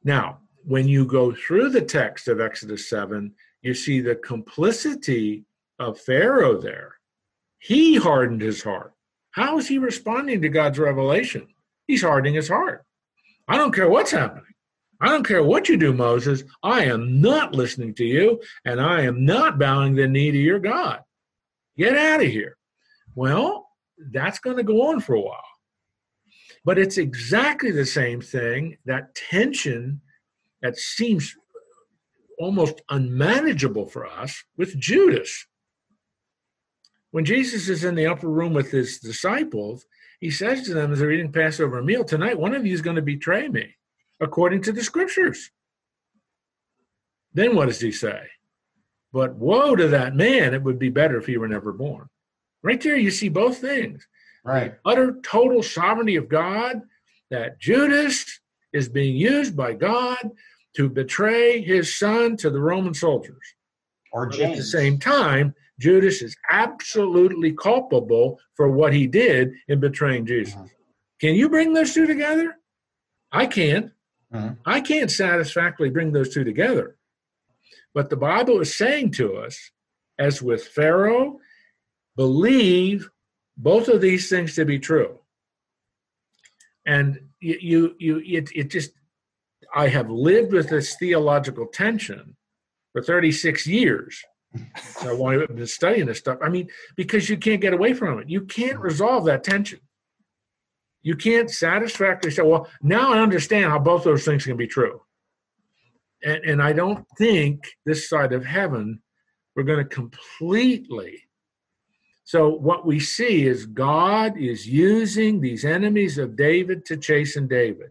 Now, 0.02 0.38
when 0.64 0.88
you 0.88 1.04
go 1.04 1.30
through 1.30 1.68
the 1.68 1.82
text 1.82 2.26
of 2.26 2.40
Exodus 2.40 2.88
7, 2.88 3.34
you 3.60 3.74
see 3.74 4.00
the 4.00 4.16
complicity 4.16 5.44
of 5.78 6.00
Pharaoh 6.00 6.58
there. 6.58 6.94
He 7.58 7.96
hardened 7.96 8.40
his 8.40 8.62
heart. 8.62 8.94
How 9.32 9.58
is 9.58 9.68
he 9.68 9.76
responding 9.76 10.40
to 10.40 10.48
God's 10.48 10.78
revelation? 10.78 11.48
He's 11.86 12.00
hardening 12.00 12.32
his 12.32 12.48
heart. 12.48 12.86
I 13.50 13.58
don't 13.58 13.74
care 13.74 13.90
what's 13.90 14.12
happening. 14.12 14.44
I 15.00 15.08
don't 15.08 15.26
care 15.26 15.42
what 15.42 15.68
you 15.68 15.76
do, 15.76 15.92
Moses. 15.92 16.44
I 16.62 16.84
am 16.84 17.20
not 17.20 17.52
listening 17.52 17.94
to 17.94 18.04
you, 18.04 18.40
and 18.64 18.80
I 18.80 19.00
am 19.00 19.24
not 19.24 19.58
bowing 19.58 19.96
the 19.96 20.06
knee 20.06 20.30
to 20.30 20.38
your 20.38 20.60
God. 20.60 21.00
Get 21.76 21.98
out 21.98 22.22
of 22.22 22.28
here. 22.28 22.56
Well, 23.16 23.66
that's 24.12 24.38
going 24.38 24.58
to 24.58 24.62
go 24.62 24.88
on 24.88 25.00
for 25.00 25.14
a 25.14 25.20
while. 25.20 25.42
But 26.64 26.78
it's 26.78 26.96
exactly 26.96 27.72
the 27.72 27.86
same 27.86 28.20
thing 28.20 28.76
that 28.84 29.16
tension 29.16 30.00
that 30.62 30.76
seems 30.76 31.34
almost 32.38 32.82
unmanageable 32.88 33.88
for 33.88 34.06
us 34.06 34.44
with 34.56 34.78
Judas. 34.78 35.44
When 37.10 37.24
Jesus 37.24 37.68
is 37.68 37.82
in 37.82 37.96
the 37.96 38.06
upper 38.06 38.28
room 38.28 38.54
with 38.54 38.70
his 38.70 39.00
disciples, 39.00 39.86
he 40.20 40.30
says 40.30 40.62
to 40.62 40.74
them 40.74 40.92
as 40.92 40.98
they're 40.98 41.10
eating 41.10 41.32
Passover 41.32 41.82
meal, 41.82 42.04
Tonight, 42.04 42.38
one 42.38 42.54
of 42.54 42.66
you 42.66 42.74
is 42.74 42.82
going 42.82 42.96
to 42.96 43.02
betray 43.02 43.48
me 43.48 43.74
according 44.20 44.62
to 44.62 44.72
the 44.72 44.84
scriptures. 44.84 45.50
Then 47.32 47.56
what 47.56 47.66
does 47.66 47.80
he 47.80 47.90
say? 47.90 48.28
But 49.12 49.34
woe 49.34 49.74
to 49.74 49.88
that 49.88 50.14
man, 50.14 50.54
it 50.54 50.62
would 50.62 50.78
be 50.78 50.90
better 50.90 51.18
if 51.18 51.26
he 51.26 51.38
were 51.38 51.48
never 51.48 51.72
born. 51.72 52.08
Right 52.62 52.80
there, 52.80 52.96
you 52.96 53.10
see 53.10 53.28
both 53.28 53.58
things. 53.58 54.06
Right. 54.44 54.74
The 54.84 54.90
utter 54.90 55.20
total 55.22 55.62
sovereignty 55.62 56.16
of 56.16 56.28
God, 56.28 56.82
that 57.30 57.58
Judas 57.58 58.40
is 58.72 58.88
being 58.88 59.16
used 59.16 59.56
by 59.56 59.72
God 59.72 60.18
to 60.76 60.88
betray 60.88 61.62
his 61.62 61.98
son 61.98 62.36
to 62.38 62.50
the 62.50 62.60
Roman 62.60 62.94
soldiers. 62.94 63.54
Or 64.12 64.26
James. 64.26 64.50
At 64.50 64.56
the 64.56 64.62
same 64.64 64.98
time, 64.98 65.54
Judas 65.80 66.20
is 66.20 66.36
absolutely 66.50 67.52
culpable 67.52 68.38
for 68.54 68.70
what 68.70 68.92
he 68.92 69.06
did 69.06 69.52
in 69.66 69.80
betraying 69.80 70.26
Jesus. 70.26 70.54
Mm-hmm. 70.54 70.66
Can 71.20 71.34
you 71.34 71.48
bring 71.48 71.72
those 71.72 71.94
two 71.94 72.06
together? 72.06 72.56
I 73.32 73.46
can't. 73.46 73.90
Mm-hmm. 74.32 74.54
I 74.66 74.80
can't 74.80 75.10
satisfactorily 75.10 75.90
bring 75.90 76.12
those 76.12 76.32
two 76.32 76.44
together. 76.44 76.96
But 77.94 78.10
the 78.10 78.16
Bible 78.16 78.60
is 78.60 78.76
saying 78.76 79.12
to 79.12 79.36
us, 79.36 79.70
as 80.18 80.42
with 80.42 80.68
Pharaoh, 80.68 81.40
believe 82.14 83.08
both 83.56 83.88
of 83.88 84.00
these 84.00 84.28
things 84.28 84.54
to 84.54 84.64
be 84.64 84.78
true. 84.78 85.18
And 86.86 87.20
you, 87.40 87.58
you, 87.60 87.94
you 87.98 88.38
it, 88.38 88.50
it 88.54 88.70
just, 88.70 88.92
I 89.74 89.88
have 89.88 90.10
lived 90.10 90.52
with 90.52 90.68
this 90.68 90.96
theological 90.96 91.66
tension 91.66 92.36
for 92.92 93.02
36 93.02 93.66
years. 93.66 94.22
So 95.00 95.26
I've 95.26 95.48
been 95.48 95.66
studying 95.66 96.06
this 96.06 96.18
stuff. 96.18 96.38
I 96.42 96.48
mean, 96.48 96.68
because 96.96 97.28
you 97.28 97.36
can't 97.36 97.60
get 97.60 97.72
away 97.72 97.94
from 97.94 98.18
it. 98.18 98.28
You 98.28 98.42
can't 98.42 98.78
resolve 98.78 99.24
that 99.26 99.44
tension. 99.44 99.80
You 101.02 101.16
can't 101.16 101.50
satisfactorily 101.50 102.34
say, 102.34 102.42
well, 102.42 102.68
now 102.82 103.12
I 103.12 103.20
understand 103.20 103.70
how 103.70 103.78
both 103.78 104.04
those 104.04 104.24
things 104.24 104.44
can 104.44 104.56
be 104.56 104.66
true. 104.66 105.00
And, 106.22 106.44
and 106.44 106.62
I 106.62 106.72
don't 106.72 107.06
think 107.16 107.64
this 107.86 108.08
side 108.08 108.32
of 108.32 108.44
heaven 108.44 109.00
we're 109.56 109.62
going 109.62 109.78
to 109.86 109.94
completely. 109.94 111.22
So, 112.24 112.48
what 112.48 112.86
we 112.86 113.00
see 113.00 113.46
is 113.46 113.66
God 113.66 114.38
is 114.38 114.66
using 114.66 115.40
these 115.40 115.64
enemies 115.64 116.18
of 116.18 116.36
David 116.36 116.84
to 116.86 116.96
chasten 116.96 117.48
David. 117.48 117.90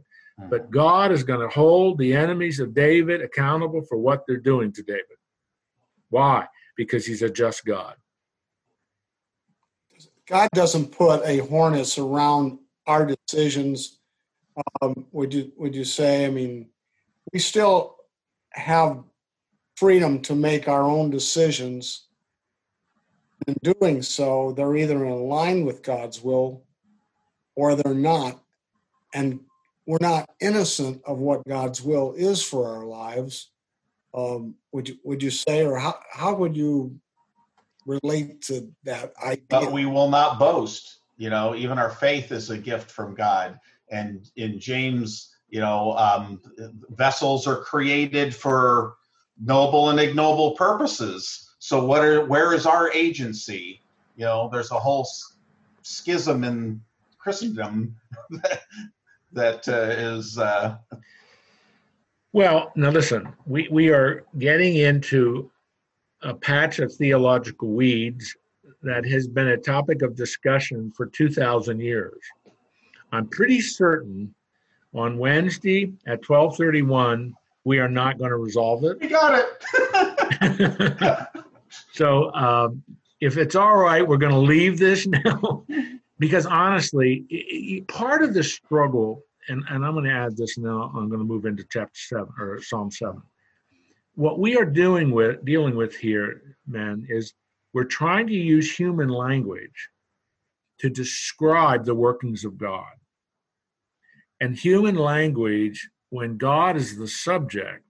But 0.49 0.63
mm-hmm. 0.63 0.71
God 0.71 1.11
is 1.11 1.23
going 1.23 1.41
to 1.41 1.49
hold 1.49 1.97
the 1.97 2.13
enemies 2.13 2.59
of 2.59 2.73
David 2.73 3.21
accountable 3.21 3.81
for 3.81 3.97
what 3.97 4.23
they're 4.25 4.37
doing 4.37 4.71
to 4.73 4.83
David. 4.83 5.18
Why? 6.09 6.47
Because 6.75 7.05
he's 7.05 7.21
a 7.21 7.29
just 7.29 7.65
God. 7.65 7.95
God 10.27 10.49
doesn't 10.53 10.91
put 10.91 11.25
a 11.25 11.39
harness 11.47 11.97
around 11.97 12.59
our 12.85 13.05
decisions. 13.05 13.99
Um, 14.81 15.07
would 15.11 15.33
you 15.33 15.51
would 15.57 15.75
you 15.75 15.83
say? 15.83 16.25
I 16.25 16.29
mean, 16.29 16.69
we 17.33 17.39
still 17.39 17.95
have 18.51 19.03
freedom 19.75 20.21
to 20.21 20.35
make 20.35 20.67
our 20.67 20.83
own 20.83 21.09
decisions. 21.09 22.07
In 23.47 23.55
doing 23.63 24.01
so, 24.01 24.51
they're 24.51 24.75
either 24.75 25.05
in 25.05 25.23
line 25.23 25.65
with 25.65 25.81
God's 25.81 26.21
will 26.21 26.63
or 27.55 27.75
they're 27.75 27.93
not. 27.93 28.41
And 29.13 29.39
we're 29.85 29.97
not 30.01 30.29
innocent 30.39 31.01
of 31.05 31.19
what 31.19 31.47
God's 31.47 31.81
will 31.81 32.13
is 32.13 32.43
for 32.43 32.67
our 32.67 32.85
lives. 32.85 33.49
Um, 34.13 34.55
would 34.71 34.89
you 34.89 34.97
would 35.03 35.21
you 35.21 35.31
say, 35.31 35.65
or 35.65 35.77
how 35.77 35.99
how 36.11 36.35
would 36.35 36.55
you 36.55 36.99
relate 37.85 38.41
to 38.43 38.71
that 38.83 39.13
idea? 39.23 39.45
But 39.49 39.71
we 39.71 39.85
will 39.85 40.09
not 40.09 40.39
boast 40.39 40.99
you 41.19 41.29
know 41.29 41.53
even 41.53 41.77
our 41.77 41.91
faith 41.91 42.31
is 42.31 42.49
a 42.49 42.57
gift 42.57 42.89
from 42.89 43.13
god. 43.13 43.59
And 43.91 44.27
in 44.35 44.59
james 44.59 45.35
you 45.49 45.59
know 45.59 45.93
um, 45.97 46.41
vessels 46.89 47.45
are 47.45 47.57
created 47.57 48.33
for 48.33 48.95
noble 49.39 49.89
and 49.89 49.99
ignoble 49.99 50.55
purposes. 50.55 51.51
So 51.59 51.85
what 51.85 52.03
are 52.03 52.25
where 52.25 52.53
is 52.53 52.65
our 52.65 52.91
agency? 52.91 53.81
You 54.15 54.25
know 54.25 54.49
there's 54.51 54.71
a 54.71 54.79
whole 54.79 55.07
schism 55.83 56.43
in 56.43 56.81
christendom 57.17 57.95
that, 58.29 58.61
that 59.33 59.67
uh, 59.67 59.93
is 59.97 60.37
uh... 60.37 60.77
well 62.33 62.71
now 62.75 62.89
listen 62.89 63.27
we 63.45 63.67
we 63.71 63.89
are 63.89 64.25
getting 64.37 64.75
into 64.77 65.49
a 66.21 66.33
patch 66.33 66.79
of 66.79 66.93
theological 66.93 67.69
weeds 67.69 68.35
that 68.81 69.05
has 69.05 69.27
been 69.27 69.49
a 69.49 69.57
topic 69.57 70.01
of 70.01 70.15
discussion 70.15 70.91
for 70.95 71.05
2,000 71.05 71.79
years. 71.79 72.19
I'm 73.11 73.27
pretty 73.27 73.61
certain 73.61 74.33
on 74.93 75.17
Wednesday 75.17 75.91
at 76.07 76.21
12:31 76.21 77.33
we 77.65 77.79
are 77.79 77.89
not 77.89 78.17
going 78.17 78.31
to 78.31 78.37
resolve 78.37 78.83
it. 78.85 79.01
You 79.01 79.09
got 79.09 79.45
it. 80.41 81.27
so 81.93 82.33
um, 82.33 82.81
if 83.19 83.37
it's 83.37 83.55
all 83.55 83.77
right, 83.77 84.07
we're 84.07 84.17
going 84.17 84.31
to 84.31 84.39
leave 84.39 84.79
this 84.79 85.05
now 85.25 85.65
because 86.19 86.45
honestly, 86.45 87.83
part 87.87 88.23
of 88.23 88.33
the 88.33 88.43
struggle, 88.43 89.23
and, 89.49 89.63
and 89.69 89.85
I'm 89.85 89.93
going 89.93 90.05
to 90.05 90.11
add 90.11 90.37
this 90.37 90.57
now. 90.57 90.91
I'm 90.95 91.09
going 91.09 91.19
to 91.19 91.25
move 91.25 91.45
into 91.45 91.65
chapter 91.69 91.99
seven 91.99 92.33
or 92.39 92.61
Psalm 92.61 92.91
seven. 92.91 93.21
What 94.15 94.39
we 94.39 94.57
are 94.57 94.65
doing 94.65 95.11
with 95.11 95.43
dealing 95.45 95.75
with 95.75 95.95
here, 95.95 96.55
man, 96.67 97.05
is 97.09 97.33
we're 97.73 97.83
trying 97.83 98.27
to 98.27 98.33
use 98.33 98.75
human 98.75 99.09
language 99.09 99.89
to 100.79 100.89
describe 100.89 101.85
the 101.85 101.95
workings 101.95 102.45
of 102.45 102.57
God. 102.57 102.93
And 104.41 104.55
human 104.55 104.95
language, 104.95 105.89
when 106.09 106.37
God 106.37 106.77
is 106.77 106.97
the 106.97 107.07
subject, 107.07 107.85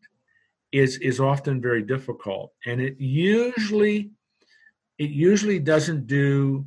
is, 0.71 0.97
is 0.97 1.19
often 1.19 1.61
very 1.61 1.83
difficult. 1.83 2.51
And 2.65 2.81
it 2.81 2.99
usually 2.99 4.11
it 4.97 5.11
usually 5.11 5.59
doesn't 5.59 6.07
do 6.07 6.65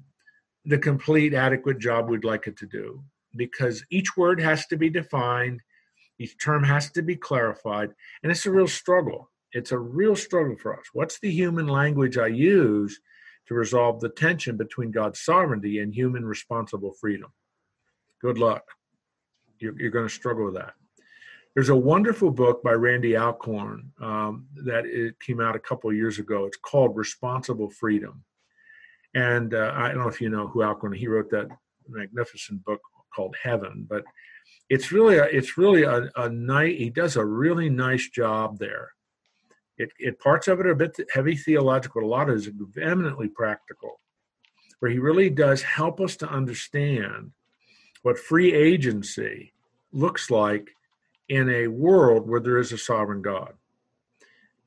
the 0.65 0.79
complete 0.79 1.35
adequate 1.35 1.79
job 1.79 2.09
we'd 2.09 2.25
like 2.25 2.47
it 2.47 2.57
to 2.57 2.67
do 2.67 3.05
because 3.37 3.85
each 3.91 4.17
word 4.17 4.41
has 4.41 4.67
to 4.67 4.77
be 4.77 4.91
defined, 4.91 5.61
each 6.19 6.37
term 6.43 6.65
has 6.65 6.91
to 6.93 7.03
be 7.03 7.17
clarified, 7.17 7.91
and 8.23 8.31
it's 8.31 8.47
a 8.47 8.51
real 8.51 8.69
struggle 8.69 9.31
it's 9.53 9.73
a 9.73 9.79
real 9.79 10.17
struggle 10.17 10.57
for 10.57 10.79
us. 10.79 10.87
What's 10.93 11.19
the 11.21 11.31
human 11.31 11.69
language 11.69 12.17
I 12.19 12.29
use 12.29 13.01
to 13.47 13.55
resolve 13.55 14.01
the 14.01 14.09
tension 14.09 14.57
between 14.57 14.91
God's 14.91 15.21
sovereignty 15.21 15.79
and 15.81 15.95
human 15.95 16.25
responsible 16.25 16.93
freedom? 16.93 17.33
Good 18.21 18.39
luck. 18.39 18.65
You're, 19.59 19.79
you're 19.79 19.91
going 19.91 20.09
to 20.09 20.15
struggle 20.15 20.47
with 20.47 20.55
that. 20.55 20.75
There's 21.55 21.69
a 21.69 21.77
wonderful 21.77 22.31
book 22.31 22.63
by 22.63 22.73
Randy 22.73 23.15
Alcorn 23.15 23.93
um, 24.01 24.47
that 24.65 24.87
it 24.87 25.21
came 25.21 25.39
out 25.39 25.55
a 25.55 25.61
couple 25.61 25.93
years 25.93 26.19
ago. 26.19 26.47
It's 26.47 26.57
called 26.57 26.97
Responsible 26.97 27.69
Freedom. 27.69 28.25
And 29.15 29.53
uh, 29.53 29.73
I 29.75 29.89
don't 29.89 29.99
know 29.99 30.09
if 30.09 30.23
you 30.23 30.31
know 30.31 30.47
who 30.47 30.63
Alcorn. 30.63 30.95
He 30.95 31.09
wrote 31.09 31.31
that 31.31 31.49
magnificent 31.87 32.65
book 32.65 32.81
called 33.15 33.37
Heaven, 33.43 33.87
but 33.89 34.05
it's 34.69 34.91
really 34.91 35.19
a, 35.19 35.25
it's 35.25 35.59
really 35.59 35.83
a, 35.83 36.11
a 36.17 36.29
nice. 36.29 36.77
He 36.79 36.91
does 36.91 37.17
a 37.17 37.25
really 37.25 37.69
nice 37.69 38.09
job 38.09 38.59
there 38.59 38.93
It, 39.79 39.91
it 39.99 40.19
parts 40.19 40.49
of 40.49 40.61
it 40.61 40.67
are 40.67 40.71
a 40.71 40.77
bit 40.77 40.97
heavy 41.13 41.37
theological, 41.37 42.05
a 42.05 42.07
lot 42.07 42.31
is 42.31 42.49
eminently 42.81 43.29
practical, 43.29 44.01
where 44.79 44.91
he 44.91 44.99
really 44.99 45.31
does 45.31 45.63
help 45.63 46.01
us 46.01 46.17
to 46.17 46.29
understand 46.29 47.33
what 48.03 48.19
free 48.19 48.53
agency 48.53 49.53
looks 49.93 50.31
like 50.31 50.77
in 51.29 51.49
a 51.49 51.67
world 51.69 52.29
where 52.29 52.41
there 52.41 52.59
is 52.59 52.73
a 52.73 52.79
sovereign 52.79 53.23
God. 53.23 53.55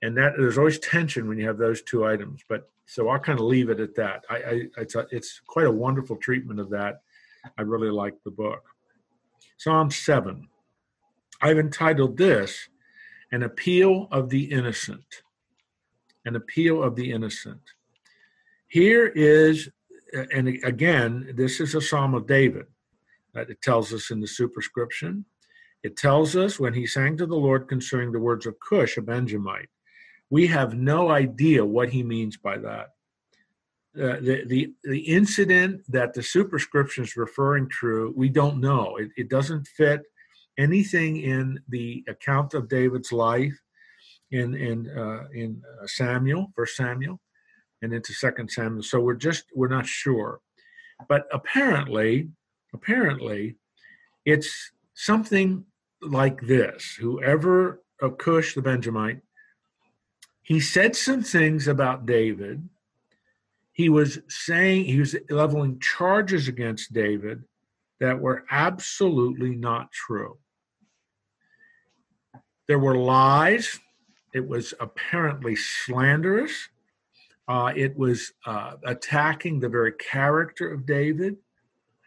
And 0.01 0.17
that 0.17 0.33
there's 0.37 0.57
always 0.57 0.79
tension 0.79 1.27
when 1.27 1.37
you 1.37 1.47
have 1.47 1.57
those 1.57 1.81
two 1.81 2.05
items. 2.05 2.41
But 2.47 2.69
so 2.85 3.09
I'll 3.09 3.19
kind 3.19 3.39
of 3.39 3.45
leave 3.45 3.69
it 3.69 3.79
at 3.79 3.95
that. 3.95 4.23
I, 4.29 4.35
I 4.35 4.61
it's 4.77 4.95
a, 4.95 5.07
it's 5.11 5.41
quite 5.47 5.65
a 5.65 5.71
wonderful 5.71 6.15
treatment 6.17 6.59
of 6.59 6.69
that. 6.71 7.01
I 7.57 7.61
really 7.61 7.91
like 7.91 8.15
the 8.23 8.31
book. 8.31 8.63
Psalm 9.57 9.91
seven. 9.91 10.49
I've 11.41 11.59
entitled 11.59 12.17
this 12.17 12.69
"An 13.31 13.43
Appeal 13.43 14.07
of 14.11 14.29
the 14.29 14.45
Innocent." 14.51 15.23
An 16.27 16.35
appeal 16.35 16.81
of 16.81 16.95
the 16.95 17.11
innocent. 17.11 17.61
Here 18.67 19.05
is, 19.15 19.69
uh, 20.17 20.25
and 20.33 20.47
again, 20.63 21.31
this 21.35 21.59
is 21.59 21.75
a 21.75 21.81
Psalm 21.81 22.15
of 22.15 22.25
David. 22.25 22.65
It 23.35 23.61
tells 23.61 23.93
us 23.93 24.09
in 24.09 24.21
the 24.21 24.27
superscription. 24.27 25.25
It 25.83 25.95
tells 25.95 26.35
us 26.35 26.59
when 26.59 26.73
he 26.73 26.87
sang 26.87 27.15
to 27.17 27.27
the 27.27 27.35
Lord 27.35 27.67
concerning 27.67 28.11
the 28.11 28.19
words 28.19 28.47
of 28.47 28.59
Cush, 28.59 28.97
a 28.97 29.03
Benjamite. 29.03 29.69
We 30.31 30.47
have 30.47 30.73
no 30.73 31.11
idea 31.11 31.63
what 31.63 31.89
he 31.89 32.01
means 32.01 32.37
by 32.37 32.57
that. 32.57 32.94
Uh, 33.95 34.19
the, 34.19 34.43
the 34.47 34.73
the 34.83 34.99
incident 34.99 35.81
that 35.87 36.13
the 36.13 36.21
superscription 36.21 37.03
is 37.03 37.15
referring 37.15 37.69
to, 37.79 38.13
we 38.15 38.27
don't 38.27 38.59
know. 38.59 38.97
It, 38.97 39.09
it 39.15 39.29
doesn't 39.29 39.67
fit 39.67 40.03
anything 40.57 41.17
in 41.17 41.59
the 41.69 42.03
account 42.09 42.53
of 42.53 42.67
David's 42.67 43.13
life 43.13 43.57
in 44.31 44.53
in 44.53 44.89
uh, 44.89 45.27
in 45.33 45.61
uh, 45.81 45.87
Samuel, 45.87 46.51
First 46.55 46.75
Samuel, 46.75 47.21
and 47.81 47.93
into 47.93 48.13
Second 48.13 48.49
Samuel. 48.51 48.83
So 48.83 48.99
we're 48.99 49.13
just 49.13 49.45
we're 49.53 49.69
not 49.69 49.85
sure, 49.85 50.41
but 51.07 51.27
apparently, 51.31 52.29
apparently, 52.73 53.55
it's 54.25 54.71
something 54.93 55.65
like 56.01 56.41
this. 56.41 56.97
Whoever 56.99 57.81
of 58.01 58.17
Cush 58.17 58.55
the 58.55 58.61
Benjamite, 58.61 59.21
he 60.41 60.59
said 60.59 60.97
some 60.97 61.23
things 61.23 61.67
about 61.67 62.05
David 62.05 62.67
he 63.75 63.89
was 63.89 64.19
saying 64.29 64.85
he 64.85 64.99
was 64.99 65.17
leveling 65.29 65.79
charges 65.81 66.47
against 66.47 66.93
David 66.93 67.43
that 67.99 68.21
were 68.21 68.45
absolutely 68.49 69.53
not 69.53 69.91
true. 69.91 70.37
There 72.69 72.79
were 72.79 72.95
lies. 72.95 73.77
It 74.33 74.47
was 74.47 74.73
apparently 74.79 75.57
slanderous. 75.57 76.69
Uh, 77.49 77.73
it 77.75 77.97
was 77.97 78.31
uh, 78.45 78.75
attacking 78.85 79.59
the 79.59 79.69
very 79.69 79.91
character 79.91 80.71
of 80.71 80.85
David. 80.85 81.35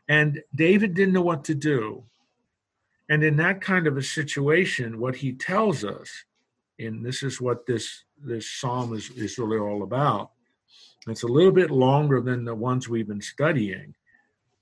And 0.09 0.43
David 0.55 0.95
didn't 0.95 1.13
know 1.13 1.21
what 1.21 1.45
to 1.45 1.55
do. 1.55 2.05
And 3.11 3.23
in 3.23 3.37
that 3.37 3.61
kind 3.61 3.87
of 3.87 3.99
a 3.99 4.03
situation, 4.03 4.99
what 4.99 5.17
he 5.17 5.35
tells 5.35 5.85
us, 5.85 6.25
and 6.79 7.05
this 7.05 7.23
is 7.23 7.43
what 7.43 7.67
this, 7.67 8.05
this 8.25 8.51
psalm 8.51 8.95
is, 8.95 9.11
is 9.11 9.39
really 9.39 9.59
all 9.59 9.83
about, 9.83 10.31
it's 11.07 11.23
a 11.23 11.29
little 11.29 11.53
bit 11.53 11.71
longer 11.71 12.21
than 12.21 12.45
the 12.45 12.55
ones 12.55 12.89
we've 12.89 13.09
been 13.09 13.23
studying, 13.23 13.95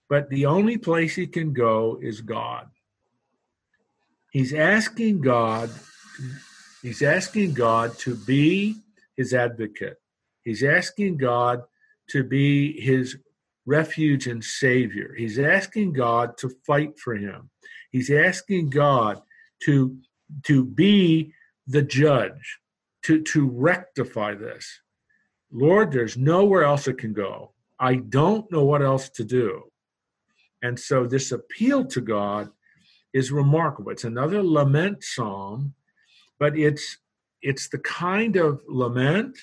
but 0.09 0.29
the 0.31 0.47
only 0.47 0.79
place 0.79 1.15
he 1.15 1.27
can 1.27 1.53
go 1.53 1.99
is 2.01 2.21
God. 2.21 2.69
He's 4.31 4.53
asking 4.53 5.23
God, 5.23 5.71
he's 6.83 7.03
asking 7.03 7.55
God 7.55 7.99
to 8.01 8.15
be 8.15 8.77
his 9.17 9.33
advocate. 9.33 9.97
He's 10.45 10.63
asking 10.63 11.17
God 11.17 11.63
to 12.11 12.23
be 12.23 12.81
his 12.81 13.17
refuge 13.65 14.27
and 14.29 14.43
savior. 14.43 15.15
He's 15.17 15.39
asking 15.39 15.95
God 15.95 16.39
to 16.39 16.51
fight 16.67 16.99
for 16.99 17.17
him. 17.17 17.51
He's 17.91 18.11
asking 18.11 18.71
God 18.71 19.23
to 19.65 19.99
to 20.45 20.65
be 20.65 21.33
the 21.67 21.83
judge, 21.83 22.59
to 23.03 23.23
to 23.23 23.49
rectify 23.49 24.35
this. 24.35 24.81
Lord, 25.53 25.93
there's 25.93 26.17
nowhere 26.17 26.65
else 26.65 26.89
it 26.89 26.99
can 26.99 27.13
go. 27.13 27.53
I 27.79 27.97
don't 27.97 28.51
know 28.51 28.65
what 28.65 28.83
else 28.83 29.09
to 29.11 29.25
do. 29.25 29.65
And 30.63 30.79
so 30.79 31.07
this 31.07 31.33
appeal 31.33 31.85
to 31.87 32.01
God 32.01 32.51
is 33.13 33.31
remarkable. 33.31 33.93
It's 33.93 34.05
another 34.05 34.43
lament 34.43 35.05
psalm, 35.05 35.75
but 36.39 36.59
it's 36.59 36.99
it's 37.43 37.69
the 37.69 37.79
kind 37.79 38.37
of 38.37 38.61
lament 38.67 39.39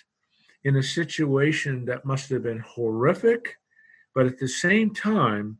in 0.64 0.76
a 0.76 0.84
situation 0.84 1.86
that 1.86 2.06
must 2.06 2.30
have 2.30 2.44
been 2.44 2.60
horrific, 2.60 3.56
but 4.16 4.26
at 4.26 4.40
the 4.40 4.48
same 4.48 4.94
time, 4.94 5.60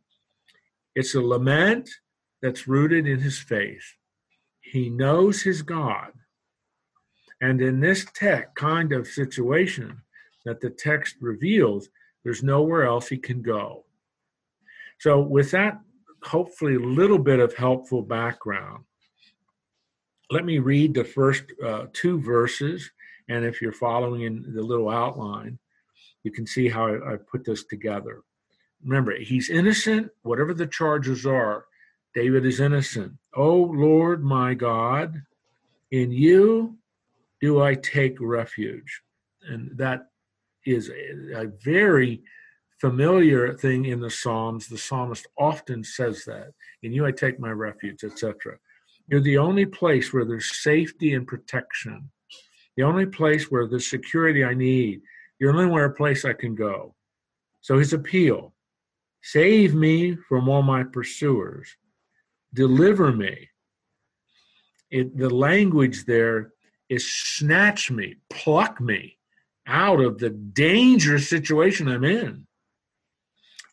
it's 0.94 1.14
a 1.14 1.20
lament 1.20 1.88
that's 2.42 2.68
rooted 2.68 3.06
in 3.06 3.20
his 3.20 3.38
faith. 3.38 3.94
He 4.60 4.90
knows 4.90 5.42
his 5.42 5.62
God. 5.62 6.12
And 7.40 7.60
in 7.60 7.80
this 7.80 8.06
tech 8.14 8.54
kind 8.54 8.92
of 8.92 9.06
situation, 9.06 10.02
that 10.44 10.60
the 10.60 10.70
text 10.70 11.16
reveals, 11.20 11.88
there's 12.22 12.42
nowhere 12.42 12.84
else 12.84 13.08
he 13.08 13.18
can 13.18 13.42
go. 13.42 13.84
So, 14.98 15.20
with 15.20 15.50
that, 15.50 15.80
hopefully, 16.22 16.76
little 16.78 17.18
bit 17.18 17.40
of 17.40 17.54
helpful 17.54 18.02
background, 18.02 18.84
let 20.30 20.44
me 20.44 20.58
read 20.58 20.94
the 20.94 21.04
first 21.04 21.44
uh, 21.64 21.86
two 21.92 22.20
verses. 22.20 22.90
And 23.28 23.44
if 23.44 23.60
you're 23.60 23.72
following 23.72 24.22
in 24.22 24.54
the 24.54 24.62
little 24.62 24.90
outline, 24.90 25.58
you 26.22 26.30
can 26.30 26.46
see 26.46 26.68
how 26.68 26.86
I, 26.86 27.14
I 27.14 27.16
put 27.16 27.44
this 27.44 27.64
together. 27.64 28.22
Remember, 28.84 29.16
he's 29.18 29.48
innocent, 29.48 30.10
whatever 30.22 30.52
the 30.52 30.66
charges 30.66 31.24
are. 31.24 31.66
David 32.14 32.46
is 32.46 32.60
innocent. 32.60 33.12
Oh 33.34 33.56
Lord 33.56 34.22
my 34.22 34.54
God, 34.54 35.22
in 35.90 36.12
you 36.12 36.76
do 37.40 37.60
I 37.60 37.74
take 37.74 38.16
refuge. 38.20 39.02
And 39.48 39.70
that 39.76 40.08
is 40.64 40.90
a, 40.90 41.46
very 41.64 42.22
familiar 42.80 43.54
thing 43.54 43.86
in 43.86 44.00
the 44.00 44.10
Psalms. 44.10 44.68
The 44.68 44.78
psalmist 44.78 45.26
often 45.38 45.84
says 45.84 46.24
that. 46.26 46.52
In 46.82 46.92
you 46.92 47.06
I 47.06 47.12
take 47.12 47.38
my 47.40 47.50
refuge, 47.50 48.04
etc. 48.04 48.58
You're 49.08 49.20
the 49.20 49.38
only 49.38 49.66
place 49.66 50.12
where 50.12 50.24
there's 50.24 50.62
safety 50.62 51.14
and 51.14 51.26
protection. 51.26 52.10
The 52.76 52.82
only 52.82 53.06
place 53.06 53.50
where 53.50 53.66
there's 53.66 53.88
security 53.88 54.44
I 54.44 54.54
need. 54.54 55.00
You're 55.38 55.52
the 55.52 55.62
only 55.62 55.94
place 55.94 56.24
I 56.24 56.32
can 56.32 56.54
go. 56.54 56.94
So 57.60 57.78
his 57.78 57.92
appeal 57.92 58.54
save 59.22 59.74
me 59.74 60.16
from 60.28 60.50
all 60.50 60.62
my 60.62 60.84
pursuers, 60.84 61.76
deliver 62.52 63.10
me. 63.10 63.48
It, 64.90 65.16
the 65.16 65.30
language 65.30 66.04
there 66.04 66.52
is 66.90 67.10
snatch 67.10 67.90
me, 67.90 68.16
pluck 68.28 68.80
me 68.82 69.16
out 69.66 70.00
of 70.00 70.18
the 70.18 70.30
dangerous 70.30 71.28
situation 71.28 71.88
I'm 71.88 72.04
in. 72.04 72.46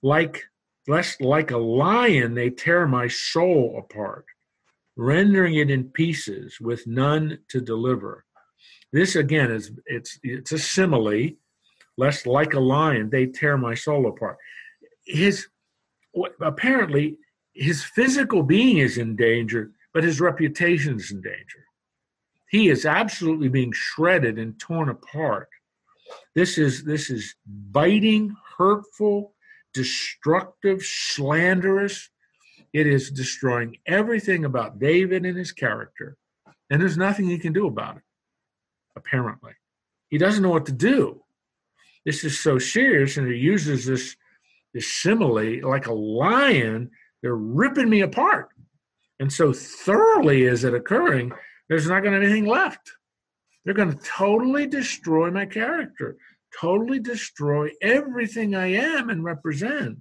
Like 0.02 0.44
less 0.88 1.20
like 1.22 1.52
a 1.52 1.58
lion 1.58 2.34
they 2.34 2.50
tear 2.50 2.88
my 2.88 3.08
soul 3.08 3.76
apart, 3.78 4.26
rendering 4.96 5.56
it 5.56 5.70
in 5.70 5.90
pieces 5.90 6.60
with 6.60 6.88
none 6.88 7.40
to 7.50 7.62
deliver. 7.62 8.26
This 8.92 9.16
again 9.16 9.52
is 9.52 9.72
it's 9.86 10.20
it's 10.24 10.52
a 10.52 10.60
simile, 10.60 11.32
less 11.98 12.26
like 12.26 12.54
a 12.54 12.60
lion 12.60 13.10
they 13.10 13.28
tear 13.28 13.58
my 13.58 13.76
soul 13.76 14.08
apart. 14.08 14.38
His 15.06 15.48
apparently 16.42 17.18
his 17.54 17.84
physical 17.84 18.44
being 18.44 18.78
is 18.78 18.98
in 18.98 19.16
danger, 19.16 19.72
but 19.94 20.04
his 20.04 20.20
reputation 20.20 20.96
is 20.96 21.12
in 21.12 21.22
danger. 21.22 21.66
He 22.50 22.70
is 22.70 22.86
absolutely 22.86 23.48
being 23.48 23.72
shredded 23.72 24.38
and 24.38 24.60
torn 24.60 24.90
apart 24.90 25.48
this 26.36 26.58
is 26.58 26.84
this 26.84 27.10
is 27.10 27.36
biting, 27.46 28.36
hurtful, 28.58 29.34
destructive, 29.74 30.82
slanderous. 30.82 32.10
It 32.74 32.88
is 32.88 33.12
destroying 33.12 33.78
everything 33.86 34.46
about 34.46 34.80
David 34.80 35.26
and 35.26 35.38
his 35.38 35.52
character. 35.52 36.18
And 36.70 36.82
there's 36.82 36.98
nothing 36.98 37.28
he 37.28 37.38
can 37.38 37.52
do 37.52 37.68
about 37.68 37.98
it, 37.98 38.04
apparently. 38.96 39.52
He 40.10 40.18
doesn't 40.18 40.42
know 40.42 40.50
what 40.50 40.66
to 40.68 40.72
do. 40.72 41.22
This 42.06 42.24
is 42.24 42.40
so 42.40 42.58
serious, 42.58 43.18
and 43.18 43.28
he 43.28 43.38
uses 43.38 43.86
this, 43.86 44.16
this 44.74 44.92
simile 44.92 45.68
like 45.70 45.88
a 45.88 45.94
lion. 45.94 46.92
They're 47.22 47.36
ripping 47.36 47.90
me 47.90 48.02
apart. 48.02 48.50
And 49.20 49.32
so 49.32 49.54
thoroughly 49.54 50.44
is 50.44 50.64
it 50.64 50.74
occurring, 50.74 51.32
there's 51.70 51.88
not 51.88 52.02
going 52.02 52.14
to 52.14 52.20
be 52.20 52.26
anything 52.26 52.48
left. 52.48 52.94
They're 53.64 53.74
going 53.74 53.94
to 53.94 54.04
totally 54.04 54.68
destroy 54.68 55.30
my 55.30 55.46
character, 55.46 56.18
totally 56.60 57.00
destroy 57.00 57.70
everything 57.82 58.56
I 58.56 58.74
am 58.74 59.10
and 59.10 59.24
represent. 59.24 60.00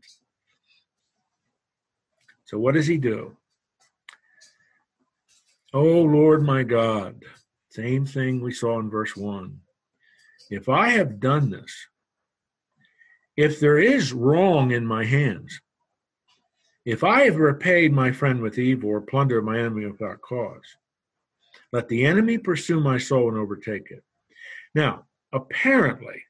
So, 2.46 2.58
what 2.58 2.74
does 2.74 2.86
he 2.86 2.96
do? 2.96 3.36
Oh, 5.72 6.02
Lord 6.02 6.42
my 6.42 6.64
God, 6.64 7.22
Same 7.70 8.04
thing 8.04 8.40
we 8.40 8.52
saw 8.52 8.80
in 8.80 8.90
verse 8.90 9.16
1. 9.16 9.60
If 10.50 10.68
I 10.68 10.88
have 10.88 11.20
done 11.20 11.50
this, 11.50 11.86
if 13.36 13.60
there 13.60 13.78
is 13.78 14.12
wrong 14.12 14.72
in 14.72 14.84
my 14.84 15.04
hands, 15.04 15.60
if 16.84 17.04
I 17.04 17.26
have 17.26 17.36
repaid 17.36 17.92
my 17.92 18.10
friend 18.10 18.40
with 18.40 18.58
evil 18.58 18.90
or 18.90 19.00
plundered 19.00 19.44
my 19.44 19.60
enemy 19.60 19.86
without 19.86 20.20
cause, 20.20 20.76
let 21.72 21.88
the 21.88 22.04
enemy 22.04 22.38
pursue 22.38 22.80
my 22.80 22.98
soul 22.98 23.28
and 23.28 23.38
overtake 23.38 23.90
it. 23.90 24.02
Now, 24.74 25.04
apparently, 25.32 26.24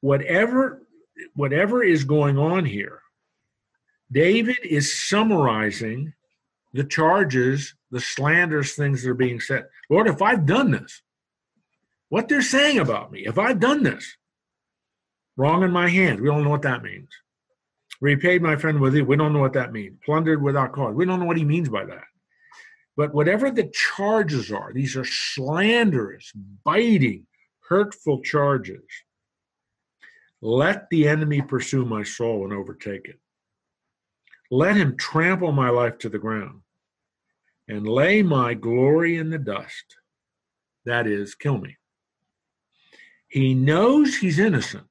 whatever 0.00 0.82
whatever 1.34 1.82
is 1.82 2.04
going 2.04 2.38
on 2.38 2.64
here, 2.64 3.02
David 4.10 4.58
is 4.64 5.08
summarizing 5.08 6.14
the 6.72 6.84
charges, 6.84 7.74
the 7.90 8.00
slanderous 8.00 8.74
things 8.74 9.02
that 9.02 9.10
are 9.10 9.14
being 9.14 9.40
said. 9.40 9.66
Lord, 9.90 10.08
if 10.08 10.22
I've 10.22 10.46
done 10.46 10.70
this, 10.70 11.02
what 12.08 12.28
they're 12.28 12.42
saying 12.42 12.78
about 12.78 13.12
me, 13.12 13.26
if 13.26 13.38
I've 13.38 13.60
done 13.60 13.82
this, 13.82 14.16
wrong 15.36 15.62
in 15.62 15.70
my 15.70 15.88
hands, 15.88 16.20
we 16.20 16.28
don't 16.28 16.44
know 16.44 16.50
what 16.50 16.62
that 16.62 16.82
means. 16.82 17.08
Repaid 18.00 18.42
my 18.42 18.56
friend 18.56 18.80
with 18.80 18.96
it, 18.96 19.02
we 19.02 19.16
don't 19.16 19.32
know 19.32 19.40
what 19.40 19.52
that 19.52 19.72
means. 19.72 19.98
Plundered 20.04 20.42
without 20.42 20.72
cause, 20.72 20.94
we 20.94 21.06
don't 21.06 21.20
know 21.20 21.26
what 21.26 21.36
he 21.36 21.44
means 21.44 21.68
by 21.68 21.84
that. 21.84 22.04
But 22.96 23.14
whatever 23.14 23.50
the 23.50 23.70
charges 23.72 24.52
are, 24.52 24.72
these 24.72 24.96
are 24.96 25.04
slanderous, 25.04 26.30
biting, 26.64 27.26
hurtful 27.68 28.20
charges. 28.20 28.82
Let 30.42 30.90
the 30.90 31.08
enemy 31.08 31.40
pursue 31.40 31.84
my 31.84 32.02
soul 32.02 32.44
and 32.44 32.52
overtake 32.52 33.06
it. 33.06 33.18
Let 34.50 34.76
him 34.76 34.96
trample 34.96 35.52
my 35.52 35.70
life 35.70 35.98
to 35.98 36.08
the 36.08 36.18
ground 36.18 36.60
and 37.68 37.86
lay 37.88 38.22
my 38.22 38.52
glory 38.52 39.16
in 39.16 39.30
the 39.30 39.38
dust. 39.38 39.96
That 40.84 41.06
is, 41.06 41.34
kill 41.34 41.58
me. 41.58 41.76
He 43.28 43.54
knows 43.54 44.16
he's 44.16 44.38
innocent. 44.38 44.84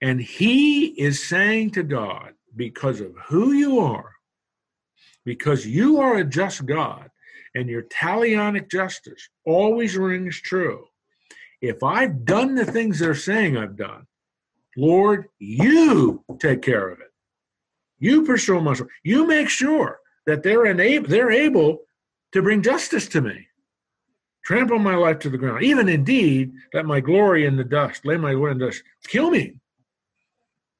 And 0.00 0.20
he 0.20 0.86
is 0.86 1.26
saying 1.26 1.72
to 1.72 1.82
God, 1.82 2.32
because 2.56 3.00
of 3.00 3.14
who 3.26 3.52
you 3.52 3.80
are, 3.80 4.13
because 5.24 5.66
you 5.66 6.00
are 6.00 6.16
a 6.16 6.24
just 6.24 6.66
God 6.66 7.10
and 7.54 7.68
your 7.68 7.82
talionic 7.84 8.70
justice 8.70 9.28
always 9.46 9.96
rings 9.96 10.40
true. 10.40 10.86
If 11.60 11.82
I've 11.82 12.24
done 12.24 12.54
the 12.54 12.66
things 12.66 12.98
they're 12.98 13.14
saying 13.14 13.56
I've 13.56 13.76
done, 13.76 14.06
Lord, 14.76 15.26
you 15.38 16.24
take 16.38 16.62
care 16.62 16.88
of 16.88 17.00
it. 17.00 17.12
You 17.98 18.24
pursue 18.24 18.60
my 18.60 18.74
soul. 18.74 18.88
You 19.02 19.26
make 19.26 19.48
sure 19.48 20.00
that 20.26 20.42
they're 20.42 20.66
enable, 20.66 21.08
they're 21.08 21.30
able 21.30 21.80
to 22.32 22.42
bring 22.42 22.62
justice 22.62 23.06
to 23.08 23.20
me. 23.20 23.46
Trample 24.44 24.78
my 24.78 24.94
life 24.94 25.20
to 25.20 25.30
the 25.30 25.38
ground. 25.38 25.62
Even 25.62 25.88
indeed, 25.88 26.52
let 26.74 26.84
my 26.84 27.00
glory 27.00 27.46
in 27.46 27.56
the 27.56 27.64
dust, 27.64 28.04
lay 28.04 28.18
my 28.18 28.34
glory 28.34 28.52
in 28.52 28.58
the 28.58 28.66
dust. 28.66 28.82
Kill 29.06 29.30
me. 29.30 29.54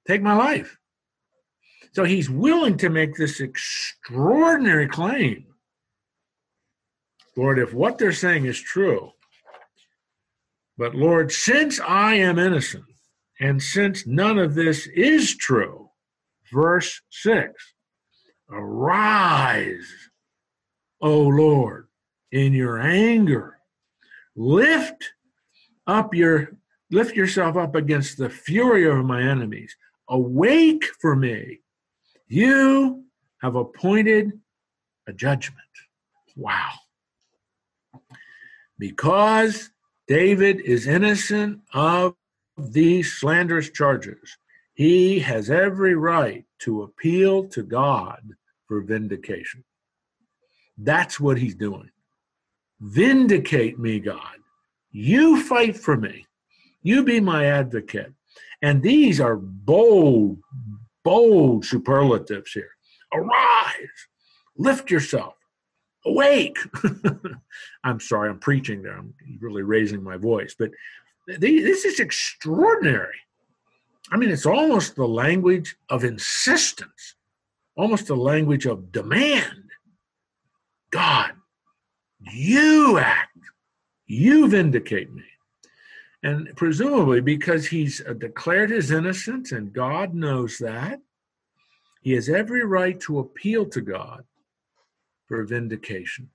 Take 0.06 0.20
my 0.20 0.34
life. 0.34 0.78
So 1.94 2.02
he's 2.02 2.28
willing 2.28 2.76
to 2.78 2.88
make 2.88 3.14
this 3.14 3.40
extraordinary 3.40 4.88
claim. 4.88 5.46
Lord, 7.36 7.60
if 7.60 7.72
what 7.72 7.98
they're 7.98 8.12
saying 8.12 8.46
is 8.46 8.60
true, 8.60 9.12
but 10.76 10.96
Lord, 10.96 11.30
since 11.30 11.78
I 11.78 12.14
am 12.14 12.40
innocent, 12.40 12.84
and 13.40 13.62
since 13.62 14.08
none 14.08 14.38
of 14.38 14.54
this 14.54 14.88
is 14.88 15.36
true, 15.36 15.88
verse 16.52 17.00
6 17.10 17.52
Arise, 18.50 19.88
O 21.00 21.20
Lord, 21.20 21.86
in 22.32 22.52
your 22.52 22.80
anger. 22.80 23.58
Lift 24.34 25.12
up 25.86 26.12
your 26.12 26.56
lift 26.90 27.14
yourself 27.14 27.56
up 27.56 27.76
against 27.76 28.18
the 28.18 28.30
fury 28.30 28.84
of 28.88 29.04
my 29.04 29.22
enemies. 29.22 29.76
Awake 30.08 30.84
for 31.00 31.14
me 31.14 31.60
you 32.26 33.04
have 33.40 33.56
appointed 33.56 34.32
a 35.06 35.12
judgment. 35.12 35.60
Wow. 36.36 36.70
Because 38.78 39.70
David 40.08 40.60
is 40.60 40.86
innocent 40.86 41.60
of 41.72 42.14
these 42.56 43.12
slanderous 43.12 43.70
charges, 43.70 44.38
he 44.74 45.20
has 45.20 45.50
every 45.50 45.94
right 45.94 46.44
to 46.60 46.82
appeal 46.82 47.44
to 47.48 47.62
God 47.62 48.22
for 48.66 48.80
vindication. 48.80 49.64
That's 50.76 51.20
what 51.20 51.38
he's 51.38 51.54
doing. 51.54 51.90
Vindicate 52.80 53.78
me, 53.78 54.00
God. 54.00 54.38
You 54.90 55.42
fight 55.42 55.76
for 55.76 55.96
me. 55.96 56.26
You 56.82 57.04
be 57.04 57.20
my 57.20 57.46
advocate. 57.46 58.12
And 58.62 58.82
these 58.82 59.20
are 59.20 59.36
bold, 59.36 60.38
bold 61.04 61.64
superlatives 61.64 62.52
here. 62.52 62.70
Arise, 63.12 64.08
lift 64.56 64.90
yourself, 64.90 65.34
awake. 66.04 66.58
I'm 67.84 68.00
sorry, 68.00 68.30
I'm 68.30 68.40
preaching 68.40 68.82
there. 68.82 68.96
I'm 68.98 69.14
really 69.40 69.62
raising 69.62 70.02
my 70.02 70.16
voice, 70.16 70.56
but 70.58 70.70
this 71.26 71.84
is 71.84 72.00
extraordinary. 72.00 73.16
I 74.10 74.16
mean, 74.16 74.30
it's 74.30 74.46
almost 74.46 74.96
the 74.96 75.06
language 75.06 75.76
of 75.88 76.04
insistence, 76.04 77.14
almost 77.76 78.06
the 78.06 78.16
language 78.16 78.66
of 78.66 78.92
demand. 78.92 79.70
God, 80.90 81.32
you 82.20 82.98
act, 82.98 83.38
you 84.06 84.48
vindicate 84.48 85.12
me. 85.12 85.24
And 86.24 86.56
presumably 86.56 87.20
because 87.20 87.66
he's 87.66 88.00
uh, 88.00 88.14
declared 88.14 88.70
his 88.70 88.90
innocence 88.90 89.52
and 89.52 89.74
God 89.74 90.14
knows 90.14 90.56
that, 90.56 91.02
he 92.00 92.12
has 92.12 92.30
every 92.30 92.64
right 92.64 92.98
to 93.00 93.18
appeal 93.18 93.66
to 93.66 93.82
God 93.82 94.24
for 95.26 95.44
vindication. 95.44 96.30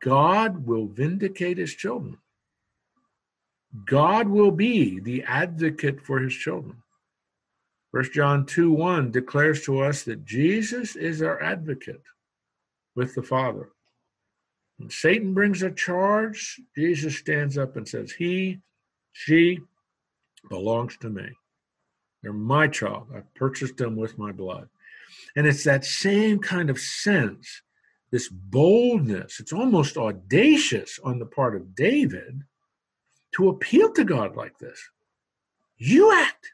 God 0.00 0.64
will 0.64 0.86
vindicate 0.86 1.58
his 1.58 1.74
children. 1.74 2.18
God 3.84 4.28
will 4.28 4.52
be 4.52 5.00
the 5.00 5.24
advocate 5.24 6.00
for 6.00 6.20
his 6.20 6.34
children. 6.34 6.82
1 7.90 8.12
John 8.12 8.46
2 8.46 8.70
1 8.70 9.10
declares 9.10 9.62
to 9.64 9.80
us 9.80 10.04
that 10.04 10.24
Jesus 10.24 10.94
is 10.94 11.20
our 11.20 11.42
advocate 11.42 12.02
with 12.94 13.16
the 13.16 13.22
Father. 13.24 13.70
When 14.78 14.90
Satan 14.90 15.32
brings 15.32 15.62
a 15.62 15.70
charge, 15.70 16.60
Jesus 16.76 17.16
stands 17.16 17.56
up 17.56 17.76
and 17.76 17.88
says, 17.88 18.12
He, 18.12 18.60
she 19.12 19.60
belongs 20.48 20.96
to 20.98 21.08
me. 21.08 21.28
They're 22.22 22.32
my 22.32 22.68
child. 22.68 23.08
I 23.14 23.22
purchased 23.34 23.76
them 23.76 23.96
with 23.96 24.18
my 24.18 24.32
blood. 24.32 24.68
And 25.34 25.46
it's 25.46 25.64
that 25.64 25.84
same 25.84 26.38
kind 26.40 26.70
of 26.70 26.78
sense, 26.78 27.62
this 28.10 28.28
boldness, 28.28 29.40
it's 29.40 29.52
almost 29.52 29.96
audacious 29.96 30.98
on 31.02 31.18
the 31.18 31.26
part 31.26 31.56
of 31.56 31.74
David 31.74 32.42
to 33.36 33.48
appeal 33.48 33.92
to 33.92 34.04
God 34.04 34.36
like 34.36 34.58
this. 34.58 34.80
You 35.78 36.12
act. 36.12 36.52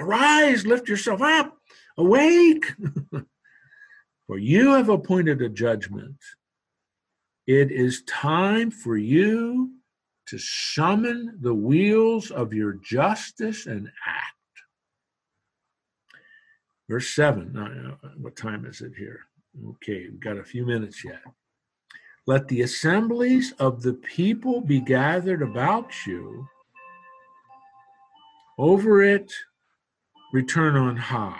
Arise, 0.00 0.66
lift 0.66 0.88
yourself 0.88 1.22
up, 1.22 1.56
awake. 1.96 2.72
For 4.26 4.38
you 4.38 4.72
have 4.72 4.88
appointed 4.88 5.42
a 5.42 5.48
judgment 5.48 6.16
it 7.46 7.70
is 7.70 8.02
time 8.04 8.70
for 8.70 8.96
you 8.96 9.70
to 10.28 10.38
summon 10.38 11.38
the 11.40 11.54
wheels 11.54 12.30
of 12.30 12.52
your 12.52 12.74
justice 12.74 13.66
and 13.66 13.88
act. 14.06 14.34
Verse 16.88 17.08
7. 17.14 17.56
Uh, 17.56 18.08
what 18.18 18.36
time 18.36 18.64
is 18.64 18.80
it 18.80 18.92
here? 18.96 19.20
Okay, 19.68 20.08
we've 20.08 20.20
got 20.20 20.38
a 20.38 20.44
few 20.44 20.66
minutes 20.66 21.04
yet. 21.04 21.20
Let 22.26 22.48
the 22.48 22.62
assemblies 22.62 23.52
of 23.58 23.82
the 23.82 23.94
people 23.94 24.60
be 24.60 24.80
gathered 24.80 25.42
about 25.42 25.92
you. 26.06 26.46
Over 28.56 29.02
it, 29.02 29.32
return 30.32 30.76
on 30.76 30.96
high. 30.96 31.38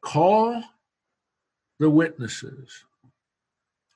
Call 0.00 0.62
the 1.78 1.90
witnesses. 1.90 2.84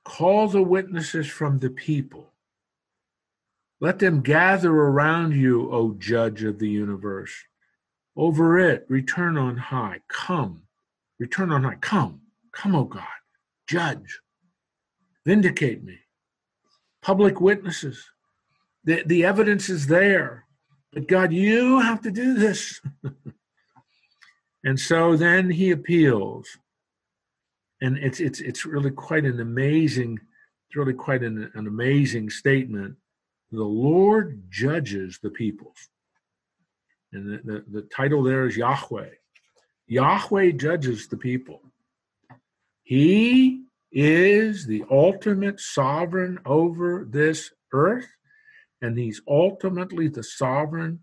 Call 0.05 0.49
the 0.49 0.63
witnesses 0.63 1.29
from 1.29 1.59
the 1.59 1.71
people. 1.71 2.33
Let 3.81 3.99
them 3.99 4.21
gather 4.21 4.73
around 4.73 5.33
you, 5.33 5.71
O 5.73 5.95
judge 5.95 6.45
of 6.45 6.59
the 6.59 6.69
universe. 6.69 7.33
Over 8.17 8.59
it, 8.59 8.87
return 8.89 9.37
on 9.37 9.57
high. 9.57 10.01
Come. 10.09 10.63
Return 11.19 11.51
on 11.51 11.65
high. 11.65 11.77
Come. 11.77 12.21
Come, 12.53 12.75
O 12.75 12.85
God. 12.85 13.03
Judge. 13.67 14.21
Vindicate 15.25 15.83
me. 15.83 15.99
Public 17.01 17.41
witnesses. 17.41 18.05
The, 18.85 19.03
the 19.07 19.25
evidence 19.25 19.69
is 19.69 19.87
there. 19.87 20.47
But 20.93 21.09
God, 21.09 21.33
you 21.33 21.81
have 21.81 22.03
to 22.03 22.11
do 22.11 22.35
this. 22.35 22.81
and 24.65 24.79
so 24.79 25.17
then 25.17 25.51
he 25.51 25.71
appeals 25.71 26.59
and 27.83 27.99
it's 27.99 28.21
it's 28.21 28.41
it's 28.41 28.65
really 28.65 28.93
quite 28.93 29.25
an 29.25 29.41
amazing, 29.41 30.19
it's 30.69 30.77
really 30.77 30.95
quite 30.95 31.23
an, 31.23 31.51
an 31.55 31.67
amazing 31.67 32.31
statement. 32.31 32.95
The 33.51 33.65
Lord 33.65 34.45
judges 34.49 35.19
the 35.23 35.31
peoples. 35.31 35.89
And 37.13 37.31
the, 37.31 37.41
the, 37.45 37.65
the 37.71 37.83
title 37.95 38.23
there 38.23 38.47
is 38.47 38.57
Yahweh. 38.57 39.11
Yahweh 39.89 40.53
judges 40.53 41.09
the 41.09 41.19
people. 41.19 41.61
He 42.85 43.65
is 43.91 44.65
the 44.65 44.85
ultimate 44.91 45.61
sovereign 45.61 46.39
over 46.47 47.05
this 47.05 47.51
earth, 47.75 48.09
and 48.81 48.97
he's 48.97 49.21
ultimately 49.29 50.09
the 50.09 50.23
sovereign 50.23 51.01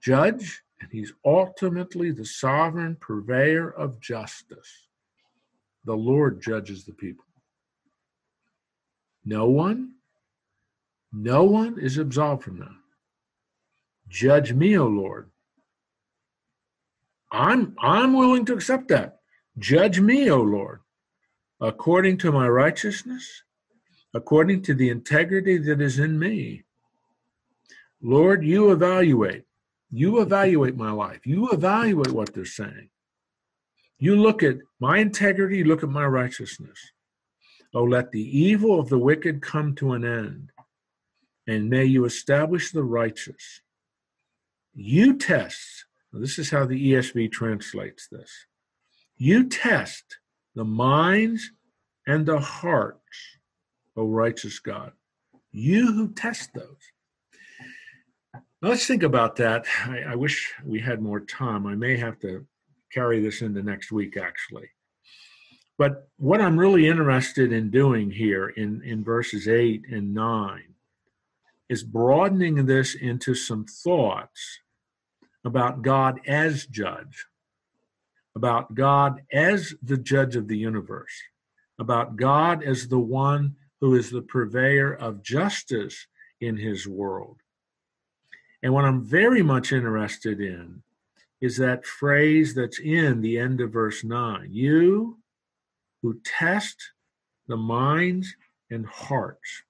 judge, 0.00 0.62
and 0.80 0.90
he's 0.92 1.12
ultimately 1.24 2.12
the 2.12 2.26
sovereign 2.26 2.96
purveyor 3.00 3.70
of 3.70 4.00
justice. 4.00 4.86
The 5.84 5.94
Lord 5.94 6.40
judges 6.40 6.84
the 6.84 6.92
people. 6.92 7.24
No 9.24 9.46
one, 9.46 9.92
no 11.12 11.44
one 11.44 11.78
is 11.78 11.98
absolved 11.98 12.44
from 12.44 12.58
that. 12.58 12.76
Judge 14.08 14.52
me, 14.52 14.76
O 14.76 14.86
Lord. 14.86 15.30
I'm 17.30 17.74
I'm 17.78 18.14
willing 18.14 18.44
to 18.46 18.54
accept 18.54 18.88
that. 18.88 19.18
Judge 19.58 20.00
me, 20.00 20.30
O 20.30 20.40
Lord, 20.40 20.80
according 21.60 22.18
to 22.18 22.32
my 22.32 22.48
righteousness, 22.48 23.42
according 24.14 24.62
to 24.62 24.74
the 24.74 24.90
integrity 24.90 25.56
that 25.58 25.80
is 25.80 25.98
in 25.98 26.18
me. 26.18 26.64
Lord, 28.02 28.44
you 28.44 28.70
evaluate. 28.72 29.44
You 29.90 30.20
evaluate 30.20 30.76
my 30.76 30.90
life. 30.90 31.26
You 31.26 31.50
evaluate 31.50 32.12
what 32.12 32.34
they're 32.34 32.44
saying. 32.44 32.88
You 34.02 34.16
look 34.16 34.42
at 34.42 34.56
my 34.80 34.98
integrity, 34.98 35.58
you 35.58 35.64
look 35.64 35.84
at 35.84 35.88
my 35.88 36.04
righteousness. 36.04 36.90
Oh, 37.72 37.84
let 37.84 38.10
the 38.10 38.36
evil 38.36 38.80
of 38.80 38.88
the 38.88 38.98
wicked 38.98 39.40
come 39.40 39.76
to 39.76 39.92
an 39.92 40.04
end, 40.04 40.50
and 41.46 41.70
may 41.70 41.84
you 41.84 42.04
establish 42.04 42.72
the 42.72 42.82
righteous. 42.82 43.60
You 44.74 45.16
test, 45.16 45.84
this 46.12 46.36
is 46.36 46.50
how 46.50 46.66
the 46.66 46.92
ESV 46.92 47.30
translates 47.30 48.08
this. 48.08 48.46
You 49.18 49.48
test 49.48 50.18
the 50.56 50.64
minds 50.64 51.52
and 52.04 52.26
the 52.26 52.40
hearts, 52.40 53.38
O 53.96 54.08
righteous 54.08 54.58
God. 54.58 54.94
You 55.52 55.92
who 55.92 56.12
test 56.12 56.54
those. 56.54 56.90
Now 58.34 58.70
let's 58.70 58.84
think 58.84 59.04
about 59.04 59.36
that. 59.36 59.64
I, 59.84 60.00
I 60.08 60.14
wish 60.16 60.52
we 60.64 60.80
had 60.80 61.00
more 61.00 61.20
time. 61.20 61.68
I 61.68 61.76
may 61.76 61.96
have 61.96 62.18
to 62.22 62.48
carry 62.92 63.20
this 63.20 63.42
into 63.42 63.62
next 63.62 63.92
week, 63.92 64.16
actually. 64.16 64.68
But 65.78 66.08
what 66.18 66.40
I'm 66.40 66.58
really 66.58 66.86
interested 66.86 67.52
in 67.52 67.70
doing 67.70 68.10
here 68.10 68.50
in, 68.50 68.82
in 68.82 69.02
verses 69.02 69.48
8 69.48 69.84
and 69.90 70.14
9 70.14 70.62
is 71.68 71.82
broadening 71.82 72.66
this 72.66 72.94
into 72.94 73.34
some 73.34 73.64
thoughts 73.64 74.60
about 75.44 75.82
God 75.82 76.20
as 76.26 76.66
judge, 76.66 77.26
about 78.36 78.74
God 78.74 79.22
as 79.32 79.74
the 79.82 79.96
judge 79.96 80.36
of 80.36 80.48
the 80.48 80.58
universe, 80.58 81.12
about 81.78 82.16
God 82.16 82.62
as 82.62 82.88
the 82.88 82.98
one 82.98 83.56
who 83.80 83.94
is 83.94 84.10
the 84.10 84.22
purveyor 84.22 84.94
of 84.94 85.22
justice 85.22 86.06
in 86.40 86.56
his 86.56 86.86
world. 86.86 87.38
And 88.62 88.72
what 88.72 88.84
I'm 88.84 89.02
very 89.02 89.42
much 89.42 89.72
interested 89.72 90.40
in 90.40 90.82
is 91.42 91.58
that 91.58 91.84
phrase 91.84 92.54
that's 92.54 92.78
in 92.78 93.20
the 93.20 93.36
end 93.36 93.60
of 93.60 93.72
verse 93.72 94.02
9 94.02 94.48
you 94.50 95.18
who 96.00 96.18
test 96.24 96.92
the 97.48 97.56
minds 97.56 98.34
and 98.70 98.86
hearts. 98.86 99.62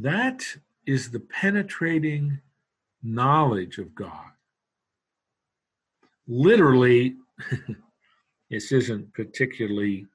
That 0.00 0.44
is 0.86 1.10
the 1.10 1.20
penetrating 1.20 2.40
knowledge 3.02 3.78
of 3.78 3.94
God. 3.94 4.32
Literally, 6.26 7.16
this 8.50 8.72
isn't 8.72 9.12
particularly, 9.12 10.06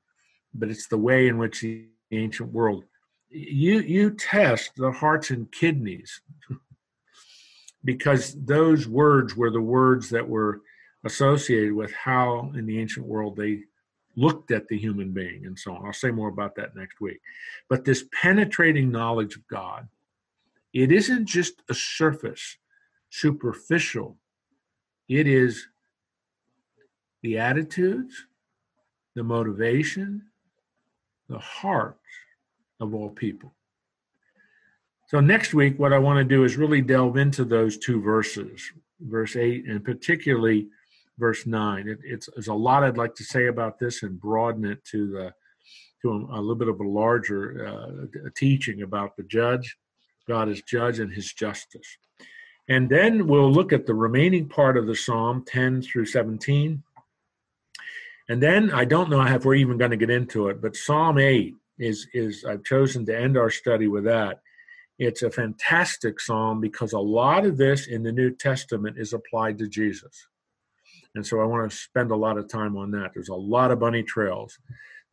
but 0.53 0.69
it's 0.69 0.87
the 0.87 0.97
way 0.97 1.27
in 1.27 1.37
which 1.37 1.61
the 1.61 1.85
ancient 2.11 2.51
world 2.51 2.83
you 3.29 3.79
you 3.79 4.11
test 4.11 4.71
the 4.77 4.91
hearts 4.91 5.31
and 5.31 5.51
kidneys 5.51 6.21
because 7.87 8.35
those 8.43 8.85
words 8.85 9.37
were 9.37 9.49
the 9.49 9.61
words 9.61 10.09
that 10.09 10.27
were 10.27 10.59
associated 11.05 11.71
with 11.71 11.93
how 11.93 12.51
in 12.53 12.65
the 12.65 12.77
ancient 12.77 13.05
world 13.05 13.37
they 13.37 13.61
looked 14.17 14.51
at 14.51 14.67
the 14.67 14.77
human 14.77 15.13
being 15.13 15.45
and 15.45 15.57
so 15.57 15.73
on. 15.73 15.85
I'll 15.85 15.93
say 15.93 16.11
more 16.11 16.27
about 16.27 16.53
that 16.57 16.75
next 16.75 16.99
week. 16.99 17.21
But 17.69 17.85
this 17.85 18.03
penetrating 18.21 18.91
knowledge 18.91 19.37
of 19.37 19.47
God, 19.47 19.87
it 20.73 20.91
isn't 20.91 21.27
just 21.27 21.61
a 21.69 21.73
surface, 21.73 22.57
superficial. 23.09 24.17
It 25.07 25.25
is 25.25 25.69
the 27.23 27.37
attitudes, 27.37 28.25
the 29.15 29.23
motivation, 29.23 30.23
the 31.29 31.39
hearts 31.39 32.03
of 32.81 32.93
all 32.93 33.11
people. 33.11 33.53
So 35.07 35.21
next 35.21 35.53
week, 35.53 35.79
what 35.79 35.93
I 35.93 35.99
want 35.99 36.17
to 36.17 36.23
do 36.23 36.43
is 36.43 36.57
really 36.57 36.81
delve 36.81 37.15
into 37.15 37.45
those 37.45 37.77
two 37.77 38.01
verses, 38.01 38.61
verse 38.99 39.37
eight 39.37 39.65
and 39.65 39.83
particularly 39.83 40.67
verse 41.17 41.45
nine. 41.45 41.87
It, 41.87 41.99
it's 42.03 42.29
there's 42.35 42.49
a 42.49 42.53
lot 42.53 42.83
I'd 42.83 42.97
like 42.97 43.15
to 43.15 43.23
say 43.23 43.47
about 43.47 43.79
this 43.79 44.03
and 44.03 44.19
broaden 44.19 44.65
it 44.65 44.83
to 44.91 45.09
the 45.09 45.33
to 46.01 46.11
a, 46.11 46.39
a 46.39 46.41
little 46.41 46.55
bit 46.55 46.67
of 46.67 46.79
a 46.81 46.87
larger 46.87 47.67
uh, 47.67 48.29
teaching 48.35 48.81
about 48.81 49.15
the 49.15 49.23
judge, 49.23 49.77
God 50.27 50.49
as 50.49 50.61
judge, 50.61 50.99
and 50.99 51.11
His 51.11 51.31
justice. 51.33 51.97
And 52.67 52.89
then 52.89 53.27
we'll 53.27 53.51
look 53.51 53.71
at 53.71 53.85
the 53.85 53.95
remaining 53.95 54.49
part 54.49 54.75
of 54.75 54.87
the 54.87 54.95
psalm, 54.95 55.45
10 55.47 55.83
through 55.83 56.05
17. 56.05 56.83
And 58.27 58.43
then 58.43 58.71
I 58.71 58.83
don't 58.83 59.09
know 59.09 59.21
if 59.21 59.45
we're 59.45 59.55
even 59.55 59.77
going 59.77 59.91
to 59.91 59.97
get 59.97 60.09
into 60.09 60.49
it, 60.49 60.61
but 60.61 60.75
Psalm 60.75 61.17
8 61.17 61.55
is 61.79 62.07
is 62.13 62.43
I've 62.43 62.65
chosen 62.65 63.05
to 63.05 63.17
end 63.17 63.37
our 63.37 63.49
study 63.49 63.87
with 63.87 64.03
that. 64.03 64.41
It's 64.99 65.21
a 65.21 65.29
fantastic 65.29 66.19
psalm 66.19 66.59
because 66.59 66.93
a 66.93 66.99
lot 66.99 67.45
of 67.45 67.57
this 67.57 67.87
in 67.87 68.03
the 68.03 68.11
New 68.11 68.31
Testament 68.31 68.97
is 68.97 69.13
applied 69.13 69.57
to 69.59 69.67
Jesus. 69.67 70.27
And 71.15 71.25
so 71.25 71.39
I 71.39 71.45
want 71.45 71.69
to 71.69 71.75
spend 71.75 72.11
a 72.11 72.15
lot 72.15 72.37
of 72.37 72.47
time 72.47 72.75
on 72.77 72.91
that. 72.91 73.11
There's 73.13 73.29
a 73.29 73.35
lot 73.35 73.71
of 73.71 73.79
bunny 73.79 74.03
trails 74.03 74.57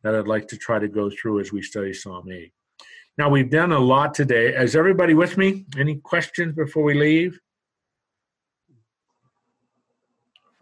that 0.03 0.15
I'd 0.15 0.27
like 0.27 0.47
to 0.49 0.57
try 0.57 0.79
to 0.79 0.87
go 0.87 1.09
through 1.09 1.39
as 1.39 1.51
we 1.51 1.61
study 1.61 1.93
Psalm 1.93 2.31
8. 2.31 2.51
Now, 3.17 3.29
we've 3.29 3.49
done 3.49 3.71
a 3.71 3.79
lot 3.79 4.13
today. 4.13 4.55
Is 4.55 4.75
everybody 4.75 5.13
with 5.13 5.37
me? 5.37 5.65
Any 5.77 5.95
questions 5.95 6.53
before 6.53 6.83
we 6.83 6.95
leave? 6.95 7.39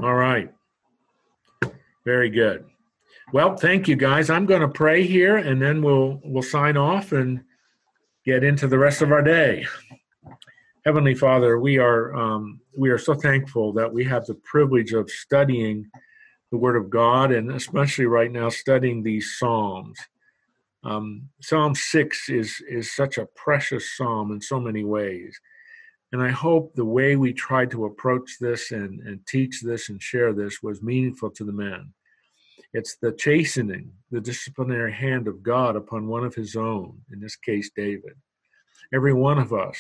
All 0.02 0.14
right. 0.14 0.52
Very 2.06 2.30
good. 2.30 2.66
Well, 3.32 3.56
thank 3.56 3.88
you 3.88 3.96
guys. 3.96 4.30
I'm 4.30 4.46
going 4.46 4.62
to 4.62 4.68
pray 4.68 5.04
here 5.06 5.38
and 5.38 5.62
then 5.62 5.82
we'll 5.82 6.22
we'll 6.24 6.44
sign 6.44 6.78
off 6.78 7.14
and 7.14 7.44
get 8.26 8.44
into 8.44 8.68
the 8.68 8.78
rest 8.78 9.02
of 9.02 9.12
our 9.12 9.22
day. 9.22 9.66
Heavenly 10.86 11.16
Father, 11.16 11.60
we 11.60 11.78
are 11.78 12.16
um, 12.16 12.60
we 12.78 12.90
are 12.90 12.98
so 12.98 13.14
thankful 13.14 13.74
that 13.74 13.92
we 13.92 14.04
have 14.06 14.26
the 14.26 14.36
privilege 14.36 14.94
of 14.94 15.10
studying 15.10 15.86
the 16.52 16.58
Word 16.58 16.76
of 16.76 16.90
God, 16.90 17.32
and 17.32 17.52
especially 17.52 18.06
right 18.06 18.32
now 18.32 18.50
studying 18.50 19.02
these 19.02 19.38
Psalms. 19.38 19.98
Um, 20.84 21.30
psalm 21.42 21.76
six 21.76 22.30
is 22.30 22.62
is 22.70 22.94
such 22.94 23.18
a 23.18 23.28
precious 23.36 23.96
psalm 23.96 24.32
in 24.32 24.42
so 24.42 24.60
many 24.60 24.84
ways, 24.84 25.40
and 26.12 26.22
I 26.22 26.30
hope 26.30 26.76
the 26.76 26.86
way 26.86 27.16
we 27.16 27.32
tried 27.32 27.72
to 27.72 27.86
approach 27.86 28.38
this 28.42 28.72
and 28.72 29.00
and 29.02 29.26
teach 29.26 29.62
this 29.62 29.88
and 29.88 30.02
share 30.02 30.34
this 30.34 30.62
was 30.62 30.82
meaningful 30.82 31.30
to 31.32 31.46
the 31.46 31.54
men. 31.54 31.94
It's 32.74 32.96
the 32.96 33.12
chastening, 33.12 33.92
the 34.10 34.20
disciplinary 34.20 34.94
hand 34.94 35.28
of 35.28 35.44
God 35.44 35.76
upon 35.76 36.08
one 36.08 36.24
of 36.24 36.34
his 36.34 36.56
own, 36.56 37.02
in 37.12 37.20
this 37.20 37.36
case, 37.36 37.70
David. 37.76 38.14
Every 38.92 39.14
one 39.14 39.38
of 39.38 39.54
us, 39.54 39.78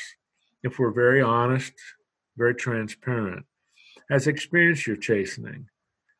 if 0.61 0.77
we're 0.77 0.91
very 0.91 1.21
honest, 1.21 1.73
very 2.37 2.53
transparent, 2.53 3.45
has 4.11 4.27
experienced 4.27 4.85
your 4.85 4.95
chastening. 4.95 5.67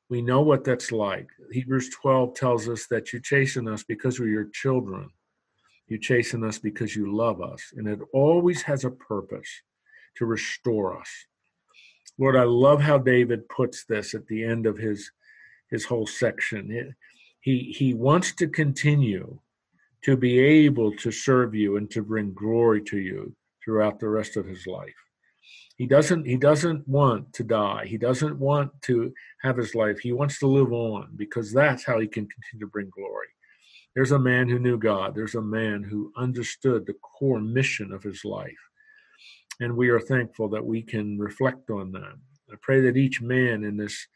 We 0.10 0.24
know 0.24 0.42
what 0.42 0.64
that's 0.64 0.92
like. 0.92 1.28
Hebrews 1.52 1.92
12 2.02 2.34
tells 2.34 2.68
us 2.68 2.88
that 2.88 3.14
you 3.14 3.20
chasten 3.22 3.68
us 3.68 3.84
because 3.84 4.20
we're 4.20 4.28
your 4.28 4.50
children. 4.52 5.10
You 5.88 6.00
chasten 6.00 6.44
us 6.44 6.58
because 6.58 6.96
you 6.96 7.16
love 7.16 7.42
us. 7.42 7.62
And 7.76 7.88
it 7.88 8.00
always 8.14 8.64
has 8.64 8.84
a 8.84 8.92
purpose 8.92 9.50
to 10.18 10.26
restore 10.26 11.00
us. 11.00 11.10
Lord, 12.18 12.36
I 12.36 12.44
love 12.44 12.82
how 12.82 12.98
David 12.98 13.48
puts 13.50 13.86
this 13.86 14.14
at 14.14 14.26
the 14.28 14.44
end 14.44 14.66
of 14.66 14.78
his 14.78 15.12
his 15.74 15.86
whole 15.86 16.06
section. 16.06 16.96
He 17.42 17.76
he 17.78 17.94
wants 17.96 18.34
to 18.36 18.48
continue 18.48 19.40
to 20.04 20.16
be 20.16 20.40
able 20.40 20.96
to 20.98 21.12
serve 21.12 21.56
you 21.56 21.78
and 21.78 21.90
to 21.92 22.04
bring 22.04 22.34
glory 22.34 22.82
to 22.84 23.00
you 23.00 23.36
throughout 23.66 24.00
the 24.00 24.08
rest 24.08 24.38
of 24.38 24.46
his 24.46 24.68
life. 24.68 25.02
He 25.76 25.88
doesn't 25.88 26.26
he 26.26 26.38
doesn't 26.38 26.88
want 26.88 27.34
to 27.34 27.44
die. 27.44 27.86
He 27.88 27.98
doesn't 27.98 28.38
want 28.38 28.70
to 28.84 29.12
have 29.42 29.58
his 29.58 29.74
life. 29.74 29.98
He 30.00 30.14
wants 30.14 30.38
to 30.40 30.48
live 30.48 30.72
on 30.72 31.10
because 31.16 31.52
that's 31.52 31.84
how 31.84 32.00
he 32.00 32.08
can 32.08 32.28
continue 32.28 32.68
to 32.68 32.72
bring 32.72 32.92
glory. 32.92 33.32
There's 33.96 34.12
a 34.12 34.20
man 34.32 34.48
who 34.48 34.60
knew 34.60 34.78
God. 34.78 35.16
There's 35.16 35.36
a 35.36 35.42
man 35.42 35.82
who 35.82 36.14
understood 36.16 36.86
the 36.86 37.00
core 37.18 37.42
mission 37.42 37.92
of 37.92 38.04
his 38.04 38.24
life. 38.24 38.64
And 39.60 39.76
we 39.76 39.90
are 39.90 40.00
thankful 40.00 40.50
that 40.50 40.66
we 40.66 40.84
can 40.84 41.18
reflect 41.18 41.70
on 41.72 41.92
that. 41.94 42.16
I 42.52 42.56
pray 42.62 42.82
that 42.82 42.98
each 42.98 43.22
man 43.22 43.64
in 43.64 43.78
this 43.78 44.08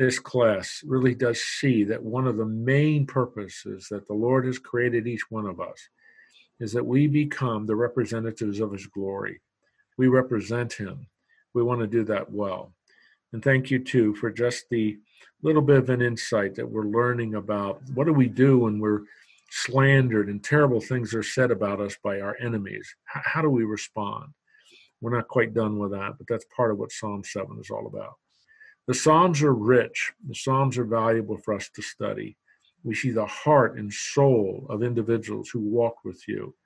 this 0.00 0.18
class 0.18 0.82
really 0.86 1.14
does 1.14 1.42
see 1.42 1.84
that 1.84 2.02
one 2.02 2.26
of 2.26 2.38
the 2.38 2.46
main 2.46 3.04
purposes 3.04 3.86
that 3.90 4.06
the 4.08 4.14
Lord 4.14 4.46
has 4.46 4.58
created 4.58 5.06
each 5.06 5.30
one 5.30 5.44
of 5.44 5.60
us 5.60 5.90
is 6.58 6.72
that 6.72 6.86
we 6.86 7.06
become 7.06 7.66
the 7.66 7.76
representatives 7.76 8.60
of 8.60 8.72
his 8.72 8.86
glory. 8.86 9.42
We 9.98 10.08
represent 10.08 10.72
him. 10.72 11.06
We 11.52 11.62
want 11.62 11.82
to 11.82 11.86
do 11.86 12.02
that 12.04 12.32
well. 12.32 12.72
And 13.34 13.44
thank 13.44 13.70
you 13.70 13.78
too 13.78 14.14
for 14.14 14.30
just 14.30 14.70
the 14.70 14.96
little 15.42 15.60
bit 15.60 15.76
of 15.76 15.90
an 15.90 16.00
insight 16.00 16.54
that 16.54 16.70
we're 16.70 16.86
learning 16.86 17.34
about 17.34 17.82
what 17.92 18.06
do 18.06 18.14
we 18.14 18.26
do 18.26 18.60
when 18.60 18.78
we're 18.78 19.02
slandered 19.50 20.30
and 20.30 20.42
terrible 20.42 20.80
things 20.80 21.12
are 21.12 21.22
said 21.22 21.50
about 21.50 21.78
us 21.78 21.98
by 22.02 22.22
our 22.22 22.38
enemies. 22.40 22.88
How, 23.04 23.42
do 23.42 23.50
we 23.50 23.64
respond? 23.64 24.32
We're 25.02 25.14
not 25.14 25.28
quite 25.28 25.52
done 25.52 25.78
with 25.78 25.90
that, 25.90 26.14
but 26.16 26.26
that's 26.26 26.46
part 26.56 26.70
of 26.70 26.78
what 26.78 26.90
Psalm 26.90 27.22
7 27.22 27.58
is 27.60 27.68
all 27.68 27.86
about. 27.86 28.14
The 28.90 28.96
Psalms 28.96 29.40
are 29.44 29.54
rich, 29.54 30.12
the 30.26 30.34
Psalms 30.34 30.76
are 30.76 30.84
valuable 30.84 31.36
for 31.36 31.54
us 31.54 31.70
to 31.76 31.80
study. 31.80 32.36
We 32.82 32.96
see 32.96 33.12
the 33.12 33.24
heart 33.24 33.78
and 33.78 33.92
soul 33.92 34.66
of 34.68 34.82
individuals 34.82 35.48
who 35.48 35.60
walk 35.60 35.98
with 36.04 36.26
you. 36.26 36.56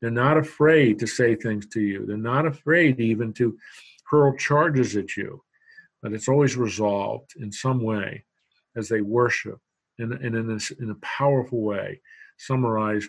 They're 0.00 0.10
not 0.10 0.36
afraid 0.36 0.98
to 0.98 1.06
say 1.06 1.36
things 1.36 1.68
to 1.68 1.80
you, 1.80 2.04
they're 2.04 2.16
not 2.16 2.46
afraid 2.46 2.98
even 2.98 3.32
to 3.34 3.56
hurl 4.10 4.36
charges 4.36 4.96
at 4.96 5.16
you, 5.16 5.40
but 6.02 6.12
it's 6.12 6.28
always 6.28 6.56
resolved 6.56 7.34
in 7.38 7.52
some 7.52 7.80
way 7.80 8.24
as 8.74 8.88
they 8.88 9.00
worship 9.00 9.60
and 10.00 10.14
in, 10.14 10.34
in, 10.34 10.50
a, 10.50 10.82
in 10.82 10.90
a 10.90 10.96
powerful 10.96 11.60
way 11.60 12.00
summarize 12.38 13.08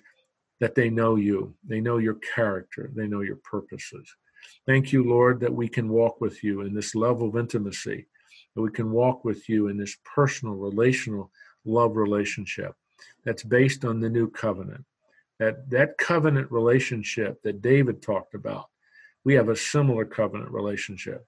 that 0.59 0.75
they 0.75 0.91
know 0.91 1.15
you, 1.15 1.55
they 1.67 1.81
know 1.81 1.97
your 1.97 2.19
character, 2.35 2.91
they 2.93 3.07
know 3.07 3.21
your 3.21 3.37
purposes. 3.37 4.07
Thank 4.67 4.93
you, 4.93 5.03
Lord, 5.03 5.39
that 5.39 5.55
we 5.55 5.67
can 5.67 5.89
walk 5.89 6.21
with 6.21 6.43
you 6.43 6.61
in 6.61 6.75
this 6.75 6.93
level 6.93 7.29
of 7.29 7.35
intimacy, 7.35 8.05
that 8.59 8.63
we 8.63 8.71
can 8.71 8.91
walk 8.91 9.23
with 9.23 9.47
you 9.47 9.69
in 9.69 9.77
this 9.77 9.95
personal, 10.03 10.53
relational 10.53 11.31
love 11.63 11.95
relationship 11.95 12.75
that's 13.23 13.41
based 13.41 13.85
on 13.85 14.01
the 14.01 14.09
new 14.09 14.29
covenant. 14.29 14.83
That, 15.39 15.69
that 15.69 15.97
covenant 15.97 16.51
relationship 16.51 17.41
that 17.43 17.61
David 17.61 18.01
talked 18.01 18.33
about, 18.33 18.65
we 19.23 19.33
have 19.35 19.47
a 19.47 19.55
similar 19.55 20.03
covenant 20.03 20.51
relationship. 20.51 21.25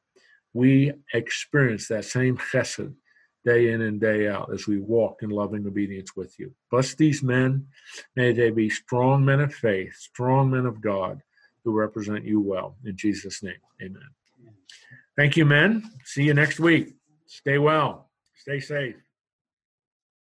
We 0.53 0.91
experience 1.13 1.87
that 1.87 2.03
same 2.03 2.37
chesed 2.37 2.93
day 3.45 3.71
in 3.71 3.81
and 3.81 4.01
day 4.01 4.27
out 4.27 4.53
as 4.53 4.67
we 4.67 4.79
walk 4.79 5.23
in 5.23 5.29
loving 5.29 5.65
obedience 5.65 6.13
with 6.17 6.37
you. 6.37 6.53
Bless 6.69 6.95
these 6.95 7.23
men. 7.23 7.65
May 8.17 8.33
they 8.33 8.49
be 8.49 8.69
strong 8.69 9.23
men 9.23 9.39
of 9.39 9.53
faith, 9.53 9.95
strong 9.95 10.51
men 10.51 10.65
of 10.65 10.81
God 10.81 11.21
who 11.63 11.71
represent 11.71 12.25
you 12.25 12.41
well. 12.41 12.75
In 12.83 12.97
Jesus' 12.97 13.41
name, 13.41 13.61
amen. 13.81 14.09
Thank 15.15 15.37
you, 15.37 15.45
men. 15.45 15.89
See 16.03 16.23
you 16.23 16.33
next 16.33 16.59
week. 16.59 16.95
Stay 17.31 17.57
well. 17.57 18.09
Stay 18.35 18.59
safe. 18.59 18.97